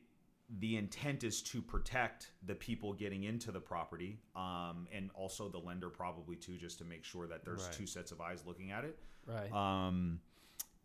The 0.59 0.75
intent 0.75 1.23
is 1.23 1.41
to 1.43 1.61
protect 1.61 2.31
the 2.45 2.55
people 2.55 2.91
getting 2.91 3.23
into 3.23 3.53
the 3.53 3.61
property, 3.61 4.19
um, 4.35 4.85
and 4.91 5.09
also 5.13 5.47
the 5.47 5.59
lender 5.59 5.89
probably 5.89 6.35
too, 6.35 6.57
just 6.57 6.77
to 6.79 6.83
make 6.83 7.05
sure 7.05 7.25
that 7.27 7.45
there's 7.45 7.63
Right. 7.63 7.71
two 7.73 7.87
sets 7.87 8.11
of 8.11 8.19
eyes 8.19 8.43
looking 8.45 8.69
at 8.71 8.83
it. 8.83 8.99
right. 9.25 9.49
Um, 9.53 10.19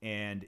and 0.03 0.47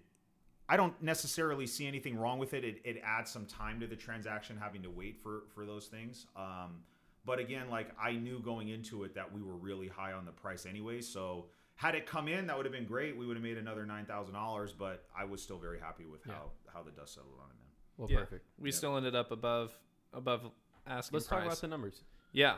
I 0.68 0.76
don't 0.76 1.00
necessarily 1.02 1.66
see 1.66 1.86
anything 1.86 2.16
wrong 2.16 2.38
with 2.38 2.54
it. 2.54 2.62
It, 2.64 2.80
it 2.84 3.00
adds 3.02 3.30
some 3.30 3.46
time 3.46 3.80
to 3.80 3.86
the 3.88 3.96
transaction, 3.96 4.56
having 4.56 4.82
to 4.82 4.90
wait 4.90 5.18
for 5.20 5.44
for 5.54 5.66
those 5.66 5.86
things. 5.86 6.26
Um, 6.36 6.82
but 7.24 7.38
again, 7.40 7.68
like 7.70 7.90
I 8.00 8.12
knew 8.12 8.38
going 8.38 8.68
into 8.68 9.02
it 9.04 9.14
that 9.14 9.32
we 9.32 9.42
were 9.42 9.56
really 9.56 9.88
high 9.88 10.12
on 10.12 10.26
the 10.26 10.32
price 10.32 10.64
anyway. 10.64 11.00
So 11.00 11.46
had 11.74 11.94
it 11.94 12.06
come 12.06 12.28
in, 12.28 12.46
that 12.46 12.56
would 12.56 12.66
have 12.66 12.72
been 12.72 12.86
great. 12.86 13.16
We 13.16 13.26
would 13.26 13.36
have 13.36 13.42
made 13.42 13.58
another 13.58 13.84
nine 13.86 14.04
thousand 14.04 14.34
dollars. 14.34 14.72
But 14.72 15.06
I 15.16 15.24
was 15.24 15.42
still 15.42 15.58
very 15.58 15.80
happy 15.80 16.06
with 16.06 16.22
how 16.24 16.50
how 16.72 16.82
the 16.82 16.90
dust 16.90 17.14
settled 17.14 17.34
on 17.42 17.50
it. 17.50 17.54
Man. 17.56 17.66
well, 17.96 18.10
yeah. 18.10 18.18
perfect. 18.18 18.46
We 18.58 18.70
Yeah. 18.70 18.76
still 18.76 18.96
ended 18.96 19.14
up 19.16 19.30
above 19.32 19.72
above 20.12 20.50
asking 20.86 21.16
Let's 21.16 21.26
price. 21.26 21.38
talk 21.40 21.46
about 21.46 21.60
the 21.60 21.68
numbers. 21.68 22.02
Yeah. 22.32 22.56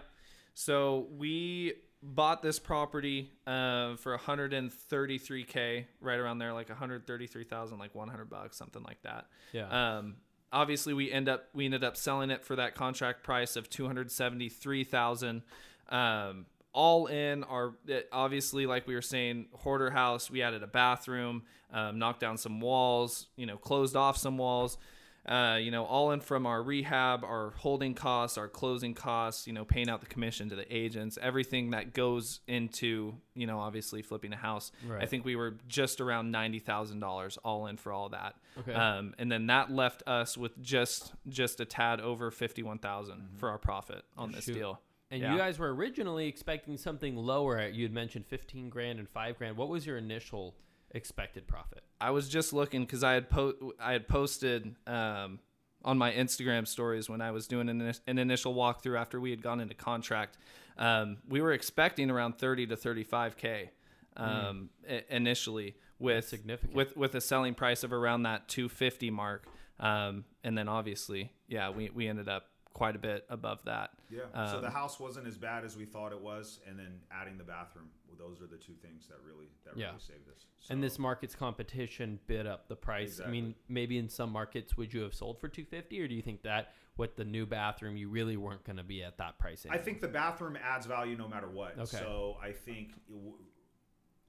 So 0.54 1.08
we 1.16 1.74
bought 2.02 2.42
this 2.42 2.58
property 2.58 3.30
uh, 3.46 3.96
for 3.96 4.16
133k, 4.16 5.84
right 6.00 6.18
around 6.18 6.38
there, 6.38 6.52
like 6.52 6.68
133,000, 6.68 7.78
like 7.78 7.94
100 7.94 8.30
bucks, 8.30 8.56
something 8.56 8.82
like 8.82 9.02
that. 9.02 9.26
Yeah. 9.52 9.96
Um, 9.98 10.16
obviously, 10.52 10.94
we 10.94 11.10
end 11.10 11.28
up 11.28 11.44
we 11.54 11.64
ended 11.64 11.84
up 11.84 11.96
selling 11.96 12.30
it 12.30 12.44
for 12.44 12.56
that 12.56 12.74
contract 12.74 13.22
price 13.22 13.56
of 13.56 13.68
273,000. 13.70 15.42
Um, 15.88 16.46
all 16.72 17.06
in 17.06 17.42
our 17.44 17.74
obviously 18.12 18.64
like 18.66 18.86
we 18.86 18.94
were 18.94 19.02
saying 19.02 19.46
hoarder 19.54 19.90
house 19.90 20.30
we 20.30 20.40
added 20.42 20.62
a 20.62 20.66
bathroom 20.68 21.42
um, 21.72 21.98
knocked 21.98 22.20
down 22.20 22.36
some 22.36 22.60
walls 22.60 23.26
you 23.36 23.46
know 23.46 23.56
closed 23.56 23.96
off 23.96 24.16
some 24.16 24.38
walls 24.38 24.78
uh, 25.26 25.58
you 25.60 25.70
know 25.70 25.84
all 25.84 26.12
in 26.12 26.20
from 26.20 26.46
our 26.46 26.62
rehab 26.62 27.24
our 27.24 27.50
holding 27.58 27.92
costs 27.92 28.38
our 28.38 28.48
closing 28.48 28.94
costs 28.94 29.46
you 29.46 29.52
know 29.52 29.64
paying 29.64 29.90
out 29.90 30.00
the 30.00 30.06
commission 30.06 30.48
to 30.48 30.56
the 30.56 30.74
agents 30.74 31.18
everything 31.20 31.70
that 31.72 31.92
goes 31.92 32.40
into 32.46 33.14
you 33.34 33.46
know 33.46 33.58
obviously 33.58 34.00
flipping 34.00 34.32
a 34.32 34.36
house 34.36 34.72
Right. 34.86 35.02
i 35.02 35.06
think 35.06 35.24
we 35.24 35.36
were 35.36 35.56
just 35.68 36.00
around 36.00 36.32
$90000 36.32 37.38
all 37.44 37.66
in 37.66 37.76
for 37.76 37.92
all 37.92 38.08
that 38.10 38.34
Okay. 38.60 38.72
um, 38.74 39.14
and 39.18 39.30
then 39.30 39.46
that 39.46 39.70
left 39.70 40.02
us 40.06 40.36
with 40.36 40.60
just 40.60 41.12
just 41.28 41.60
a 41.60 41.64
tad 41.64 42.00
over 42.00 42.30
51000 42.30 43.28
for 43.38 43.48
our 43.50 43.58
profit 43.58 44.02
on 44.16 44.32
this 44.32 44.44
Shoot. 44.44 44.54
deal 44.54 44.80
and 45.10 45.22
yeah. 45.22 45.32
you 45.32 45.38
guys 45.38 45.58
were 45.58 45.74
originally 45.74 46.28
expecting 46.28 46.76
something 46.76 47.16
lower. 47.16 47.66
You 47.66 47.84
had 47.84 47.92
mentioned 47.92 48.26
15 48.26 48.68
grand 48.68 48.98
and 48.98 49.08
5 49.08 49.38
grand. 49.38 49.56
What 49.56 49.68
was 49.68 49.86
your 49.86 49.96
initial 49.96 50.54
expected 50.92 51.46
profit? 51.46 51.82
I 52.00 52.10
was 52.10 52.28
just 52.28 52.52
looking 52.52 52.82
because 52.82 53.02
I 53.04 53.12
had 53.12 53.28
po- 53.28 53.72
I 53.80 53.92
had 53.92 54.08
posted 54.08 54.74
um, 54.86 55.40
on 55.84 55.98
my 55.98 56.12
Instagram 56.12 56.66
stories 56.66 57.08
when 57.08 57.20
I 57.20 57.30
was 57.30 57.46
doing 57.46 57.68
an, 57.68 57.92
an 58.06 58.18
initial 58.18 58.54
walkthrough 58.54 58.98
after 58.98 59.20
we 59.20 59.30
had 59.30 59.42
gone 59.42 59.60
into 59.60 59.74
contract. 59.74 60.38
Um, 60.78 61.18
we 61.28 61.42
were 61.42 61.52
expecting 61.52 62.10
around 62.10 62.38
thirty 62.38 62.66
to 62.66 62.76
thirty 62.76 63.04
five 63.04 63.36
k 63.36 63.70
um, 64.16 64.70
i- 64.88 65.04
initially 65.10 65.76
with 65.98 66.26
significant. 66.26 66.74
with 66.74 66.96
with 66.96 67.14
a 67.14 67.20
selling 67.20 67.54
price 67.54 67.84
of 67.84 67.92
around 67.92 68.22
that 68.22 68.48
two 68.48 68.68
fifty 68.68 69.10
mark, 69.10 69.46
um, 69.78 70.24
and 70.42 70.56
then 70.56 70.68
obviously 70.68 71.32
yeah 71.48 71.68
we 71.68 71.90
we 71.90 72.08
ended 72.08 72.28
up 72.28 72.49
quite 72.80 72.96
a 72.96 72.98
bit 72.98 73.26
above 73.28 73.62
that. 73.66 73.90
Yeah. 74.08 74.22
so 74.50 74.56
Um, 74.56 74.62
the 74.62 74.70
house 74.70 74.98
wasn't 74.98 75.26
as 75.26 75.36
bad 75.36 75.66
as 75.66 75.76
we 75.76 75.84
thought 75.84 76.12
it 76.12 76.20
was, 76.20 76.60
and 76.66 76.78
then 76.78 76.98
adding 77.10 77.36
the 77.36 77.44
bathroom. 77.44 77.90
Well, 78.08 78.16
those 78.16 78.40
are 78.40 78.46
the 78.46 78.56
two 78.56 78.72
things 78.72 79.06
that 79.08 79.18
really 79.22 79.50
that 79.64 79.76
Yeah. 79.76 79.88
really 79.88 80.00
saved 80.00 80.26
us. 80.30 80.46
and 80.70 80.82
this 80.82 80.98
market's 80.98 81.34
competition 81.34 82.20
bid 82.26 82.46
up 82.46 82.68
the 82.68 82.76
price. 82.76 83.20
I 83.20 83.28
mean, 83.28 83.54
maybe 83.68 83.98
in 83.98 84.08
some 84.08 84.32
markets 84.32 84.78
would 84.78 84.94
you 84.94 85.02
have 85.02 85.12
sold 85.12 85.38
for 85.40 85.48
250 85.48 86.00
or 86.00 86.08
do 86.08 86.14
you 86.14 86.22
think 86.22 86.40
that 86.42 86.72
with 86.96 87.16
the 87.16 87.24
new 87.24 87.44
bathroom 87.44 87.96
you 87.98 88.08
really 88.08 88.36
weren't 88.38 88.64
going 88.64 88.76
to 88.76 88.82
be 88.82 89.02
at 89.02 89.16
that 89.18 89.38
price 89.38 89.64
I 89.70 89.78
think 89.78 90.00
the 90.00 90.08
bathroom 90.08 90.56
adds 90.62 90.86
value 90.86 91.16
no 91.16 91.28
matter 91.28 91.48
what. 91.48 91.78
Okay. 91.78 91.98
So 91.98 92.38
I 92.42 92.52
think 92.52 92.92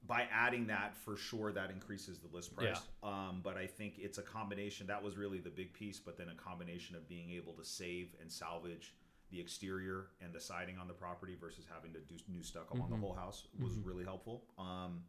by 0.06 0.26
adding 0.32 0.66
that, 0.66 0.96
for 0.96 1.16
sure, 1.16 1.52
that 1.52 1.70
increases 1.70 2.18
the 2.18 2.34
list 2.34 2.56
price. 2.56 2.80
Um, 3.02 3.40
but 3.42 3.56
I 3.56 3.66
think 3.66 3.94
it's 3.98 4.18
a 4.18 4.22
combination. 4.22 4.86
That 4.86 5.02
was 5.02 5.16
really 5.16 5.38
the 5.38 5.50
big 5.50 5.72
piece, 5.72 6.00
but 6.00 6.18
then 6.18 6.28
a 6.28 6.34
combination 6.34 6.96
of 6.96 7.08
being 7.08 7.30
able 7.30 7.52
to 7.54 7.64
save 7.64 8.14
and 8.20 8.30
salvage 8.30 8.94
the 9.30 9.40
exterior 9.40 10.08
and 10.20 10.32
the 10.32 10.40
siding 10.40 10.76
on 10.78 10.86
the 10.86 10.92
property 10.92 11.36
versus 11.40 11.64
having 11.72 11.92
to 11.92 12.00
do 12.00 12.16
new 12.28 12.42
stucco 12.42 12.80
on 12.82 12.90
the 12.90 12.96
whole 12.96 13.14
house 13.14 13.46
was 13.60 13.78
really 13.78 14.04
helpful. 14.04 14.42
Um, 14.58 15.00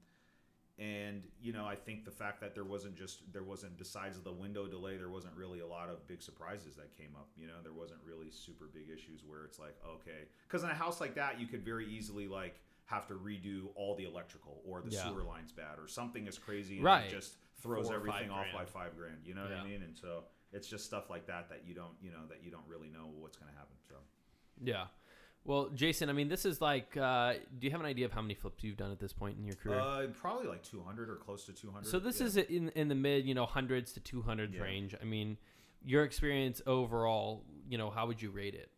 and 0.80 1.22
you 1.42 1.54
know, 1.54 1.66
I 1.66 1.76
think 1.76 2.04
the 2.04 2.12
fact 2.12 2.42
that 2.42 2.56
there 2.56 2.64
wasn't 2.64 2.96
just 2.96 3.32
there 3.32 3.44
wasn't 3.44 3.78
besides 3.78 4.20
the 4.20 4.32
window 4.32 4.66
delay, 4.66 4.98
there 4.98 5.10
wasn't 5.10 5.36
really 5.36 5.60
a 5.60 5.68
lot 5.68 5.90
of 5.90 6.08
big 6.08 6.22
surprises 6.22 6.76
that 6.78 6.98
came 6.98 7.16
up. 7.16 7.28
You 7.38 7.48
know, 7.48 7.54
there 7.62 7.74
wasn't 7.74 8.00
really 8.04 8.32
super 8.32 8.66
big 8.74 8.90
issues 8.90 9.24
where 9.28 9.44
it's 9.46 9.60
like, 9.60 9.76
okay, 9.88 10.28
because 10.48 10.64
in 10.64 10.70
a 10.70 10.74
house 10.74 11.00
like 11.00 11.16
that, 11.16 11.40
you 11.40 11.46
could 11.46 11.64
very 11.64 11.88
easily 11.88 12.28
like 12.28 12.60
have 12.86 13.08
to 13.08 13.14
redo 13.16 13.68
all 13.76 13.96
the 13.96 14.04
electrical 14.06 14.62
or 14.66 14.82
the 14.82 14.92
Yeah. 14.92 15.04
sewer 15.10 15.24
line's 15.24 15.52
bad 15.52 15.80
or 15.80 15.88
something 15.88 16.28
is 16.28 16.38
crazy 16.38 16.76
and 16.76 16.84
Right. 16.86 17.06
it 17.06 17.12
just 17.12 17.38
throws 17.58 17.88
Four 17.88 17.96
everything 17.96 18.30
off 18.30 18.48
by 18.54 18.66
five 18.66 18.96
grand. 18.98 19.26
You 19.26 19.34
know 19.36 19.44
what 19.44 19.52
Yeah. 19.52 19.62
I 19.62 19.68
mean? 19.68 19.82
And 19.84 19.98
so 19.98 20.26
it's 20.52 20.68
just 20.68 20.86
stuff 20.86 21.10
like 21.10 21.26
that 21.28 21.50
that 21.50 21.66
you 21.66 21.74
don't, 21.74 21.96
you 22.02 22.12
know, 22.12 22.26
that 22.28 22.44
you 22.44 22.52
don't 22.52 22.68
really 22.68 22.90
know 22.90 23.08
what's 23.08 23.38
going 23.38 23.52
to 23.52 23.58
happen. 23.58 23.76
So 23.88 23.96
Yeah. 24.62 24.88
Well, 25.46 25.70
Jason, 25.70 26.10
I 26.10 26.14
mean, 26.14 26.30
this 26.30 26.46
is 26.46 26.62
like, 26.62 26.96
uh, 26.96 27.34
do 27.60 27.68
you 27.68 27.72
have 27.72 27.82
an 27.82 27.86
idea 27.86 28.06
of 28.06 28.14
how 28.14 28.22
many 28.22 28.34
flips 28.34 28.64
you've 28.64 28.78
done 28.78 28.92
at 28.92 29.00
this 29.00 29.12
point 29.12 29.38
in 29.38 29.44
your 29.46 29.56
career? 29.56 29.80
uh, 29.80 30.08
probably 30.14 30.48
like 30.48 30.64
200 30.64 31.10
or 31.10 31.16
close 31.18 31.46
to 31.48 31.54
200. 31.54 31.86
so 31.86 32.00
this 32.00 32.20
yeah. 32.22 32.28
is 32.28 32.38
in 32.38 32.70
in 32.70 32.88
the 32.88 32.96
mid, 32.96 33.26
you 33.26 33.34
know, 33.34 33.46
hundreds 33.46 33.92
to 33.94 34.00
two 34.00 34.22
hundred 34.22 34.54
Yeah. 34.54 34.62
range. 34.62 34.96
I 35.02 35.04
mean, 35.06 35.38
your 35.84 36.04
experience 36.06 36.62
overall, 36.66 37.46
you 37.68 37.78
know, 37.78 37.90
how 37.90 38.08
would 38.08 38.22
you 38.22 38.30
rate 38.32 38.56
it? 38.56 38.70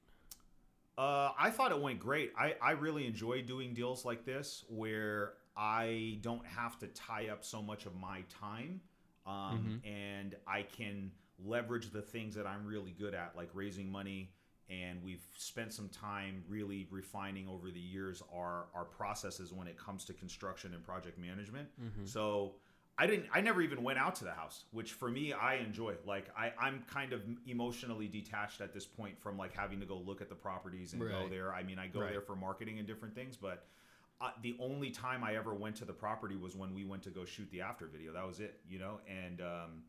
Uh, 0.98 1.32
I 1.38 1.50
thought 1.50 1.72
it 1.72 1.82
went 1.82 2.00
great. 2.00 2.32
I, 2.38 2.56
I 2.62 2.72
really 2.72 3.06
enjoy 3.06 3.42
doing 3.42 3.74
deals 3.74 4.06
like 4.06 4.24
this 4.26 4.64
where 4.70 5.34
I 5.58 6.20
don't 6.22 6.46
have 6.46 6.80
to 6.80 6.88
tie 6.88 7.28
up 7.30 7.44
so 7.44 7.62
much 7.62 7.86
of 7.86 7.96
my 7.96 8.24
time 8.42 8.82
um, 9.26 9.82
and 9.90 10.36
I 10.48 10.62
can 10.64 11.12
leverage 11.44 11.92
the 11.92 12.02
things 12.02 12.36
that 12.36 12.46
I'm 12.48 12.66
really 12.66 12.96
good 12.98 13.14
at, 13.14 13.34
like 13.36 13.50
raising 13.54 13.92
money. 13.92 14.32
And 14.70 15.04
we've 15.04 15.22
spent 15.38 15.74
some 15.74 15.90
time 15.90 16.44
really 16.48 16.88
refining 16.90 17.48
over 17.48 17.70
the 17.70 17.80
years 17.80 18.24
our, 18.34 18.68
our 18.74 18.86
processes 18.86 19.54
when 19.54 19.68
it 19.68 19.78
comes 19.78 20.06
to 20.06 20.14
construction 20.14 20.74
and 20.74 20.84
project 20.84 21.20
management. 21.20 21.68
So 22.06 22.54
I 22.98 23.08
didn't. 23.08 23.26
I 23.34 23.42
never 23.42 23.62
even 23.62 23.84
went 23.84 24.00
out 24.00 24.16
to 24.16 24.24
the 24.24 24.32
house, 24.32 24.64
which 24.72 24.94
for 24.94 25.10
me 25.10 25.34
I 25.34 25.56
enjoy. 25.56 25.96
Like 26.06 26.30
I, 26.38 26.54
I'm 26.58 26.84
kind 26.90 27.12
of 27.12 27.22
emotionally 27.46 28.08
detached 28.08 28.62
at 28.62 28.74
this 28.74 28.86
point 28.86 29.20
from 29.20 29.38
like 29.38 29.54
having 29.54 29.82
to 29.82 29.86
go 29.86 29.98
look 29.98 30.22
at 30.22 30.30
the 30.30 30.36
properties 30.36 30.94
and 30.94 31.02
go 31.02 31.28
there. 31.30 31.54
I 31.54 31.64
mean, 31.64 31.78
I 31.78 31.88
go 31.88 32.02
Right. 32.02 32.12
there 32.12 32.22
for 32.22 32.36
marketing 32.38 32.80
and 32.80 32.88
different 32.88 33.14
things, 33.14 33.36
but 33.36 33.66
uh, 34.22 34.30
the 34.42 34.56
only 34.60 34.92
time 34.92 35.26
I 35.26 35.36
ever 35.36 35.54
went 35.54 35.76
to 35.78 35.86
the 35.86 35.94
property 35.94 36.38
was 36.38 36.56
when 36.56 36.74
we 36.74 36.86
went 36.86 37.04
to 37.04 37.10
go 37.10 37.26
shoot 37.26 37.50
the 37.52 37.62
after 37.62 37.86
video. 37.86 38.14
That 38.14 38.26
was 38.26 38.40
it, 38.40 38.60
you 38.70 38.80
know. 38.80 39.02
And 39.10 39.42
um, 39.42 39.84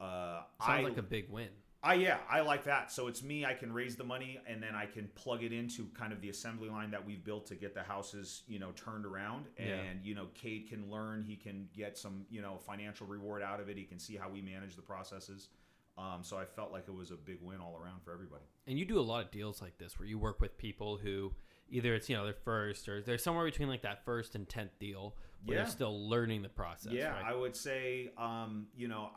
uh, 0.00 0.42
Sounds 0.60 0.80
I 0.80 0.80
like 0.82 0.96
a 0.96 1.02
big 1.02 1.30
win. 1.30 1.50
I 1.84 1.94
yeah, 1.94 2.18
I 2.30 2.40
like 2.40 2.64
that. 2.64 2.90
So 2.90 3.08
it's 3.08 3.22
me. 3.22 3.44
I 3.44 3.52
can 3.52 3.70
raise 3.72 3.94
the 3.94 4.04
money, 4.04 4.40
and 4.46 4.62
then 4.62 4.74
I 4.74 4.86
can 4.86 5.08
plug 5.14 5.42
it 5.44 5.52
into 5.52 5.86
kind 5.88 6.12
of 6.12 6.20
the 6.22 6.30
assembly 6.30 6.70
line 6.70 6.90
that 6.92 7.04
we've 7.04 7.22
built 7.22 7.46
to 7.48 7.54
get 7.54 7.74
the 7.74 7.82
houses, 7.82 8.42
you 8.48 8.58
know, 8.58 8.72
turned 8.72 9.04
around. 9.04 9.46
And 9.58 9.68
Yeah. 9.68 9.92
you 10.02 10.14
know, 10.14 10.28
Cade 10.34 10.68
can 10.68 10.90
learn. 10.90 11.22
He 11.22 11.36
can 11.36 11.68
get 11.74 11.98
some, 11.98 12.24
you 12.30 12.40
know, 12.40 12.56
financial 12.56 13.06
reward 13.06 13.42
out 13.42 13.60
of 13.60 13.68
it. 13.68 13.76
He 13.76 13.84
can 13.84 13.98
see 13.98 14.16
how 14.16 14.30
we 14.30 14.40
manage 14.40 14.76
the 14.76 14.82
processes. 14.82 15.50
Um, 15.96 16.24
so 16.24 16.36
I 16.38 16.44
felt 16.44 16.72
like 16.72 16.88
it 16.88 16.94
was 16.94 17.10
a 17.12 17.16
big 17.16 17.38
win 17.40 17.60
all 17.60 17.78
around 17.80 18.02
for 18.02 18.12
everybody. 18.12 18.44
And 18.66 18.78
you 18.78 18.84
do 18.84 18.98
a 18.98 19.02
lot 19.02 19.24
of 19.24 19.30
deals 19.30 19.62
like 19.62 19.78
this 19.78 19.98
where 19.98 20.08
you 20.08 20.18
work 20.18 20.40
with 20.40 20.56
people 20.58 20.96
who 20.96 21.32
either 21.70 21.94
it's 21.94 22.08
you 22.08 22.16
know 22.16 22.24
their 22.24 22.34
first 22.34 22.88
or 22.88 23.00
they're 23.02 23.18
somewhere 23.18 23.44
between 23.44 23.68
like 23.68 23.82
that 23.82 24.04
first 24.04 24.34
and 24.34 24.48
tenth 24.48 24.78
deal 24.78 25.14
where 25.44 25.56
Yeah. 25.58 25.62
you're 25.64 25.70
still 25.70 26.08
learning 26.08 26.40
the 26.42 26.48
process. 26.48 26.92
Yeah, 26.92 27.08
right? 27.10 27.24
I 27.26 27.34
would 27.34 27.54
say, 27.54 28.10
um, 28.16 28.66
you 28.76 28.88
know, 28.88 29.10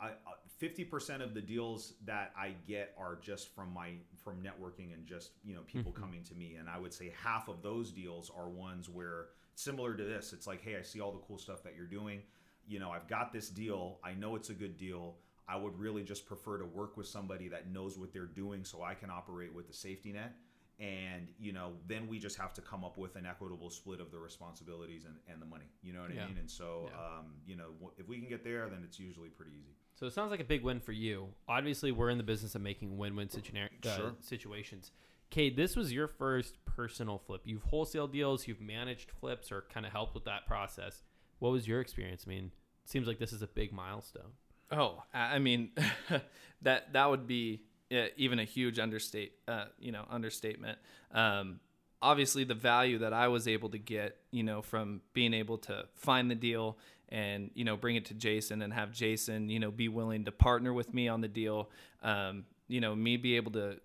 fifty 0.58 0.84
percent 0.84 1.22
of 1.22 1.32
the 1.34 1.40
deals 1.40 1.94
that 2.04 2.32
I 2.36 2.54
get 2.66 2.94
are 2.98 3.16
just 3.22 3.54
from 3.54 3.72
my 3.72 3.92
from 4.22 4.42
networking 4.42 4.92
and 4.92 5.06
just 5.06 5.30
you 5.44 5.54
know 5.54 5.62
people 5.66 5.92
Mm-hmm. 5.92 6.02
coming 6.02 6.24
to 6.24 6.34
me, 6.34 6.56
and 6.56 6.68
I 6.68 6.78
would 6.78 6.92
say 6.92 7.12
half 7.22 7.48
of 7.48 7.62
those 7.62 7.92
deals 7.92 8.30
are 8.36 8.48
ones 8.48 8.88
where 8.88 9.26
similar 9.54 9.94
to 9.94 10.04
this. 10.04 10.32
It's 10.32 10.46
like, 10.46 10.62
hey, 10.62 10.76
I 10.76 10.82
see 10.82 11.00
all 11.00 11.12
the 11.12 11.18
cool 11.26 11.38
stuff 11.38 11.62
that 11.64 11.74
you're 11.76 11.86
doing. 11.86 12.22
You 12.66 12.78
know, 12.78 12.90
I've 12.90 13.08
got 13.08 13.32
this 13.32 13.48
deal. 13.48 13.98
I 14.04 14.12
know 14.12 14.36
it's 14.36 14.50
a 14.50 14.54
good 14.54 14.76
deal. 14.76 15.16
I 15.48 15.56
would 15.56 15.78
really 15.78 16.02
just 16.02 16.26
prefer 16.26 16.58
to 16.58 16.66
work 16.66 16.98
with 16.98 17.06
somebody 17.06 17.48
that 17.48 17.70
knows 17.72 17.96
what 17.98 18.12
they're 18.12 18.26
doing, 18.26 18.64
so 18.64 18.82
I 18.82 18.92
can 18.92 19.08
operate 19.10 19.54
with 19.54 19.66
the 19.66 19.72
safety 19.72 20.12
net. 20.12 20.34
And 20.80 21.28
you 21.40 21.52
know, 21.52 21.72
then 21.88 22.06
we 22.06 22.18
just 22.20 22.36
have 22.38 22.54
to 22.54 22.60
come 22.60 22.84
up 22.84 22.96
with 22.98 23.16
an 23.16 23.26
equitable 23.26 23.68
split 23.70 24.00
of 24.00 24.10
the 24.12 24.18
responsibilities 24.18 25.04
and, 25.06 25.16
and 25.30 25.42
the 25.42 25.46
money. 25.46 25.64
You 25.82 25.92
know 25.92 26.02
what 26.02 26.14
Yeah. 26.14 26.24
I 26.24 26.28
mean? 26.28 26.38
And 26.38 26.48
so, 26.50 26.88
Yeah. 26.92 27.18
um, 27.18 27.34
you 27.46 27.56
know, 27.56 27.70
if 27.96 28.06
we 28.08 28.18
can 28.20 28.28
get 28.28 28.44
there, 28.44 28.68
then 28.68 28.82
it's 28.84 28.98
usually 29.00 29.28
pretty 29.28 29.52
easy. 29.52 29.74
So 29.96 30.06
it 30.06 30.12
sounds 30.12 30.30
like 30.30 30.38
a 30.40 30.44
big 30.44 30.62
win 30.62 30.78
for 30.78 30.92
you. 30.92 31.28
Obviously, 31.48 31.90
we're 31.90 32.10
in 32.10 32.18
the 32.18 32.24
business 32.24 32.54
of 32.54 32.62
making 32.62 32.96
win-win 32.96 33.26
situa- 33.28 33.84
uh, 33.84 33.96
Sure. 33.96 34.14
situations. 34.20 34.92
Cade, 35.30 35.56
this 35.56 35.74
was 35.74 35.92
your 35.92 36.06
first 36.06 36.64
personal 36.64 37.18
flip. 37.18 37.42
You've 37.44 37.64
wholesale 37.64 38.06
deals, 38.06 38.46
you've 38.46 38.60
managed 38.60 39.10
flips, 39.10 39.50
or 39.50 39.62
kind 39.62 39.84
of 39.84 39.90
helped 39.92 40.14
with 40.14 40.24
that 40.26 40.46
process. 40.46 41.02
What 41.40 41.50
was 41.50 41.66
your 41.66 41.80
experience? 41.80 42.22
I 42.26 42.30
mean, 42.30 42.52
it 42.84 42.88
seems 42.88 43.08
like 43.08 43.18
this 43.18 43.32
is 43.32 43.42
a 43.42 43.46
big 43.48 43.72
milestone. 43.72 44.30
Oh, 44.70 45.02
I 45.12 45.34
I 45.34 45.38
mean, 45.40 45.72
that 46.62 46.92
that 46.92 47.10
would 47.10 47.26
be 47.26 47.64
even 47.90 48.38
a 48.38 48.44
huge 48.44 48.78
understate, 48.78 49.32
uh, 49.46 49.66
you 49.78 49.92
know, 49.92 50.04
understatement. 50.10 50.78
Um, 51.12 51.60
obviously, 52.02 52.44
the 52.44 52.54
value 52.54 52.98
that 52.98 53.12
I 53.12 53.28
was 53.28 53.48
able 53.48 53.70
to 53.70 53.78
get, 53.78 54.16
you 54.30 54.42
know, 54.42 54.62
from 54.62 55.00
being 55.12 55.34
able 55.34 55.58
to 55.58 55.86
find 55.94 56.30
the 56.30 56.34
deal 56.34 56.78
and 57.10 57.50
you 57.54 57.64
know 57.64 57.74
bring 57.74 57.96
it 57.96 58.04
to 58.06 58.14
Jason 58.14 58.62
and 58.62 58.72
have 58.72 58.92
Jason, 58.92 59.48
you 59.48 59.58
know, 59.58 59.70
be 59.70 59.88
willing 59.88 60.24
to 60.26 60.32
partner 60.32 60.72
with 60.72 60.92
me 60.92 61.08
on 61.08 61.20
the 61.20 61.28
deal. 61.28 61.70
Um, 62.02 62.44
you 62.68 62.80
know, 62.80 62.94
me 62.94 63.16
be 63.16 63.36
able 63.36 63.52
to 63.52 63.80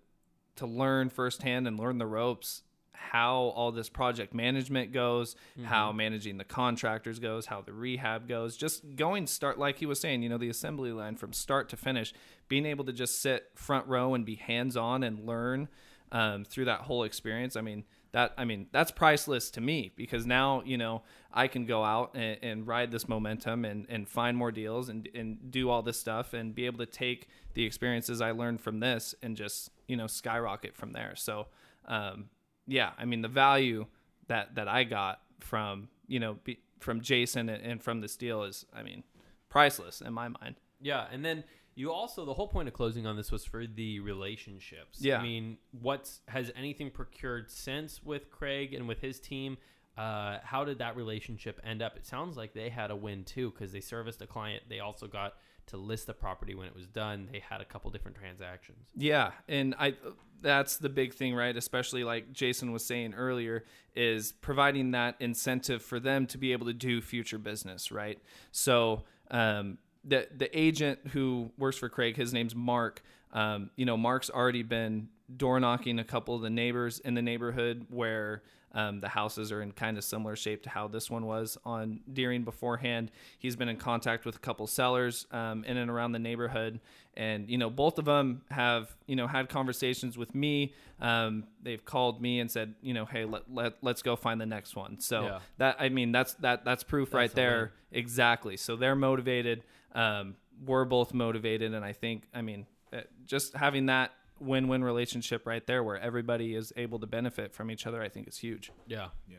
to 0.56 0.66
learn 0.66 1.08
firsthand 1.08 1.66
and 1.66 1.78
learn 1.78 1.98
the 1.98 2.06
ropes 2.06 2.62
how 2.94 3.52
all 3.56 3.72
this 3.72 3.88
project 3.88 4.34
management 4.34 4.92
goes, 4.92 5.36
how 5.64 5.92
managing 5.92 6.38
the 6.38 6.44
contractors 6.44 7.18
goes, 7.18 7.46
how 7.46 7.60
the 7.60 7.72
rehab 7.72 8.28
goes, 8.28 8.56
just 8.56 8.96
going 8.96 9.26
start 9.26 9.58
like 9.58 9.78
he 9.78 9.86
was 9.86 10.00
saying, 10.00 10.22
you 10.22 10.28
know, 10.28 10.38
the 10.38 10.48
assembly 10.48 10.92
line 10.92 11.16
from 11.16 11.32
start 11.32 11.68
to 11.68 11.76
finish, 11.76 12.12
being 12.48 12.66
able 12.66 12.84
to 12.84 12.92
just 12.92 13.20
sit 13.20 13.50
front 13.54 13.86
row 13.86 14.14
and 14.14 14.24
be 14.24 14.36
hands 14.36 14.76
on 14.76 15.02
and 15.02 15.26
learn 15.26 15.68
um, 16.12 16.44
through 16.44 16.66
that 16.66 16.82
whole 16.82 17.04
experience. 17.04 17.56
I 17.56 17.60
mean, 17.60 17.84
that 18.14 18.32
I 18.38 18.44
mean 18.44 18.68
that's 18.70 18.92
priceless 18.92 19.50
to 19.50 19.60
me 19.60 19.92
because 19.96 20.24
now 20.24 20.62
you 20.64 20.78
know 20.78 21.02
I 21.32 21.48
can 21.48 21.66
go 21.66 21.82
out 21.82 22.12
and, 22.14 22.38
and 22.42 22.66
ride 22.66 22.92
this 22.92 23.08
momentum 23.08 23.64
and, 23.64 23.86
and 23.88 24.08
find 24.08 24.36
more 24.36 24.52
deals 24.52 24.88
and 24.88 25.08
and 25.14 25.50
do 25.50 25.68
all 25.68 25.82
this 25.82 25.98
stuff 25.98 26.32
and 26.32 26.54
be 26.54 26.66
able 26.66 26.78
to 26.78 26.86
take 26.86 27.28
the 27.54 27.64
experiences 27.64 28.20
I 28.20 28.30
learned 28.30 28.60
from 28.60 28.78
this 28.78 29.16
and 29.20 29.36
just 29.36 29.70
you 29.88 29.96
know 29.96 30.06
skyrocket 30.06 30.76
from 30.76 30.92
there. 30.92 31.14
So 31.16 31.48
um, 31.86 32.26
yeah, 32.66 32.90
I 32.98 33.04
mean 33.04 33.22
the 33.22 33.28
value 33.28 33.86
that 34.28 34.54
that 34.54 34.68
I 34.68 34.84
got 34.84 35.20
from 35.40 35.88
you 36.06 36.20
know 36.20 36.38
be, 36.44 36.58
from 36.80 37.00
Jason 37.00 37.48
and, 37.48 37.62
and 37.62 37.82
from 37.82 38.00
this 38.00 38.16
deal 38.16 38.42
is 38.44 38.66
I 38.74 38.82
mean 38.82 39.04
priceless 39.48 40.00
in 40.00 40.12
my 40.12 40.28
mind. 40.28 40.56
Yeah, 40.80 41.06
and 41.10 41.24
then 41.24 41.44
you 41.74 41.92
also 41.92 42.24
the 42.24 42.34
whole 42.34 42.48
point 42.48 42.68
of 42.68 42.74
closing 42.74 43.06
on 43.06 43.16
this 43.16 43.32
was 43.32 43.44
for 43.44 43.66
the 43.66 44.00
relationships. 44.00 45.00
Yeah. 45.00 45.18
I 45.18 45.22
mean, 45.22 45.58
what's 45.80 46.20
has 46.28 46.52
anything 46.56 46.90
procured 46.90 47.50
since 47.50 48.02
with 48.02 48.30
Craig 48.30 48.74
and 48.74 48.86
with 48.86 49.00
his 49.00 49.18
team? 49.18 49.56
Uh, 49.96 50.38
how 50.42 50.64
did 50.64 50.78
that 50.78 50.96
relationship 50.96 51.60
end 51.64 51.80
up? 51.80 51.96
It 51.96 52.04
sounds 52.04 52.36
like 52.36 52.52
they 52.52 52.68
had 52.68 52.90
a 52.90 52.96
win 52.96 53.24
too 53.24 53.50
because 53.50 53.72
they 53.72 53.80
serviced 53.80 54.22
a 54.22 54.26
client. 54.26 54.64
They 54.68 54.80
also 54.80 55.06
got 55.06 55.34
to 55.66 55.76
list 55.76 56.06
the 56.06 56.14
property 56.14 56.54
when 56.54 56.66
it 56.66 56.74
was 56.74 56.86
done. 56.86 57.28
They 57.32 57.40
had 57.40 57.60
a 57.60 57.64
couple 57.64 57.90
different 57.90 58.16
transactions. 58.16 58.86
Yeah, 58.96 59.32
and 59.48 59.74
I 59.78 59.94
that's 60.40 60.76
the 60.76 60.88
big 60.88 61.14
thing, 61.14 61.34
right? 61.34 61.56
Especially 61.56 62.04
like 62.04 62.32
Jason 62.32 62.72
was 62.72 62.84
saying 62.84 63.14
earlier 63.14 63.64
is 63.94 64.32
providing 64.32 64.90
that 64.90 65.16
incentive 65.20 65.82
for 65.82 65.98
them 65.98 66.26
to 66.26 66.38
be 66.38 66.52
able 66.52 66.66
to 66.66 66.74
do 66.74 67.00
future 67.00 67.38
business, 67.38 67.90
right? 67.90 68.18
So, 68.52 69.04
um 69.30 69.78
the 70.04 70.28
the 70.36 70.56
agent 70.58 70.98
who 71.12 71.50
works 71.56 71.78
for 71.78 71.88
Craig, 71.88 72.16
his 72.16 72.32
name's 72.32 72.54
Mark. 72.54 73.02
Um, 73.32 73.70
you 73.76 73.84
know, 73.84 73.96
Mark's 73.96 74.30
already 74.30 74.62
been 74.62 75.08
door 75.34 75.58
knocking 75.58 75.98
a 75.98 76.04
couple 76.04 76.34
of 76.34 76.42
the 76.42 76.50
neighbors 76.50 76.98
in 77.00 77.14
the 77.14 77.22
neighborhood 77.22 77.86
where 77.88 78.42
um, 78.74 79.00
the 79.00 79.08
houses 79.08 79.52
are 79.52 79.62
in 79.62 79.72
kind 79.72 79.96
of 79.96 80.04
similar 80.04 80.36
shape 80.36 80.64
to 80.64 80.68
how 80.68 80.88
this 80.88 81.08
one 81.10 81.24
was 81.26 81.56
on 81.64 82.00
Deering 82.12 82.42
beforehand. 82.42 83.10
He's 83.38 83.56
been 83.56 83.68
in 83.68 83.76
contact 83.76 84.24
with 84.26 84.36
a 84.36 84.40
couple 84.40 84.66
sellers 84.66 85.26
um, 85.30 85.64
in 85.64 85.76
and 85.76 85.90
around 85.90 86.12
the 86.12 86.18
neighborhood, 86.18 86.80
and 87.16 87.48
you 87.48 87.56
know 87.56 87.70
both 87.70 87.98
of 87.98 88.04
them 88.04 88.42
have 88.50 88.94
you 89.06 89.14
know 89.16 89.26
had 89.28 89.48
conversations 89.48 90.18
with 90.18 90.34
me. 90.34 90.74
Um, 91.00 91.44
they've 91.62 91.84
called 91.84 92.20
me 92.20 92.40
and 92.40 92.50
said, 92.50 92.74
you 92.82 92.94
know, 92.94 93.04
hey, 93.04 93.24
let, 93.24 93.42
let 93.52 93.74
let's 93.82 94.02
go 94.02 94.16
find 94.16 94.40
the 94.40 94.46
next 94.46 94.74
one. 94.76 94.98
So 95.00 95.22
Yeah. 95.24 95.38
that 95.58 95.76
I 95.78 95.88
mean 95.88 96.12
that's 96.12 96.34
that 96.34 96.64
that's 96.64 96.82
proof 96.82 97.10
That's 97.10 97.14
right 97.14 97.34
there. 97.34 97.72
Exactly. 97.92 98.56
So 98.56 98.76
they're 98.76 98.96
motivated. 98.96 99.62
Um, 99.94 100.34
we're 100.64 100.84
both 100.84 101.14
motivated, 101.14 101.74
and 101.74 101.84
I 101.84 101.92
think 101.92 102.24
I 102.34 102.42
mean 102.42 102.66
uh, 102.92 103.02
just 103.24 103.54
having 103.54 103.86
that 103.86 104.10
win-win 104.44 104.84
relationship 104.84 105.46
right 105.46 105.66
there 105.66 105.82
where 105.82 105.98
everybody 105.98 106.54
is 106.54 106.72
able 106.76 106.98
to 107.00 107.06
benefit 107.06 107.52
from 107.54 107.70
each 107.70 107.86
other 107.86 108.02
i 108.02 108.08
think 108.08 108.28
is 108.28 108.38
huge 108.38 108.70
Yeah, 108.86 109.08
Yeah. 109.28 109.38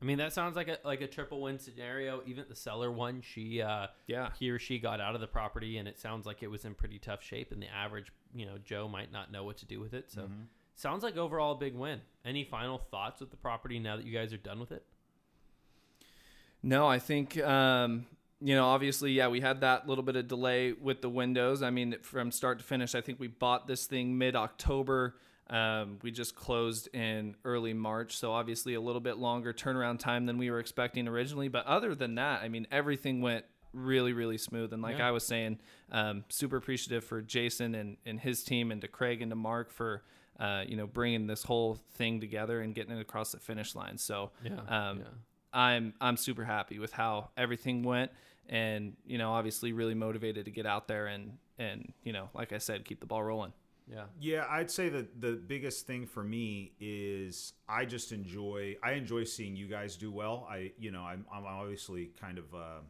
I 0.00 0.04
mean 0.04 0.18
that 0.18 0.32
sounds 0.34 0.56
like 0.56 0.68
a 0.68 0.78
like 0.84 1.00
a 1.00 1.06
triple 1.06 1.40
win 1.40 1.58
scenario. 1.58 2.20
Even 2.26 2.44
the 2.50 2.54
seller 2.54 2.92
one, 2.92 3.22
she 3.22 3.62
uh, 3.62 3.86
Yeah. 4.06 4.28
he 4.38 4.50
or 4.50 4.58
she 4.58 4.78
got 4.78 5.00
out 5.00 5.14
of 5.14 5.22
the 5.22 5.26
property, 5.26 5.78
and 5.78 5.88
it 5.88 5.98
sounds 5.98 6.26
like 6.26 6.42
it 6.42 6.48
was 6.48 6.66
in 6.66 6.74
pretty 6.74 6.98
tough 6.98 7.22
shape. 7.22 7.50
And 7.50 7.62
the 7.62 7.68
average, 7.74 8.12
you 8.34 8.44
know, 8.44 8.58
Joe 8.62 8.88
might 8.88 9.10
not 9.10 9.32
know 9.32 9.42
what 9.44 9.56
to 9.56 9.64
do 9.66 9.80
with 9.80 9.94
it. 9.94 10.10
So, 10.10 10.28
sounds 10.74 11.02
like 11.02 11.16
overall 11.16 11.52
a 11.52 11.58
big 11.58 11.74
win. 11.74 12.02
Any 12.26 12.44
final 12.44 12.76
thoughts 12.76 13.22
with 13.22 13.30
the 13.30 13.38
property 13.38 13.78
now 13.78 13.96
that 13.96 14.04
you 14.04 14.12
guys 14.12 14.34
are 14.34 14.36
done 14.36 14.60
with 14.60 14.70
it? 14.70 14.84
No, 16.62 16.86
I 16.86 16.98
think 16.98 17.38
um, 17.38 18.06
you 18.40 18.54
know, 18.54 18.66
obviously, 18.66 19.12
yeah, 19.12 19.28
we 19.28 19.40
had 19.40 19.62
that 19.62 19.88
little 19.88 20.04
bit 20.04 20.16
of 20.16 20.28
delay 20.28 20.72
with 20.72 21.00
the 21.00 21.08
windows. 21.08 21.62
I 21.62 21.70
mean, 21.70 21.96
from 22.02 22.30
start 22.30 22.58
to 22.58 22.64
finish, 22.64 22.94
I 22.94 23.00
think 23.00 23.18
we 23.18 23.28
bought 23.28 23.66
this 23.66 23.86
thing 23.86 24.18
mid 24.18 24.36
October. 24.36 25.16
Um, 25.48 25.98
we 26.02 26.10
just 26.10 26.34
closed 26.34 26.88
in 26.94 27.36
early 27.44 27.72
March, 27.72 28.16
so 28.16 28.32
obviously 28.32 28.74
a 28.74 28.80
little 28.80 29.00
bit 29.00 29.16
longer 29.16 29.52
turnaround 29.52 30.00
time 30.00 30.26
than 30.26 30.38
we 30.38 30.50
were 30.50 30.58
expecting 30.58 31.06
originally. 31.06 31.48
But 31.48 31.66
other 31.66 31.94
than 31.94 32.16
that, 32.16 32.42
I 32.42 32.48
mean, 32.48 32.66
everything 32.70 33.20
went 33.20 33.44
really, 33.72 34.12
really 34.12 34.38
smooth. 34.38 34.72
And 34.72 34.82
like 34.82 34.98
Yeah. 34.98 35.08
I 35.08 35.10
was 35.12 35.24
saying, 35.24 35.58
um, 35.92 36.24
super 36.28 36.56
appreciative 36.56 37.04
for 37.04 37.22
Jason 37.22 37.74
and, 37.74 37.96
and 38.04 38.18
his 38.18 38.42
team, 38.42 38.72
and 38.72 38.80
to 38.80 38.88
Craig 38.88 39.22
and 39.22 39.30
to 39.30 39.36
Mark 39.36 39.70
for 39.70 40.02
uh, 40.38 40.64
you 40.66 40.76
know 40.76 40.86
bringing 40.86 41.26
this 41.26 41.44
whole 41.44 41.76
thing 41.94 42.20
together 42.20 42.60
and 42.60 42.74
getting 42.74 42.94
it 42.96 43.00
across 43.00 43.32
the 43.32 43.38
finish 43.38 43.74
line. 43.74 43.96
So 43.98 44.32
Yeah, 44.44 44.60
um, 44.68 44.98
yeah. 44.98 45.04
I'm 45.56 45.94
I'm 46.00 46.16
super 46.16 46.44
happy 46.44 46.78
with 46.78 46.92
how 46.92 47.30
everything 47.36 47.82
went, 47.82 48.10
and 48.48 48.94
you 49.06 49.18
know 49.18 49.32
obviously 49.32 49.72
really 49.72 49.94
motivated 49.94 50.44
to 50.44 50.50
get 50.50 50.66
out 50.66 50.86
there 50.86 51.06
and 51.06 51.38
and 51.58 51.92
you 52.04 52.12
know 52.12 52.28
like 52.34 52.52
I 52.52 52.58
said, 52.58 52.84
keep 52.84 53.00
the 53.00 53.06
ball 53.06 53.22
rolling. 53.24 53.52
Yeah. 53.88 54.04
Yeah, 54.20 54.46
I'd 54.50 54.70
say 54.70 54.88
that 54.88 55.20
the 55.20 55.32
biggest 55.32 55.86
thing 55.86 56.06
for 56.06 56.24
me 56.24 56.72
is 56.80 57.52
I 57.68 57.84
just 57.84 58.12
enjoy 58.12 58.76
I 58.82 58.92
enjoy 58.92 59.24
seeing 59.24 59.56
you 59.56 59.66
guys 59.68 59.96
do 59.96 60.10
well. 60.12 60.46
I 60.50 60.72
you 60.78 60.90
know 60.90 61.02
I'm 61.02 61.24
I'm 61.32 61.46
obviously 61.46 62.10
kind 62.20 62.36
of 62.38 62.52
uh, 62.54 62.80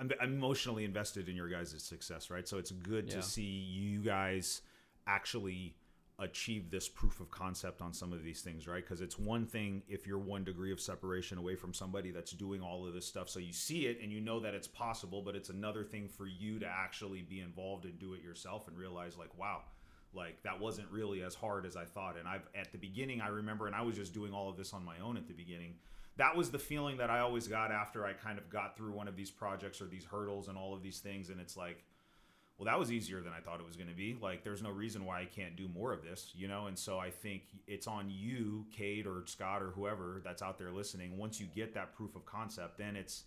I'm, 0.00 0.10
I'm 0.20 0.34
emotionally 0.34 0.84
invested 0.84 1.28
in 1.28 1.34
your 1.36 1.48
guys' 1.48 1.74
success, 1.82 2.30
right? 2.30 2.46
So 2.48 2.56
it's 2.56 2.70
good 2.70 3.08
Yeah. 3.08 3.16
to 3.16 3.22
see 3.22 3.42
you 3.42 4.00
guys 4.00 4.62
actually 5.08 5.74
achieve 6.20 6.70
this 6.70 6.88
proof 6.88 7.20
of 7.20 7.30
concept 7.30 7.80
on 7.80 7.92
some 7.92 8.12
of 8.12 8.24
these 8.24 8.40
things, 8.40 8.66
right? 8.66 8.82
Because 8.82 9.00
it's 9.00 9.18
one 9.18 9.46
thing 9.46 9.82
if 9.88 10.06
you're 10.06 10.18
one 10.18 10.42
degree 10.42 10.72
of 10.72 10.80
separation 10.80 11.38
away 11.38 11.54
from 11.54 11.72
somebody 11.72 12.10
that's 12.10 12.32
doing 12.32 12.60
all 12.60 12.86
of 12.86 12.92
this 12.92 13.06
stuff, 13.06 13.28
so 13.28 13.38
you 13.38 13.52
see 13.52 13.86
it 13.86 14.00
and 14.02 14.10
you 14.10 14.20
know 14.20 14.40
that 14.40 14.54
it's 14.54 14.66
possible, 14.66 15.22
but 15.22 15.36
it's 15.36 15.48
another 15.48 15.84
thing 15.84 16.08
for 16.08 16.26
you 16.26 16.58
to 16.58 16.66
actually 16.66 17.22
be 17.22 17.40
involved 17.40 17.84
and 17.84 17.98
do 17.98 18.14
it 18.14 18.22
yourself 18.22 18.66
and 18.66 18.76
realize, 18.76 19.16
like, 19.16 19.36
wow, 19.38 19.60
like 20.12 20.42
that 20.42 20.58
wasn't 20.58 20.90
really 20.90 21.22
as 21.22 21.34
hard 21.34 21.64
as 21.64 21.76
I 21.76 21.84
thought. 21.84 22.18
And 22.18 22.26
I've 22.26 22.48
at 22.54 22.72
the 22.72 22.78
beginning, 22.78 23.20
I 23.20 23.28
remember, 23.28 23.66
and 23.66 23.76
I 23.76 23.82
was 23.82 23.94
just 23.94 24.12
doing 24.12 24.32
all 24.32 24.48
of 24.48 24.56
this 24.56 24.72
on 24.72 24.84
my 24.84 24.98
own 24.98 25.16
at 25.16 25.28
the 25.28 25.34
beginning. 25.34 25.74
That 26.16 26.36
was 26.36 26.50
the 26.50 26.58
feeling 26.58 26.96
that 26.96 27.10
I 27.10 27.20
always 27.20 27.46
got 27.46 27.70
after 27.70 28.04
I 28.04 28.12
kind 28.12 28.38
of 28.38 28.50
got 28.50 28.76
through 28.76 28.90
one 28.90 29.06
of 29.06 29.14
these 29.14 29.30
projects 29.30 29.80
or 29.80 29.86
these 29.86 30.04
hurdles 30.04 30.48
and 30.48 30.58
all 30.58 30.74
of 30.74 30.82
these 30.82 30.98
things, 30.98 31.30
and 31.30 31.40
it's 31.40 31.56
like 31.56 31.84
well, 32.58 32.66
that 32.66 32.78
was 32.78 32.90
easier 32.90 33.20
than 33.20 33.32
I 33.32 33.40
thought 33.40 33.60
it 33.60 33.66
was 33.66 33.76
going 33.76 33.88
to 33.88 33.94
be. 33.94 34.16
Like, 34.20 34.42
there's 34.42 34.62
no 34.62 34.70
reason 34.70 35.04
why 35.04 35.20
I 35.20 35.24
can't 35.26 35.56
do 35.56 35.68
more 35.68 35.92
of 35.92 36.02
this, 36.02 36.32
you 36.34 36.48
know? 36.48 36.66
And 36.66 36.76
so 36.76 36.98
I 36.98 37.08
think 37.10 37.42
it's 37.68 37.86
on 37.86 38.10
you, 38.10 38.66
Cade 38.72 39.06
or 39.06 39.22
Scott 39.26 39.62
or 39.62 39.70
whoever 39.70 40.20
that's 40.24 40.42
out 40.42 40.58
there 40.58 40.72
listening. 40.72 41.16
Once 41.16 41.38
you 41.40 41.46
get 41.54 41.72
that 41.74 41.94
proof 41.94 42.16
of 42.16 42.26
concept, 42.26 42.76
then 42.76 42.96
it's 42.96 43.24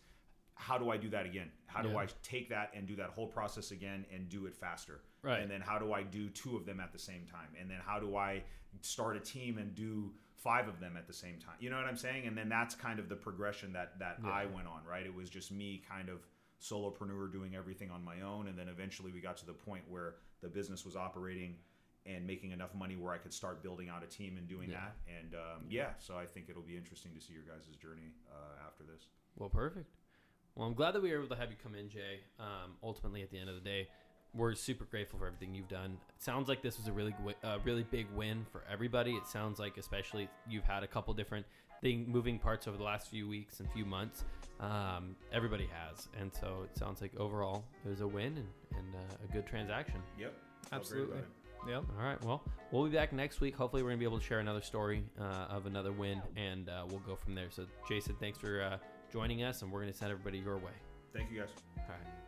how 0.56 0.78
do 0.78 0.92
I 0.92 0.98
do 0.98 1.10
that 1.10 1.26
again? 1.26 1.50
How 1.66 1.82
do 1.82 1.90
Yeah. 1.90 2.00
I 2.00 2.08
take 2.24 2.50
that 2.50 2.72
and 2.76 2.86
do 2.86 2.96
that 2.98 3.12
whole 3.12 3.26
process 3.28 3.72
again 3.72 4.06
and 4.14 4.28
do 4.28 4.46
it 4.48 4.56
faster? 4.56 5.00
Right. 5.24 5.40
And 5.42 5.50
then 5.50 5.62
how 5.62 5.80
do 5.80 5.94
I 5.94 6.04
do 6.04 6.30
two 6.30 6.58
of 6.58 6.66
them 6.66 6.80
at 6.82 6.92
the 6.92 7.00
same 7.00 7.26
time? 7.26 7.48
And 7.60 7.72
then 7.72 7.80
how 7.86 8.00
do 8.00 8.18
I 8.18 8.44
start 8.82 9.16
a 9.16 9.20
team 9.22 9.58
and 9.58 9.74
do 9.74 10.12
five 10.36 10.68
of 10.68 10.80
them 10.80 10.98
at 10.98 11.08
the 11.08 11.14
same 11.14 11.40
time? 11.40 11.56
You 11.60 11.70
know 11.70 11.78
what 11.78 11.86
I'm 11.86 11.96
saying? 11.98 12.28
And 12.28 12.38
then 12.38 12.50
that's 12.50 12.76
kind 12.76 13.00
of 13.00 13.08
the 13.08 13.16
progression 13.16 13.72
that 13.74 13.98
that 14.00 14.20
I 14.26 14.46
went 14.46 14.68
on, 14.68 14.82
right? 14.86 15.06
It 15.06 15.16
was 15.16 15.30
just 15.30 15.52
me 15.52 15.82
kind 15.88 16.10
of 16.10 16.20
solopreneur 16.62 17.32
doing 17.32 17.56
everything 17.56 17.90
on 17.90 18.04
my 18.04 18.22
own 18.22 18.48
and 18.48 18.58
then 18.58 18.68
eventually 18.70 19.12
we 19.12 19.20
got 19.20 19.36
to 19.38 19.46
the 19.46 19.54
point 19.54 19.84
where 19.90 20.16
the 20.42 20.48
business 20.48 20.86
was 20.86 20.96
operating 20.96 21.56
and 22.06 22.26
making 22.26 22.52
enough 22.52 22.74
money 22.74 22.96
where 22.96 23.14
I 23.14 23.18
could 23.18 23.34
start 23.34 23.62
building 23.62 23.90
out 23.90 24.04
a 24.04 24.08
team 24.08 24.38
and 24.38 24.48
doing 24.48 24.70
Yeah. 24.72 24.78
that. 24.80 24.96
And 25.20 25.36
um, 25.36 25.66
yeah, 25.70 25.90
so 26.00 26.18
I 26.18 26.26
think 26.26 26.48
it'll 26.50 26.64
be 26.64 26.76
interesting 26.76 27.12
to 27.14 27.22
see 27.22 27.34
your 27.34 27.44
guys' 27.44 27.68
journey 27.76 28.12
uh, 28.32 28.66
after 28.68 28.84
this. 28.84 29.06
Well, 29.38 29.50
perfect. 29.50 29.88
Well, 30.56 30.68
I'm 30.68 30.74
glad 30.74 30.94
that 30.96 31.02
we 31.04 31.12
were 31.12 31.20
able 31.20 31.28
to 31.30 31.36
have 31.40 31.52
you 31.52 31.58
come 31.62 31.76
in, 31.76 31.90
Jay. 31.90 32.22
Um, 32.40 32.72
ultimately, 32.84 33.22
at 33.22 33.30
the 33.32 33.38
end 33.38 33.50
of 33.50 33.56
the 33.56 33.62
day, 33.62 33.88
we're 34.34 34.56
super 34.56 34.86
grateful 34.86 35.20
for 35.20 35.28
everything 35.28 35.54
you've 35.54 35.68
done. 35.68 35.98
It 36.18 36.24
sounds 36.24 36.50
like 36.50 36.62
this 36.64 36.78
was 36.78 36.88
a 36.88 36.92
really, 36.92 37.14
gwi- 37.24 37.36
uh, 37.44 37.60
really 37.64 37.84
big 37.84 38.08
win 38.16 38.46
for 38.52 38.64
everybody. 38.72 39.12
It 39.14 39.28
sounds 39.28 39.60
like, 39.60 39.78
especially, 39.78 40.28
you've 40.50 40.64
had 40.64 40.84
a 40.84 40.88
couple 40.88 41.14
different 41.14 41.46
thing 41.82 42.06
moving 42.08 42.40
parts 42.40 42.68
over 42.68 42.78
the 42.78 42.84
last 42.84 43.10
few 43.10 43.28
weeks 43.28 43.60
and 43.60 43.72
few 43.72 43.86
months. 43.86 44.24
Um, 44.60 45.16
everybody 45.34 45.68
has, 45.74 46.08
and 46.20 46.32
so 46.34 46.60
it 46.64 46.78
sounds 46.78 47.02
like 47.02 47.12
overall 47.20 47.64
it 47.84 47.90
was 47.90 48.02
a 48.02 48.08
win 48.08 48.38
and, 48.38 48.48
and 48.78 48.96
uh, 48.96 49.28
a 49.28 49.34
good 49.34 49.48
transaction. 49.48 50.02
Yep. 50.20 50.34
Absolutely. 50.72 51.18
Yep. 51.68 51.84
All 52.00 52.06
right. 52.06 52.24
Well, 52.24 52.44
we'll 52.72 52.86
be 52.86 52.96
back 52.96 53.12
next 53.14 53.42
week. 53.42 53.56
Hopefully, 53.56 53.84
we're 53.84 53.90
gonna 53.90 54.00
be 54.00 54.06
able 54.06 54.20
to 54.20 54.24
share 54.26 54.40
another 54.40 54.62
story 54.62 55.04
uh, 55.20 55.48
of 55.50 55.66
another 55.66 55.92
win, 55.92 56.22
and 56.36 56.70
uh, 56.70 56.86
we'll 56.90 57.00
go 57.00 57.16
from 57.16 57.36
there. 57.36 57.48
So, 57.50 57.66
Jason, 57.88 58.16
thanks 58.20 58.38
for 58.38 58.62
uh, 58.62 58.78
joining 59.12 59.44
us, 59.44 59.62
and 59.62 59.72
we're 59.72 59.82
gonna 59.82 59.94
send 59.94 60.12
everybody 60.12 60.40
your 60.40 60.58
way. 60.58 60.72
Thank 61.14 61.32
you 61.32 61.40
guys. 61.40 61.50
All 61.78 61.84
right. 61.90 62.21